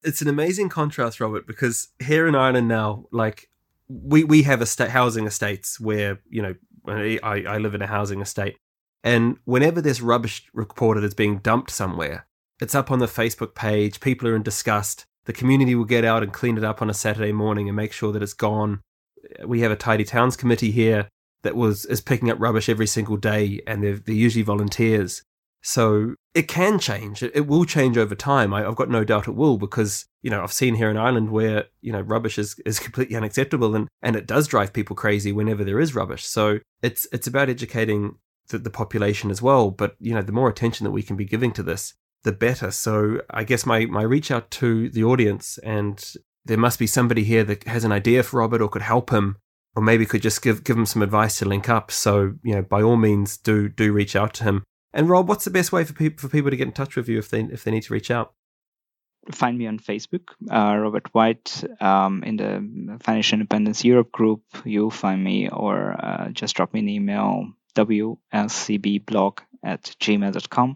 It's 0.03 0.21
an 0.21 0.29
amazing 0.29 0.69
contrast, 0.69 1.21
Robert, 1.21 1.47
because 1.47 1.89
here 2.01 2.27
in 2.27 2.35
Ireland 2.35 2.69
now, 2.69 3.07
like 3.13 3.49
we 3.89 4.25
we 4.25 4.43
have 4.43 4.63
estate 4.63 4.91
housing 4.91 5.27
estates 5.27 5.79
where 5.79 6.21
you 6.29 6.43
know 6.43 6.55
I 6.87 7.19
I 7.25 7.59
live 7.59 7.75
in 7.75 7.83
a 7.83 7.87
housing 7.87 8.21
estate, 8.21 8.57
and 9.05 9.39
whenever 9.45 9.81
there's 9.81 10.03
rubbish 10.03 10.49
reported 10.53 11.05
as 11.05 11.15
being 11.15 11.39
dumped 11.39 11.71
somewhere, 11.71 12.27
it's 12.61 12.75
up 12.75 12.91
on 12.91 12.99
the 12.99 13.07
Facebook 13.07 13.55
page. 13.55 14.01
People 14.01 14.29
are 14.29 14.37
in 14.37 14.43
disgust. 14.43 15.07
The 15.25 15.33
community 15.33 15.75
will 15.77 15.85
get 15.85 16.05
out 16.05 16.23
and 16.23 16.33
clean 16.33 16.59
it 16.59 16.65
up 16.65 16.83
on 16.83 16.91
a 16.91 16.95
Saturday 16.95 17.33
morning 17.33 17.69
and 17.69 17.77
make 17.77 17.93
sure 17.93 18.13
that 18.13 18.23
it's 18.23 18.35
gone. 18.35 18.81
We 19.45 19.61
have 19.61 19.73
a 19.73 19.77
tidy 19.77 20.05
towns 20.05 20.37
committee 20.37 20.71
here 20.71 21.09
that 21.43 21.57
was 21.57 21.85
is 21.87 22.01
picking 22.01 22.31
up 22.31 22.41
rubbish 22.41 22.69
every 22.69 22.87
single 22.87 23.17
day, 23.17 23.61
and 23.67 23.83
they're, 23.83 23.99
they're 23.99 24.15
usually 24.15 24.43
volunteers. 24.43 25.23
So 25.65 26.17
it 26.35 26.49
can 26.49 26.79
change. 26.79 27.23
It, 27.23 27.47
will 27.47 27.65
change 27.65 27.97
over 27.97 28.17
time. 28.17 28.53
I, 28.53 28.63
have 28.63 28.75
got 28.75 28.91
no 28.91 29.05
doubt 29.05 29.29
it 29.29 29.37
will 29.37 29.59
because 29.59 30.07
you 30.23 30.31
know 30.31 30.43
I've 30.43 30.53
seen 30.53 30.75
here 30.75 30.91
in 30.91 30.97
Ireland 30.97 31.31
where 31.31 31.67
you 31.81 31.93
know 31.93 32.01
rubbish 32.01 32.39
is, 32.39 32.57
is 32.67 32.79
completely 32.87 33.17
unacceptable, 33.17 33.75
and 33.75 33.89
and 34.03 34.17
it 34.17 34.27
does 34.27 34.49
drive 34.49 34.73
people 34.73 34.97
crazy 34.97 35.33
whenever 35.33 35.65
there 35.65 35.81
is 35.81 35.95
rubbish. 35.95 36.25
So 36.25 36.61
it's 36.83 37.07
it's 37.13 37.27
about 37.27 37.49
educating 37.49 38.17
the, 38.49 38.59
the 38.59 38.71
population 38.71 39.31
as 39.31 39.41
well. 39.41 39.71
But 39.71 39.97
you 40.01 40.15
know 40.15 40.23
the 40.23 40.33
more 40.33 40.49
attention 40.49 40.85
that 40.85 40.91
we 40.91 41.03
can 41.03 41.17
be 41.17 41.25
giving 41.25 41.53
to 41.53 41.63
this, 41.63 41.95
the 42.25 42.33
better. 42.33 42.71
So 42.71 43.21
I 43.31 43.45
guess 43.45 43.67
my, 43.67 43.87
my 43.87 44.03
reach 44.03 44.31
out 44.31 44.51
to 44.53 44.89
the 44.89 45.05
audience 45.05 45.59
and 45.59 46.03
there 46.45 46.59
must 46.59 46.79
be 46.79 46.87
somebody 46.87 47.25
here 47.25 47.45
that 47.45 47.65
has 47.65 47.85
an 47.85 47.93
idea 47.93 48.23
for 48.23 48.39
Robert 48.39 48.61
or 48.61 48.69
could 48.69 48.83
help 48.83 49.11
him 49.11 49.37
or 49.75 49.83
maybe 49.83 50.07
could 50.07 50.23
just 50.23 50.43
give 50.43 50.65
give 50.65 50.77
him 50.77 50.87
some 50.87 51.03
advice 51.03 51.39
to 51.39 51.45
link 51.45 51.69
up. 51.69 51.91
So, 51.91 52.35
you 52.43 52.55
know, 52.55 52.63
by 52.63 52.83
all 52.83 52.97
means 52.97 53.37
do 53.37 53.69
do 53.69 53.93
reach 53.93 54.17
out 54.17 54.35
to 54.35 54.45
him. 54.45 54.65
And 54.93 55.09
Rob, 55.09 55.29
what's 55.29 55.45
the 55.45 55.51
best 55.51 55.73
way 55.73 55.85
for 55.85 55.95
people 55.95 56.21
for 56.21 56.29
people 56.29 56.51
to 56.51 56.57
get 56.57 56.67
in 56.67 56.73
touch 56.73 56.97
with 56.97 57.09
you 57.09 57.19
if 57.19 57.31
they 57.31 57.43
if 57.43 57.65
they 57.65 57.71
need 57.71 57.85
to 57.85 57.95
reach 57.95 58.11
out? 58.11 58.35
Find 59.31 59.57
me 59.57 59.69
on 59.69 59.79
Facebook, 59.79 60.31
uh, 60.51 60.77
Robert 60.79 61.15
White, 61.15 61.63
um, 61.81 62.25
in 62.25 62.37
the 62.39 62.99
Financial 63.01 63.37
Independence 63.37 63.85
Europe 63.85 64.11
group. 64.11 64.43
You'll 64.65 64.91
find 64.91 65.23
me, 65.23 65.49
or 65.49 65.93
uh, 65.93 66.31
just 66.31 66.57
drop 66.57 66.75
me 66.75 66.81
an 66.81 66.89
email, 66.89 67.47
wlcbblog 67.77 69.39
at 69.63 69.83
gmail.com. 70.01 70.75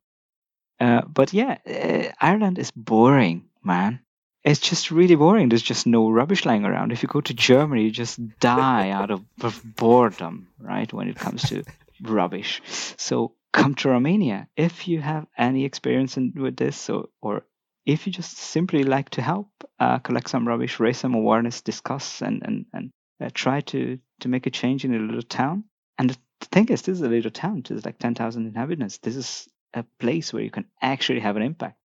Uh, 0.79 1.03
but 1.09 1.33
yeah, 1.33 1.59
uh, 1.67 2.13
Ireland 2.21 2.61
is 2.61 2.71
boring, 2.71 3.47
man. 3.65 4.01
It's 4.47 4.61
just 4.61 4.93
really 4.93 5.17
boring. 5.17 5.49
There's 5.49 5.61
just 5.61 5.87
no 5.87 6.09
rubbish 6.09 6.45
lying 6.47 6.65
around. 6.65 6.93
If 6.93 7.03
you 7.03 7.09
go 7.09 7.21
to 7.21 7.35
Germany, 7.35 7.83
you 7.83 7.91
just 7.91 8.21
die 8.39 8.91
out 8.91 9.11
of, 9.11 9.25
of 9.43 9.61
boredom, 9.65 10.47
right? 10.61 10.91
When 10.93 11.09
it 11.09 11.17
comes 11.17 11.43
to 11.51 11.65
rubbish. 12.01 12.63
So 12.97 13.35
come 13.53 13.75
to 13.75 13.89
Romania 13.89 14.47
if 14.57 14.87
you 14.87 15.01
have 15.01 15.27
any 15.37 15.65
experience 15.65 16.17
in, 16.17 16.33
with 16.37 16.57
this, 16.57 16.89
or, 16.89 17.09
or 17.21 17.43
if 17.85 18.07
you 18.07 18.13
just 18.13 18.37
simply 18.37 18.85
like 18.85 19.11
to 19.11 19.23
help 19.23 19.49
uh, 19.81 19.99
collect 19.99 20.31
some 20.31 20.47
rubbish, 20.47 20.79
raise 20.79 20.99
some 20.99 21.15
awareness, 21.15 21.63
discuss, 21.63 22.23
and 22.23 22.43
and 22.45 22.67
and 22.73 22.91
uh, 23.21 23.31
try 23.35 23.61
to 23.63 23.99
to 24.21 24.29
make 24.29 24.47
a 24.47 24.51
change 24.51 24.85
in 24.85 24.95
a 24.95 24.99
little 24.99 25.23
town. 25.23 25.65
And 25.99 26.11
the 26.11 26.17
thing 26.53 26.69
is, 26.69 26.83
this 26.83 26.99
is 26.99 27.03
a 27.03 27.09
little 27.09 27.33
town. 27.33 27.63
There's 27.67 27.85
like 27.85 27.99
ten 27.99 28.15
thousand 28.15 28.47
inhabitants. 28.47 28.99
This 28.99 29.17
is 29.17 29.49
a 29.75 29.85
place 29.99 30.33
where 30.33 30.43
you 30.43 30.51
can 30.51 30.67
actually 30.81 31.21
have 31.21 31.37
an 31.37 31.43
impact. 31.43 31.79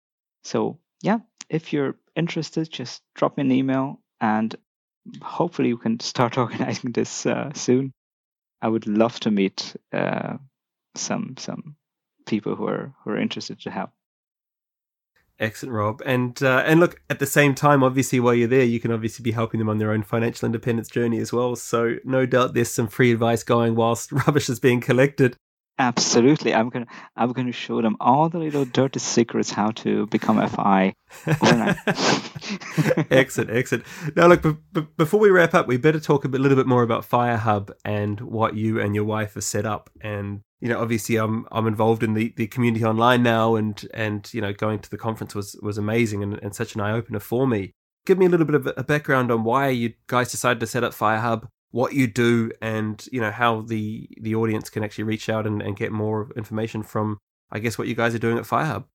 So, 0.43 0.79
yeah, 1.01 1.19
if 1.51 1.73
you're 1.73 1.95
interested, 2.15 2.71
just 2.71 3.03
drop 3.13 3.37
me 3.37 3.41
an 3.41 3.51
email 3.51 3.99
and 4.21 4.55
hopefully 5.21 5.67
you 5.67 5.77
can 5.77 5.99
start 5.99 6.37
organizing 6.37 6.93
this 6.93 7.25
uh, 7.25 7.51
soon. 7.53 7.93
I 8.61 8.69
would 8.69 8.87
love 8.87 9.19
to 9.21 9.31
meet 9.31 9.75
uh, 9.91 10.37
some 10.95 11.35
some 11.37 11.75
people 12.25 12.55
who 12.55 12.67
are 12.67 12.93
who 13.03 13.11
are 13.11 13.17
interested 13.17 13.59
to 13.61 13.71
help. 13.71 13.89
Excellent, 15.39 15.73
Rob. 15.73 16.01
And 16.05 16.41
uh, 16.43 16.63
and 16.65 16.79
look, 16.79 17.01
at 17.09 17.19
the 17.19 17.25
same 17.25 17.55
time, 17.55 17.83
obviously, 17.83 18.19
while 18.19 18.35
you're 18.35 18.47
there, 18.47 18.63
you 18.63 18.79
can 18.79 18.91
obviously 18.91 19.23
be 19.23 19.31
helping 19.31 19.57
them 19.57 19.69
on 19.69 19.79
their 19.79 19.91
own 19.91 20.03
financial 20.03 20.45
independence 20.45 20.87
journey 20.87 21.17
as 21.17 21.33
well. 21.33 21.55
So 21.55 21.95
no 22.05 22.25
doubt 22.27 22.53
there's 22.53 22.71
some 22.71 22.87
free 22.87 23.11
advice 23.11 23.43
going 23.43 23.75
whilst 23.75 24.11
rubbish 24.27 24.47
is 24.47 24.59
being 24.59 24.79
collected. 24.79 25.35
Absolutely, 25.81 26.53
I'm 26.53 26.69
gonna 26.69 26.85
I'm 27.15 27.31
gonna 27.31 27.51
show 27.51 27.81
them 27.81 27.97
all 27.99 28.29
the 28.29 28.37
little 28.37 28.65
dirty 28.65 28.99
secrets 28.99 29.49
how 29.49 29.71
to 29.71 30.05
become 30.07 30.37
FI 30.47 30.93
excellent, 33.09 33.49
excellent. 33.49 33.83
Now, 34.15 34.27
look, 34.27 34.43
b- 34.43 34.57
b- 34.73 34.87
before 34.95 35.19
we 35.19 35.31
wrap 35.31 35.55
up, 35.55 35.67
we 35.67 35.77
better 35.77 35.99
talk 35.99 36.23
a 36.23 36.29
bit, 36.29 36.39
little 36.39 36.55
bit 36.55 36.67
more 36.67 36.83
about 36.83 37.09
FireHub 37.09 37.71
and 37.83 38.21
what 38.21 38.55
you 38.55 38.79
and 38.79 38.93
your 38.93 39.05
wife 39.05 39.33
have 39.33 39.43
set 39.43 39.65
up. 39.65 39.89
And 40.01 40.41
you 40.59 40.69
know, 40.69 40.79
obviously, 40.79 41.15
I'm 41.15 41.47
I'm 41.51 41.65
involved 41.65 42.03
in 42.03 42.13
the, 42.13 42.31
the 42.37 42.45
community 42.45 42.85
online 42.85 43.23
now, 43.23 43.55
and 43.55 43.83
and 43.91 44.31
you 44.35 44.41
know, 44.41 44.53
going 44.53 44.77
to 44.79 44.89
the 44.91 44.99
conference 44.99 45.33
was 45.33 45.59
was 45.63 45.79
amazing 45.79 46.21
and, 46.21 46.37
and 46.43 46.53
such 46.53 46.75
an 46.75 46.81
eye 46.81 46.91
opener 46.91 47.19
for 47.19 47.47
me. 47.47 47.71
Give 48.05 48.19
me 48.19 48.27
a 48.27 48.29
little 48.29 48.45
bit 48.45 48.55
of 48.55 48.71
a 48.77 48.83
background 48.83 49.31
on 49.31 49.43
why 49.43 49.69
you 49.69 49.93
guys 50.05 50.29
decided 50.29 50.59
to 50.59 50.67
set 50.67 50.83
up 50.83 50.93
FireHub 50.93 51.47
what 51.71 51.93
you 51.93 52.05
do 52.07 52.51
and 52.61 53.07
you 53.11 53.19
know 53.19 53.31
how 53.31 53.61
the 53.61 54.07
the 54.21 54.35
audience 54.35 54.69
can 54.69 54.83
actually 54.83 55.05
reach 55.05 55.29
out 55.29 55.47
and, 55.47 55.61
and 55.61 55.75
get 55.77 55.91
more 55.91 56.29
information 56.35 56.83
from 56.83 57.17
i 57.51 57.59
guess 57.59 57.77
what 57.77 57.87
you 57.87 57.95
guys 57.95 58.13
are 58.13 58.19
doing 58.19 58.37
at 58.37 58.43
firehub. 58.43 58.85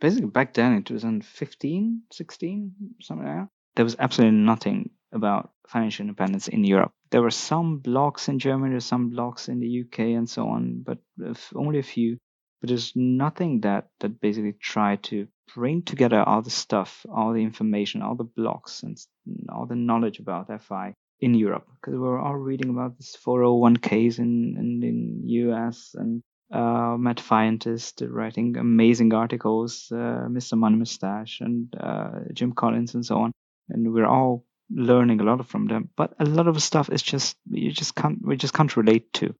Basically 0.00 0.28
back 0.28 0.54
then 0.54 0.72
in 0.72 0.82
2015 0.82 2.02
16 2.12 2.72
something 3.00 3.26
like 3.26 3.36
that. 3.36 3.48
There 3.74 3.84
was 3.84 3.96
absolutely 3.98 4.38
nothing 4.38 4.90
about 5.12 5.50
financial 5.68 6.04
independence 6.04 6.48
in 6.48 6.64
europe. 6.64 6.92
There 7.10 7.22
were 7.22 7.30
some 7.30 7.80
blogs 7.80 8.28
in 8.28 8.38
germany 8.38 8.70
there's 8.72 8.84
some 8.84 9.10
blogs 9.10 9.48
in 9.48 9.60
the 9.60 9.80
uk 9.82 9.98
and 9.98 10.28
so 10.28 10.48
on 10.48 10.82
but 10.82 10.98
only 11.54 11.78
a 11.78 11.84
few. 11.94 12.18
But 12.60 12.68
there's 12.68 12.92
nothing 12.94 13.60
that 13.62 13.88
that 14.00 14.20
basically 14.20 14.54
tried 14.54 15.02
to 15.04 15.28
bring 15.54 15.82
together 15.82 16.22
all 16.22 16.42
the 16.42 16.50
stuff 16.50 17.04
all 17.10 17.32
the 17.32 17.42
information 17.42 18.02
all 18.02 18.16
the 18.16 18.24
blogs 18.24 18.82
and 18.82 18.96
all 19.48 19.66
the 19.66 19.76
knowledge 19.76 20.18
about 20.18 20.48
fi 20.62 20.94
in 21.20 21.34
Europe 21.34 21.66
because 21.74 21.94
we 21.94 21.98
were 21.98 22.18
all 22.18 22.36
reading 22.36 22.70
about 22.70 22.96
this 22.96 23.16
401ks 23.24 24.18
in 24.18 24.56
in, 24.58 24.82
in 24.82 25.20
US 25.24 25.94
and 25.94 26.22
uh, 26.52 26.96
Mad 26.98 27.16
Fientist 27.16 28.02
writing 28.08 28.56
amazing 28.56 29.12
articles, 29.12 29.88
uh, 29.90 30.28
Mr. 30.28 30.56
Money 30.56 30.76
Mustache 30.76 31.40
and 31.40 31.74
uh, 31.78 32.20
Jim 32.32 32.52
Collins 32.52 32.94
and 32.94 33.04
so 33.04 33.18
on, 33.18 33.32
and 33.68 33.92
we're 33.92 34.06
all 34.06 34.44
learning 34.70 35.20
a 35.20 35.24
lot 35.24 35.44
from 35.46 35.66
them. 35.66 35.90
But 35.96 36.14
a 36.20 36.24
lot 36.24 36.46
of 36.46 36.62
stuff 36.62 36.88
is 36.90 37.02
just 37.02 37.36
you 37.50 37.72
just 37.72 37.94
can't 37.94 38.18
we 38.24 38.36
just 38.36 38.54
can't 38.54 38.76
relate 38.76 39.12
to. 39.14 39.34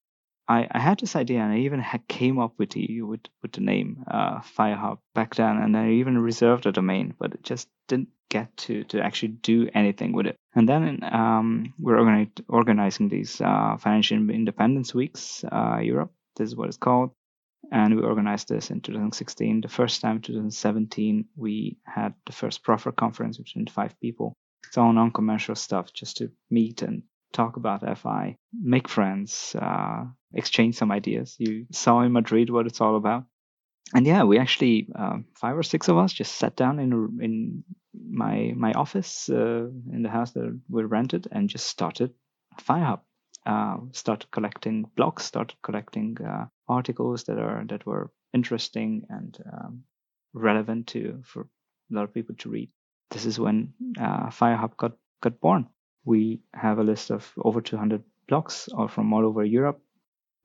I, 0.49 0.69
I 0.71 0.79
had 0.79 1.01
this 1.01 1.17
idea 1.17 1.41
and 1.41 1.53
I 1.53 1.59
even 1.59 1.81
had 1.81 2.07
came 2.07 2.39
up 2.39 2.55
with 2.59 2.71
the 2.71 3.03
with, 3.03 3.21
with 3.43 3.53
the 3.53 3.61
name 3.61 4.05
uh, 4.09 4.41
Firehub 4.41 4.99
back 5.15 5.35
then, 5.35 5.57
and 5.57 5.77
I 5.77 5.91
even 5.93 6.19
reserved 6.19 6.67
a 6.67 6.73
domain, 6.73 7.15
but 7.19 7.35
it 7.35 7.43
just 7.43 7.69
didn't 7.89 8.09
get 8.29 8.57
to 8.57 8.85
to 8.85 9.01
actually 9.01 9.29
do 9.29 9.69
anything 9.75 10.13
with 10.13 10.27
it. 10.27 10.37
And 10.55 10.69
then 10.69 11.01
um, 11.03 11.75
we're 11.79 11.97
organi- 11.97 12.45
organizing 12.49 13.09
these 13.09 13.41
uh, 13.41 13.77
financial 13.79 14.31
independence 14.31 14.95
weeks, 14.95 15.45
uh, 15.51 15.79
Europe. 15.83 16.13
This 16.37 16.49
is 16.49 16.57
what 16.57 16.69
it's 16.69 16.77
called, 16.77 17.11
and 17.73 17.97
we 17.97 18.03
organized 18.03 18.49
this 18.49 18.71
in 18.71 18.81
2016. 18.81 19.63
The 19.63 19.69
first 19.69 20.01
time, 20.01 20.21
2017, 20.21 21.27
we 21.37 21.79
had 21.85 22.15
the 22.25 22.33
first 22.33 22.63
Proffer 22.63 22.93
conference, 22.93 23.39
which 23.39 23.55
was 23.57 23.73
five 23.73 23.99
people. 24.01 24.33
It's 24.69 24.79
all 24.79 24.93
non-commercial 24.93 25.55
stuff, 25.55 25.93
just 25.93 26.19
to 26.19 26.31
meet 26.51 26.83
and 26.83 27.03
talk 27.33 27.57
about 27.57 27.99
FI, 27.99 28.37
make 28.53 28.89
friends, 28.89 29.55
uh, 29.61 30.05
exchange 30.37 30.76
some 30.76 30.93
ideas. 30.93 31.34
You 31.39 31.66
saw 31.72 32.01
in 32.03 32.12
Madrid 32.12 32.51
what 32.51 32.66
it's 32.66 32.80
all 32.80 32.97
about. 32.97 33.24
And 33.95 34.07
yeah, 34.07 34.24
we 34.24 34.39
actually 34.39 34.89
uh, 34.95 35.18
five 35.34 35.57
or 35.57 35.62
six 35.62 35.89
of 35.89 35.97
us 35.97 36.12
just 36.12 36.37
sat 36.37 36.57
down 36.57 36.78
in 36.80 37.18
in 37.20 37.64
my 37.95 38.53
my 38.57 38.72
office 38.72 39.28
uh, 39.28 39.68
in 39.93 40.03
the 40.03 40.09
house 40.09 40.32
that 40.32 40.61
we 40.68 40.82
rented 40.84 41.28
and 41.30 41.49
just 41.49 41.66
started 41.66 42.12
FireHub. 42.61 43.01
Uh, 43.45 43.76
started 43.93 44.28
collecting 44.32 44.91
blogs, 44.99 45.20
started 45.20 45.57
collecting 45.62 46.18
uh, 46.20 46.47
articles 46.68 47.24
that 47.24 47.39
are 47.39 47.64
that 47.68 47.87
were 47.87 48.11
interesting 48.34 49.07
and 49.09 49.39
um, 49.53 49.84
relevant 50.34 50.89
to 50.89 51.22
for 51.24 51.43
a 51.43 51.95
lot 51.95 52.03
of 52.03 52.12
people 52.12 52.34
to 52.34 52.51
read. 52.51 52.70
This 53.11 53.24
is 53.24 53.39
when 53.39 53.72
uh, 54.01 54.30
FireHub 54.30 54.76
got 54.76 54.93
got 55.22 55.41
born. 55.41 55.68
We 56.05 56.41
have 56.55 56.78
a 56.78 56.84
list 56.84 57.11
of 57.11 57.32
over 57.37 57.61
200 57.61 58.03
blogs 58.28 58.68
all 58.74 58.89
from 58.89 59.12
all 59.12 59.24
over 59.24 59.45
Europe. 59.45 59.80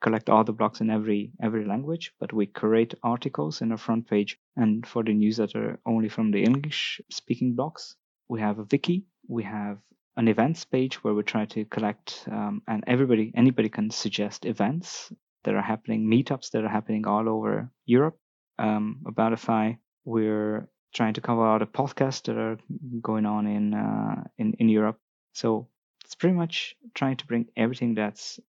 Collect 0.01 0.29
all 0.29 0.43
the 0.43 0.53
blogs 0.53 0.81
in 0.81 0.89
every 0.89 1.31
every 1.41 1.65
language, 1.65 2.13
but 2.19 2.33
we 2.33 2.45
create 2.47 2.95
articles 3.03 3.61
in 3.61 3.71
our 3.71 3.77
front 3.77 4.07
page 4.09 4.39
and 4.55 4.85
for 4.85 5.03
the 5.03 5.13
newsletter 5.13 5.79
only 5.85 6.09
from 6.09 6.31
the 6.31 6.43
English 6.43 7.01
speaking 7.09 7.55
blocks. 7.55 7.95
We 8.27 8.41
have 8.41 8.59
a 8.59 8.67
wiki. 8.71 9.05
We 9.27 9.43
have 9.43 9.77
an 10.17 10.27
events 10.27 10.65
page 10.65 11.03
where 11.03 11.13
we 11.13 11.23
try 11.23 11.45
to 11.45 11.65
collect 11.65 12.27
um, 12.31 12.61
and 12.67 12.83
everybody 12.87 13.31
anybody 13.35 13.69
can 13.69 13.89
suggest 13.91 14.45
events 14.45 15.13
that 15.43 15.55
are 15.55 15.61
happening, 15.61 16.07
meetups 16.07 16.51
that 16.51 16.63
are 16.63 16.69
happening 16.69 17.07
all 17.07 17.29
over 17.29 17.71
Europe 17.85 18.17
um, 18.59 19.01
about 19.05 19.39
FI. 19.39 19.77
We're 20.05 20.67
trying 20.93 21.13
to 21.13 21.21
cover 21.21 21.45
all 21.45 21.59
the 21.59 21.65
podcasts 21.65 22.23
that 22.23 22.37
are 22.37 22.57
going 23.01 23.25
on 23.25 23.47
in 23.47 23.73
uh, 23.73 24.23
in 24.37 24.53
in 24.53 24.69
Europe. 24.69 24.99
So 25.33 25.67
it's 26.03 26.15
pretty 26.15 26.35
much 26.35 26.75
trying 26.93 27.17
to 27.17 27.25
bring 27.25 27.47
everything 27.55 27.95
that's 27.95 28.39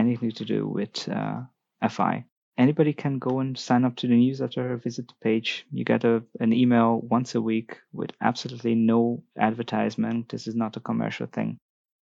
anything 0.00 0.32
to 0.32 0.44
do 0.44 0.66
with 0.66 1.08
uh, 1.08 1.42
FI. 1.88 2.24
Anybody 2.58 2.92
can 2.92 3.18
go 3.18 3.40
and 3.40 3.56
sign 3.58 3.84
up 3.84 3.96
to 3.96 4.06
the 4.06 4.14
newsletter, 4.14 4.76
visit 4.76 5.08
the 5.08 5.14
page. 5.22 5.64
You 5.72 5.84
get 5.84 6.04
a, 6.04 6.22
an 6.40 6.52
email 6.52 7.00
once 7.00 7.34
a 7.34 7.40
week 7.40 7.78
with 7.92 8.10
absolutely 8.20 8.74
no 8.74 9.22
advertisement. 9.38 10.28
This 10.28 10.46
is 10.46 10.54
not 10.54 10.76
a 10.76 10.80
commercial 10.80 11.26
thing. 11.26 11.58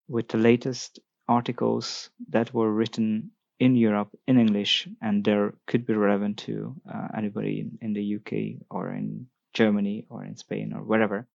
With 0.09 0.29
the 0.29 0.39
latest 0.39 0.99
articles 1.29 2.11
that 2.31 2.53
were 2.55 2.73
written 2.73 3.31
in 3.61 3.77
Europe 3.77 4.11
in 4.27 4.39
English 4.39 4.89
and 5.03 5.25
there 5.25 5.53
could 5.67 5.85
be 5.87 5.95
relevant 5.95 6.39
to 6.39 6.75
uh, 6.93 7.09
anybody 7.17 7.61
in, 7.61 7.79
in 7.83 7.93
the 7.93 8.17
UK 8.17 8.67
or 8.71 8.93
in 8.93 9.27
Germany 9.53 10.07
or 10.09 10.25
in 10.25 10.37
Spain 10.37 10.73
or 10.73 10.83
wherever 10.83 11.27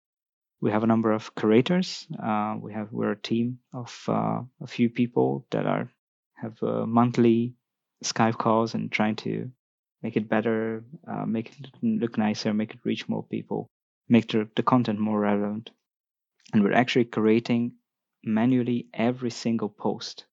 we 0.63 0.71
have 0.71 0.85
a 0.85 0.87
number 0.87 1.13
of 1.13 1.35
curators. 1.35 2.07
Uh, 2.23 2.55
we 2.59 2.73
have 2.73 2.93
we're 2.93 3.11
a 3.11 3.21
team 3.21 3.59
of 3.75 4.05
uh, 4.09 4.41
a 4.63 4.67
few 4.67 4.89
people 4.89 5.45
that 5.51 5.67
are 5.67 5.91
have 6.43 6.62
uh, 6.62 6.84
monthly 6.86 7.55
Skype 8.05 8.36
calls 8.36 8.74
and 8.74 8.90
trying 8.90 9.16
to 9.16 9.51
make 10.03 10.16
it 10.16 10.28
better, 10.28 10.84
uh, 11.07 11.24
make 11.24 11.51
it 11.51 11.68
look 11.82 12.18
nicer, 12.18 12.53
make 12.53 12.74
it 12.74 12.80
reach 12.84 13.09
more 13.09 13.22
people, 13.22 13.68
make 14.09 14.28
the, 14.28 14.49
the 14.57 14.62
content 14.62 14.99
more 14.99 15.20
relevant. 15.20 15.70
And 16.53 16.62
we're 16.62 16.72
actually 16.74 17.05
creating 17.05 17.72
manually 18.24 18.88
every 18.93 19.30
single 19.30 19.68
post, 19.68 20.24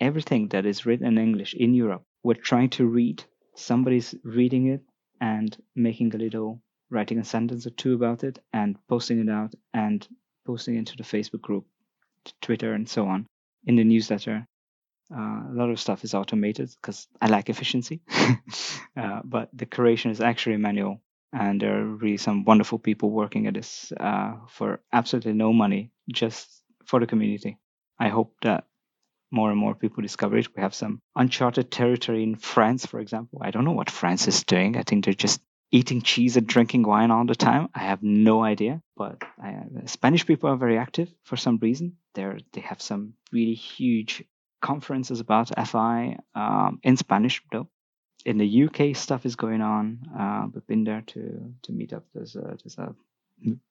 everything 0.00 0.48
that 0.48 0.66
is 0.66 0.86
written 0.86 1.06
in 1.06 1.18
English 1.18 1.54
in 1.54 1.74
Europe. 1.74 2.04
We're 2.22 2.34
trying 2.34 2.70
to 2.70 2.86
read. 2.86 3.24
Somebody's 3.56 4.14
reading 4.22 4.68
it 4.68 4.82
and 5.20 5.56
making 5.74 6.14
a 6.14 6.18
little 6.18 6.60
writing 6.90 7.18
a 7.18 7.24
sentence 7.24 7.66
or 7.66 7.70
two 7.70 7.94
about 7.94 8.22
it 8.22 8.38
and 8.52 8.76
posting 8.88 9.18
it 9.18 9.28
out 9.28 9.54
and 9.74 10.06
posting 10.46 10.76
it 10.76 10.78
into 10.78 10.96
the 10.96 11.02
Facebook 11.02 11.40
group, 11.40 11.66
Twitter, 12.40 12.74
and 12.74 12.88
so 12.88 13.08
on. 13.08 13.26
In 13.64 13.76
the 13.76 13.84
newsletter, 13.84 14.46
uh, 15.14 15.50
a 15.50 15.52
lot 15.52 15.70
of 15.70 15.80
stuff 15.80 16.04
is 16.04 16.14
automated 16.14 16.70
because 16.80 17.06
I 17.20 17.28
like 17.28 17.48
efficiency, 17.48 18.00
uh, 18.96 19.20
but 19.24 19.50
the 19.52 19.66
creation 19.66 20.10
is 20.10 20.20
actually 20.20 20.56
manual. 20.56 21.00
And 21.32 21.60
there 21.60 21.78
are 21.80 21.84
really 21.84 22.16
some 22.16 22.44
wonderful 22.44 22.78
people 22.78 23.10
working 23.10 23.46
at 23.46 23.54
this 23.54 23.92
uh, 23.98 24.34
for 24.48 24.80
absolutely 24.92 25.34
no 25.34 25.52
money, 25.52 25.90
just 26.10 26.62
for 26.86 27.00
the 27.00 27.06
community. 27.06 27.58
I 27.98 28.08
hope 28.08 28.34
that 28.42 28.64
more 29.30 29.50
and 29.50 29.58
more 29.58 29.74
people 29.74 30.02
discover 30.02 30.38
it. 30.38 30.54
We 30.56 30.62
have 30.62 30.74
some 30.74 31.00
uncharted 31.14 31.70
territory 31.70 32.22
in 32.22 32.36
France, 32.36 32.86
for 32.86 33.00
example. 33.00 33.40
I 33.42 33.50
don't 33.50 33.64
know 33.64 33.72
what 33.72 33.90
France 33.90 34.28
is 34.28 34.44
doing. 34.44 34.76
I 34.76 34.82
think 34.82 35.04
they're 35.04 35.14
just 35.14 35.40
eating 35.72 36.00
cheese 36.00 36.36
and 36.36 36.46
drinking 36.46 36.84
wine 36.84 37.10
all 37.10 37.26
the 37.26 37.34
time. 37.34 37.68
I 37.74 37.80
have 37.80 38.02
no 38.02 38.42
idea, 38.42 38.82
but 38.96 39.22
I, 39.42 39.62
Spanish 39.86 40.24
people 40.24 40.50
are 40.50 40.56
very 40.56 40.78
active 40.78 41.12
for 41.24 41.36
some 41.36 41.58
reason. 41.58 41.96
They're 42.14 42.38
they 42.52 42.60
have 42.60 42.80
some 42.80 43.14
really 43.32 43.54
huge 43.54 44.24
conferences 44.66 45.20
about 45.20 45.50
FI 45.68 46.18
um, 46.34 46.80
in 46.82 46.96
Spanish 46.96 47.42
though. 47.52 47.68
In 48.24 48.38
the 48.38 48.64
UK, 48.64 48.96
stuff 48.96 49.24
is 49.24 49.36
going 49.36 49.62
on. 49.62 49.84
Uh, 50.20 50.42
we've 50.52 50.66
been 50.66 50.84
there 50.84 51.04
to 51.12 51.22
to 51.64 51.72
meet 51.72 51.92
up. 51.92 52.04
There's 52.12 52.34
a 52.36 52.56
there's 52.60 52.78
a 52.78 52.94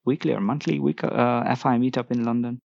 weekly 0.05 0.33
or 0.33 0.41
monthly 0.41 0.79
week 0.79 1.03
uh, 1.03 1.55
FI 1.55 1.77
meetup 1.77 2.11
in 2.11 2.23
London. 2.23 2.59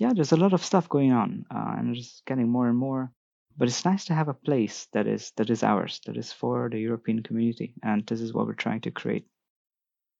Yeah, 0.00 0.12
there's 0.14 0.32
a 0.32 0.42
lot 0.44 0.52
of 0.52 0.64
stuff 0.64 0.88
going 0.88 1.12
on, 1.12 1.46
uh, 1.54 1.74
and 1.78 1.96
it's 1.96 2.22
getting 2.26 2.48
more 2.48 2.68
and 2.68 2.78
more 2.78 3.12
but 3.58 3.68
it's 3.68 3.84
nice 3.84 4.04
to 4.04 4.14
have 4.14 4.28
a 4.28 4.34
place 4.34 4.86
that 4.92 5.06
is 5.06 5.32
that 5.36 5.50
is 5.50 5.62
ours 5.62 6.00
that 6.06 6.16
is 6.16 6.32
for 6.32 6.68
the 6.70 6.78
european 6.78 7.22
community 7.22 7.72
and 7.82 8.06
this 8.06 8.20
is 8.20 8.32
what 8.32 8.46
we're 8.46 8.64
trying 8.64 8.80
to 8.80 8.90
create 8.90 9.26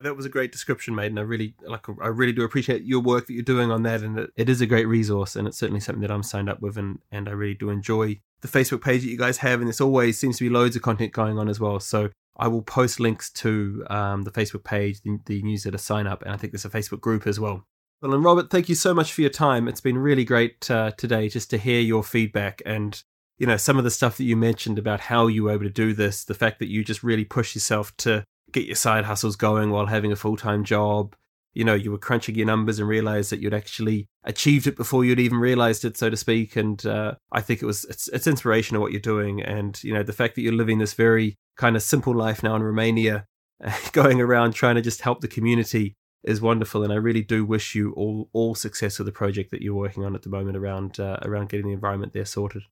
that 0.01 0.17
was 0.17 0.27
a 0.27 0.31
great 0.31 0.53
description 0.53 0.95
made 0.95 1.07
and 1.07 1.19
i 1.19 1.23
really 1.23 1.55
like 1.63 1.87
i 2.03 2.09
really 2.09 2.33
do 2.33 2.45
appreciate 2.45 2.85
your 2.85 3.01
work 3.01 3.27
that 3.27 3.33
you're 3.33 3.43
doing 3.43 3.71
on 3.71 3.83
that 3.83 4.03
and 4.03 4.19
it, 4.19 4.31
it 4.37 4.49
is 4.49 4.61
a 4.61 4.67
great 4.67 4.87
resource 4.87 5.37
and 5.37 5.47
it's 5.49 5.59
certainly 5.59 5.81
something 5.81 6.03
that 6.03 6.11
i'm 6.11 6.23
signed 6.23 6.49
up 6.49 6.61
with 6.61 6.77
and 6.77 6.99
and 7.11 7.29
i 7.29 7.33
really 7.33 7.55
do 7.55 7.71
enjoy 7.71 8.19
the 8.43 8.49
facebook 8.49 8.83
page 8.83 9.03
that 9.03 9.09
you 9.09 9.17
guys 9.17 9.39
have 9.39 9.61
and 9.61 9.69
there's 9.69 9.81
always 9.81 10.19
seems 10.19 10.39
to 10.39 10.45
be 10.45 10.51
loads 10.51 10.77
of 10.77 10.83
content 10.83 11.13
going 11.13 11.39
on 11.39 11.49
as 11.49 11.59
well 11.59 11.81
so 11.81 12.11
i 12.37 12.47
will 12.47 12.63
post 12.63 13.01
links 13.01 13.31
to 13.31 13.85
um, 13.89 14.23
the 14.23 14.31
facebook 14.31 14.65
page 14.65 15.01
the, 15.03 15.19
the 15.27 15.43
newsletter 15.43 15.79
sign 15.79 16.07
up 16.07 16.23
and 16.23 16.33
i 16.33 16.37
think 16.37 16.53
there's 16.53 16.65
a 16.65 16.71
facebook 16.71 17.01
group 17.01 17.27
as 17.27 17.41
well 17.41 17.65
well, 18.03 18.13
and 18.13 18.23
Robert, 18.23 18.51
thank 18.51 18.69
you 18.69 18.75
so 18.75 18.93
much 18.93 19.11
for 19.11 19.23
your 19.23 19.31
time. 19.31 19.67
It's 19.67 19.81
been 19.81 19.97
really 19.97 20.23
great 20.23 20.71
uh, 20.71 20.91
today 20.99 21.31
just 21.31 21.49
to 21.49 21.57
hear 21.57 21.81
your 21.81 22.03
feedback 22.03 22.61
and 22.67 23.03
you 23.39 23.47
know, 23.47 23.57
some 23.57 23.79
of 23.79 23.85
the 23.85 23.91
stuff 23.91 24.17
that 24.17 24.25
you 24.25 24.37
mentioned 24.37 24.79
about 24.79 25.01
how 25.01 25.27
you 25.27 25.45
were 25.45 25.53
able 25.53 25.65
to 25.65 25.71
do 25.71 25.93
this, 25.93 26.25
the 26.25 26.35
fact 26.35 26.59
that 26.59 26.69
you 26.69 26.83
just 26.83 27.03
really 27.03 27.25
push 27.25 27.55
yourself 27.55 27.97
to 27.99 28.25
get 28.53 28.67
your 28.67 28.77
side 28.77 29.05
hustles 29.05 29.37
going 29.37 29.71
while 29.71 29.87
having 29.87 30.13
a 30.13 30.17
full 30.17 30.37
time 30.37 30.65
job. 30.65 31.15
You 31.55 31.65
know, 31.65 31.75
you 31.75 31.91
were 31.91 31.99
crunching 31.99 32.35
your 32.35 32.47
numbers 32.47 32.79
and 32.79 32.87
realized 32.87 33.31
that 33.31 33.41
you'd 33.41 33.55
actually 33.55 34.09
achieved 34.25 34.67
it 34.67 34.77
before 34.77 35.07
you'd 35.07 35.21
even 35.21 35.39
realized 35.39 35.87
it, 35.87 35.97
so 35.97 36.11
to 36.11 36.17
speak. 36.17 36.55
And 36.55 36.85
uh, 36.85 37.15
I 37.33 37.41
think 37.41 37.63
it 37.63 37.67
was 37.67 37.85
it's, 37.87 38.09
it's 38.09 38.27
inspirational 38.27 38.83
what 38.83 38.93
you're 38.93 39.01
doing, 39.01 39.43
and 39.43 39.83
you 39.83 39.95
know 39.95 40.03
the 40.03 40.13
fact 40.13 40.35
that 40.35 40.43
you're 40.43 40.53
living 40.53 40.79
this 40.79 40.95
very 40.95 41.37
kind 41.57 41.77
of 41.77 41.83
simple 41.83 42.15
life 42.15 42.43
now 42.43 42.57
in 42.57 42.63
Romania, 42.63 43.27
going 43.93 44.21
around 44.21 44.53
trying 44.53 44.75
to 44.75 44.83
just 44.83 45.01
help 45.01 45.21
the 45.21 45.29
community 45.29 45.97
is 46.25 46.41
wonderful. 46.41 46.83
And 46.83 46.93
I 46.93 46.97
really 46.97 47.23
do 47.23 47.45
wish 47.47 47.75
you 47.75 47.93
all 47.93 48.29
all 48.35 48.55
success 48.55 48.99
with 48.99 49.07
the 49.07 49.13
project 49.13 49.51
that 49.51 49.63
you're 49.63 49.75
working 49.75 50.05
on 50.05 50.15
at 50.15 50.23
the 50.23 50.29
moment 50.29 50.59
around 50.59 51.01
uh, 51.01 51.19
around 51.23 51.49
getting 51.49 51.67
the 51.67 51.73
environment 51.73 52.13
there 52.13 52.27
sorted. 52.27 52.65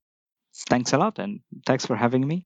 Thanks 0.69 0.93
a 0.93 0.99
lot, 0.99 1.17
and 1.17 1.39
thanks 1.65 1.87
for 1.87 1.95
having 1.95 2.27
me 2.27 2.45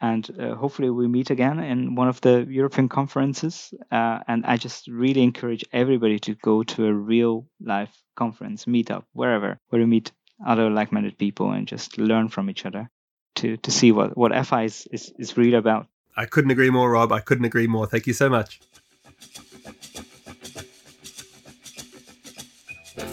and 0.00 0.28
uh, 0.38 0.54
hopefully 0.54 0.90
we 0.90 1.08
meet 1.08 1.30
again 1.30 1.58
in 1.58 1.94
one 1.94 2.08
of 2.08 2.20
the 2.20 2.46
European 2.48 2.88
conferences. 2.88 3.72
Uh, 3.90 4.18
and 4.28 4.44
I 4.44 4.56
just 4.56 4.88
really 4.88 5.22
encourage 5.22 5.64
everybody 5.72 6.18
to 6.20 6.34
go 6.34 6.62
to 6.62 6.86
a 6.86 6.92
real 6.92 7.46
life 7.60 7.96
conference, 8.14 8.66
meetup, 8.66 9.04
wherever, 9.12 9.58
where 9.68 9.80
you 9.80 9.86
meet 9.86 10.12
other 10.46 10.68
like-minded 10.68 11.16
people 11.16 11.50
and 11.52 11.66
just 11.66 11.96
learn 11.96 12.28
from 12.28 12.50
each 12.50 12.66
other 12.66 12.90
to 13.36 13.56
to 13.58 13.70
see 13.70 13.92
what 13.92 14.16
what 14.16 14.32
FI 14.46 14.64
is 14.64 14.86
is, 14.92 15.12
is 15.18 15.36
really 15.36 15.54
about. 15.56 15.86
I 16.16 16.26
couldn't 16.26 16.50
agree 16.50 16.70
more, 16.70 16.90
Rob. 16.90 17.12
I 17.12 17.20
couldn't 17.20 17.44
agree 17.44 17.66
more. 17.66 17.86
Thank 17.86 18.06
you 18.06 18.12
so 18.12 18.28
much. 18.28 18.60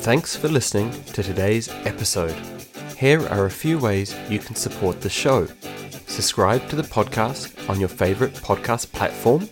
Thanks 0.03 0.35
for 0.35 0.49
listening 0.49 0.91
to 1.13 1.23
today's 1.23 1.69
episode. 1.85 2.35
Here 2.97 3.25
are 3.27 3.45
a 3.45 3.51
few 3.51 3.77
ways 3.79 4.15
you 4.29 4.39
can 4.39 4.55
support 4.55 4.99
the 5.01 5.09
show 5.09 5.47
subscribe 6.07 6.67
to 6.69 6.75
the 6.75 6.83
podcast 6.83 7.69
on 7.69 7.79
your 7.79 7.89
favorite 7.89 8.33
podcast 8.33 8.91
platform. 8.91 9.49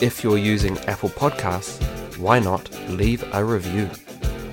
If 0.00 0.22
you're 0.22 0.38
using 0.38 0.78
Apple 0.80 1.08
Podcasts, 1.10 1.82
why 2.18 2.38
not 2.38 2.70
leave 2.88 3.24
a 3.34 3.44
review? 3.44 3.88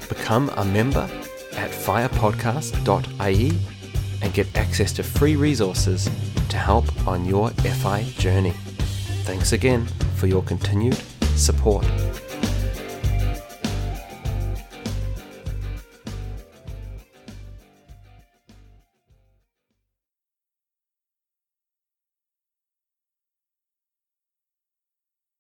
Become 0.10 0.50
a 0.56 0.66
member 0.66 1.10
at 1.56 1.72
firepodcast.ie 1.72 3.52
and 4.22 4.34
get 4.34 4.58
access 4.58 4.94
to 4.94 5.04
free 5.04 5.36
resources 5.36 6.10
to 6.50 6.58
help 6.58 7.08
on 7.08 7.26
your 7.26 7.50
FI 7.50 8.04
journey. 8.18 8.54
Thanks 9.26 9.52
again 9.52 9.86
for 10.16 10.28
your 10.28 10.44
continued 10.44 10.98
support. 11.36 11.86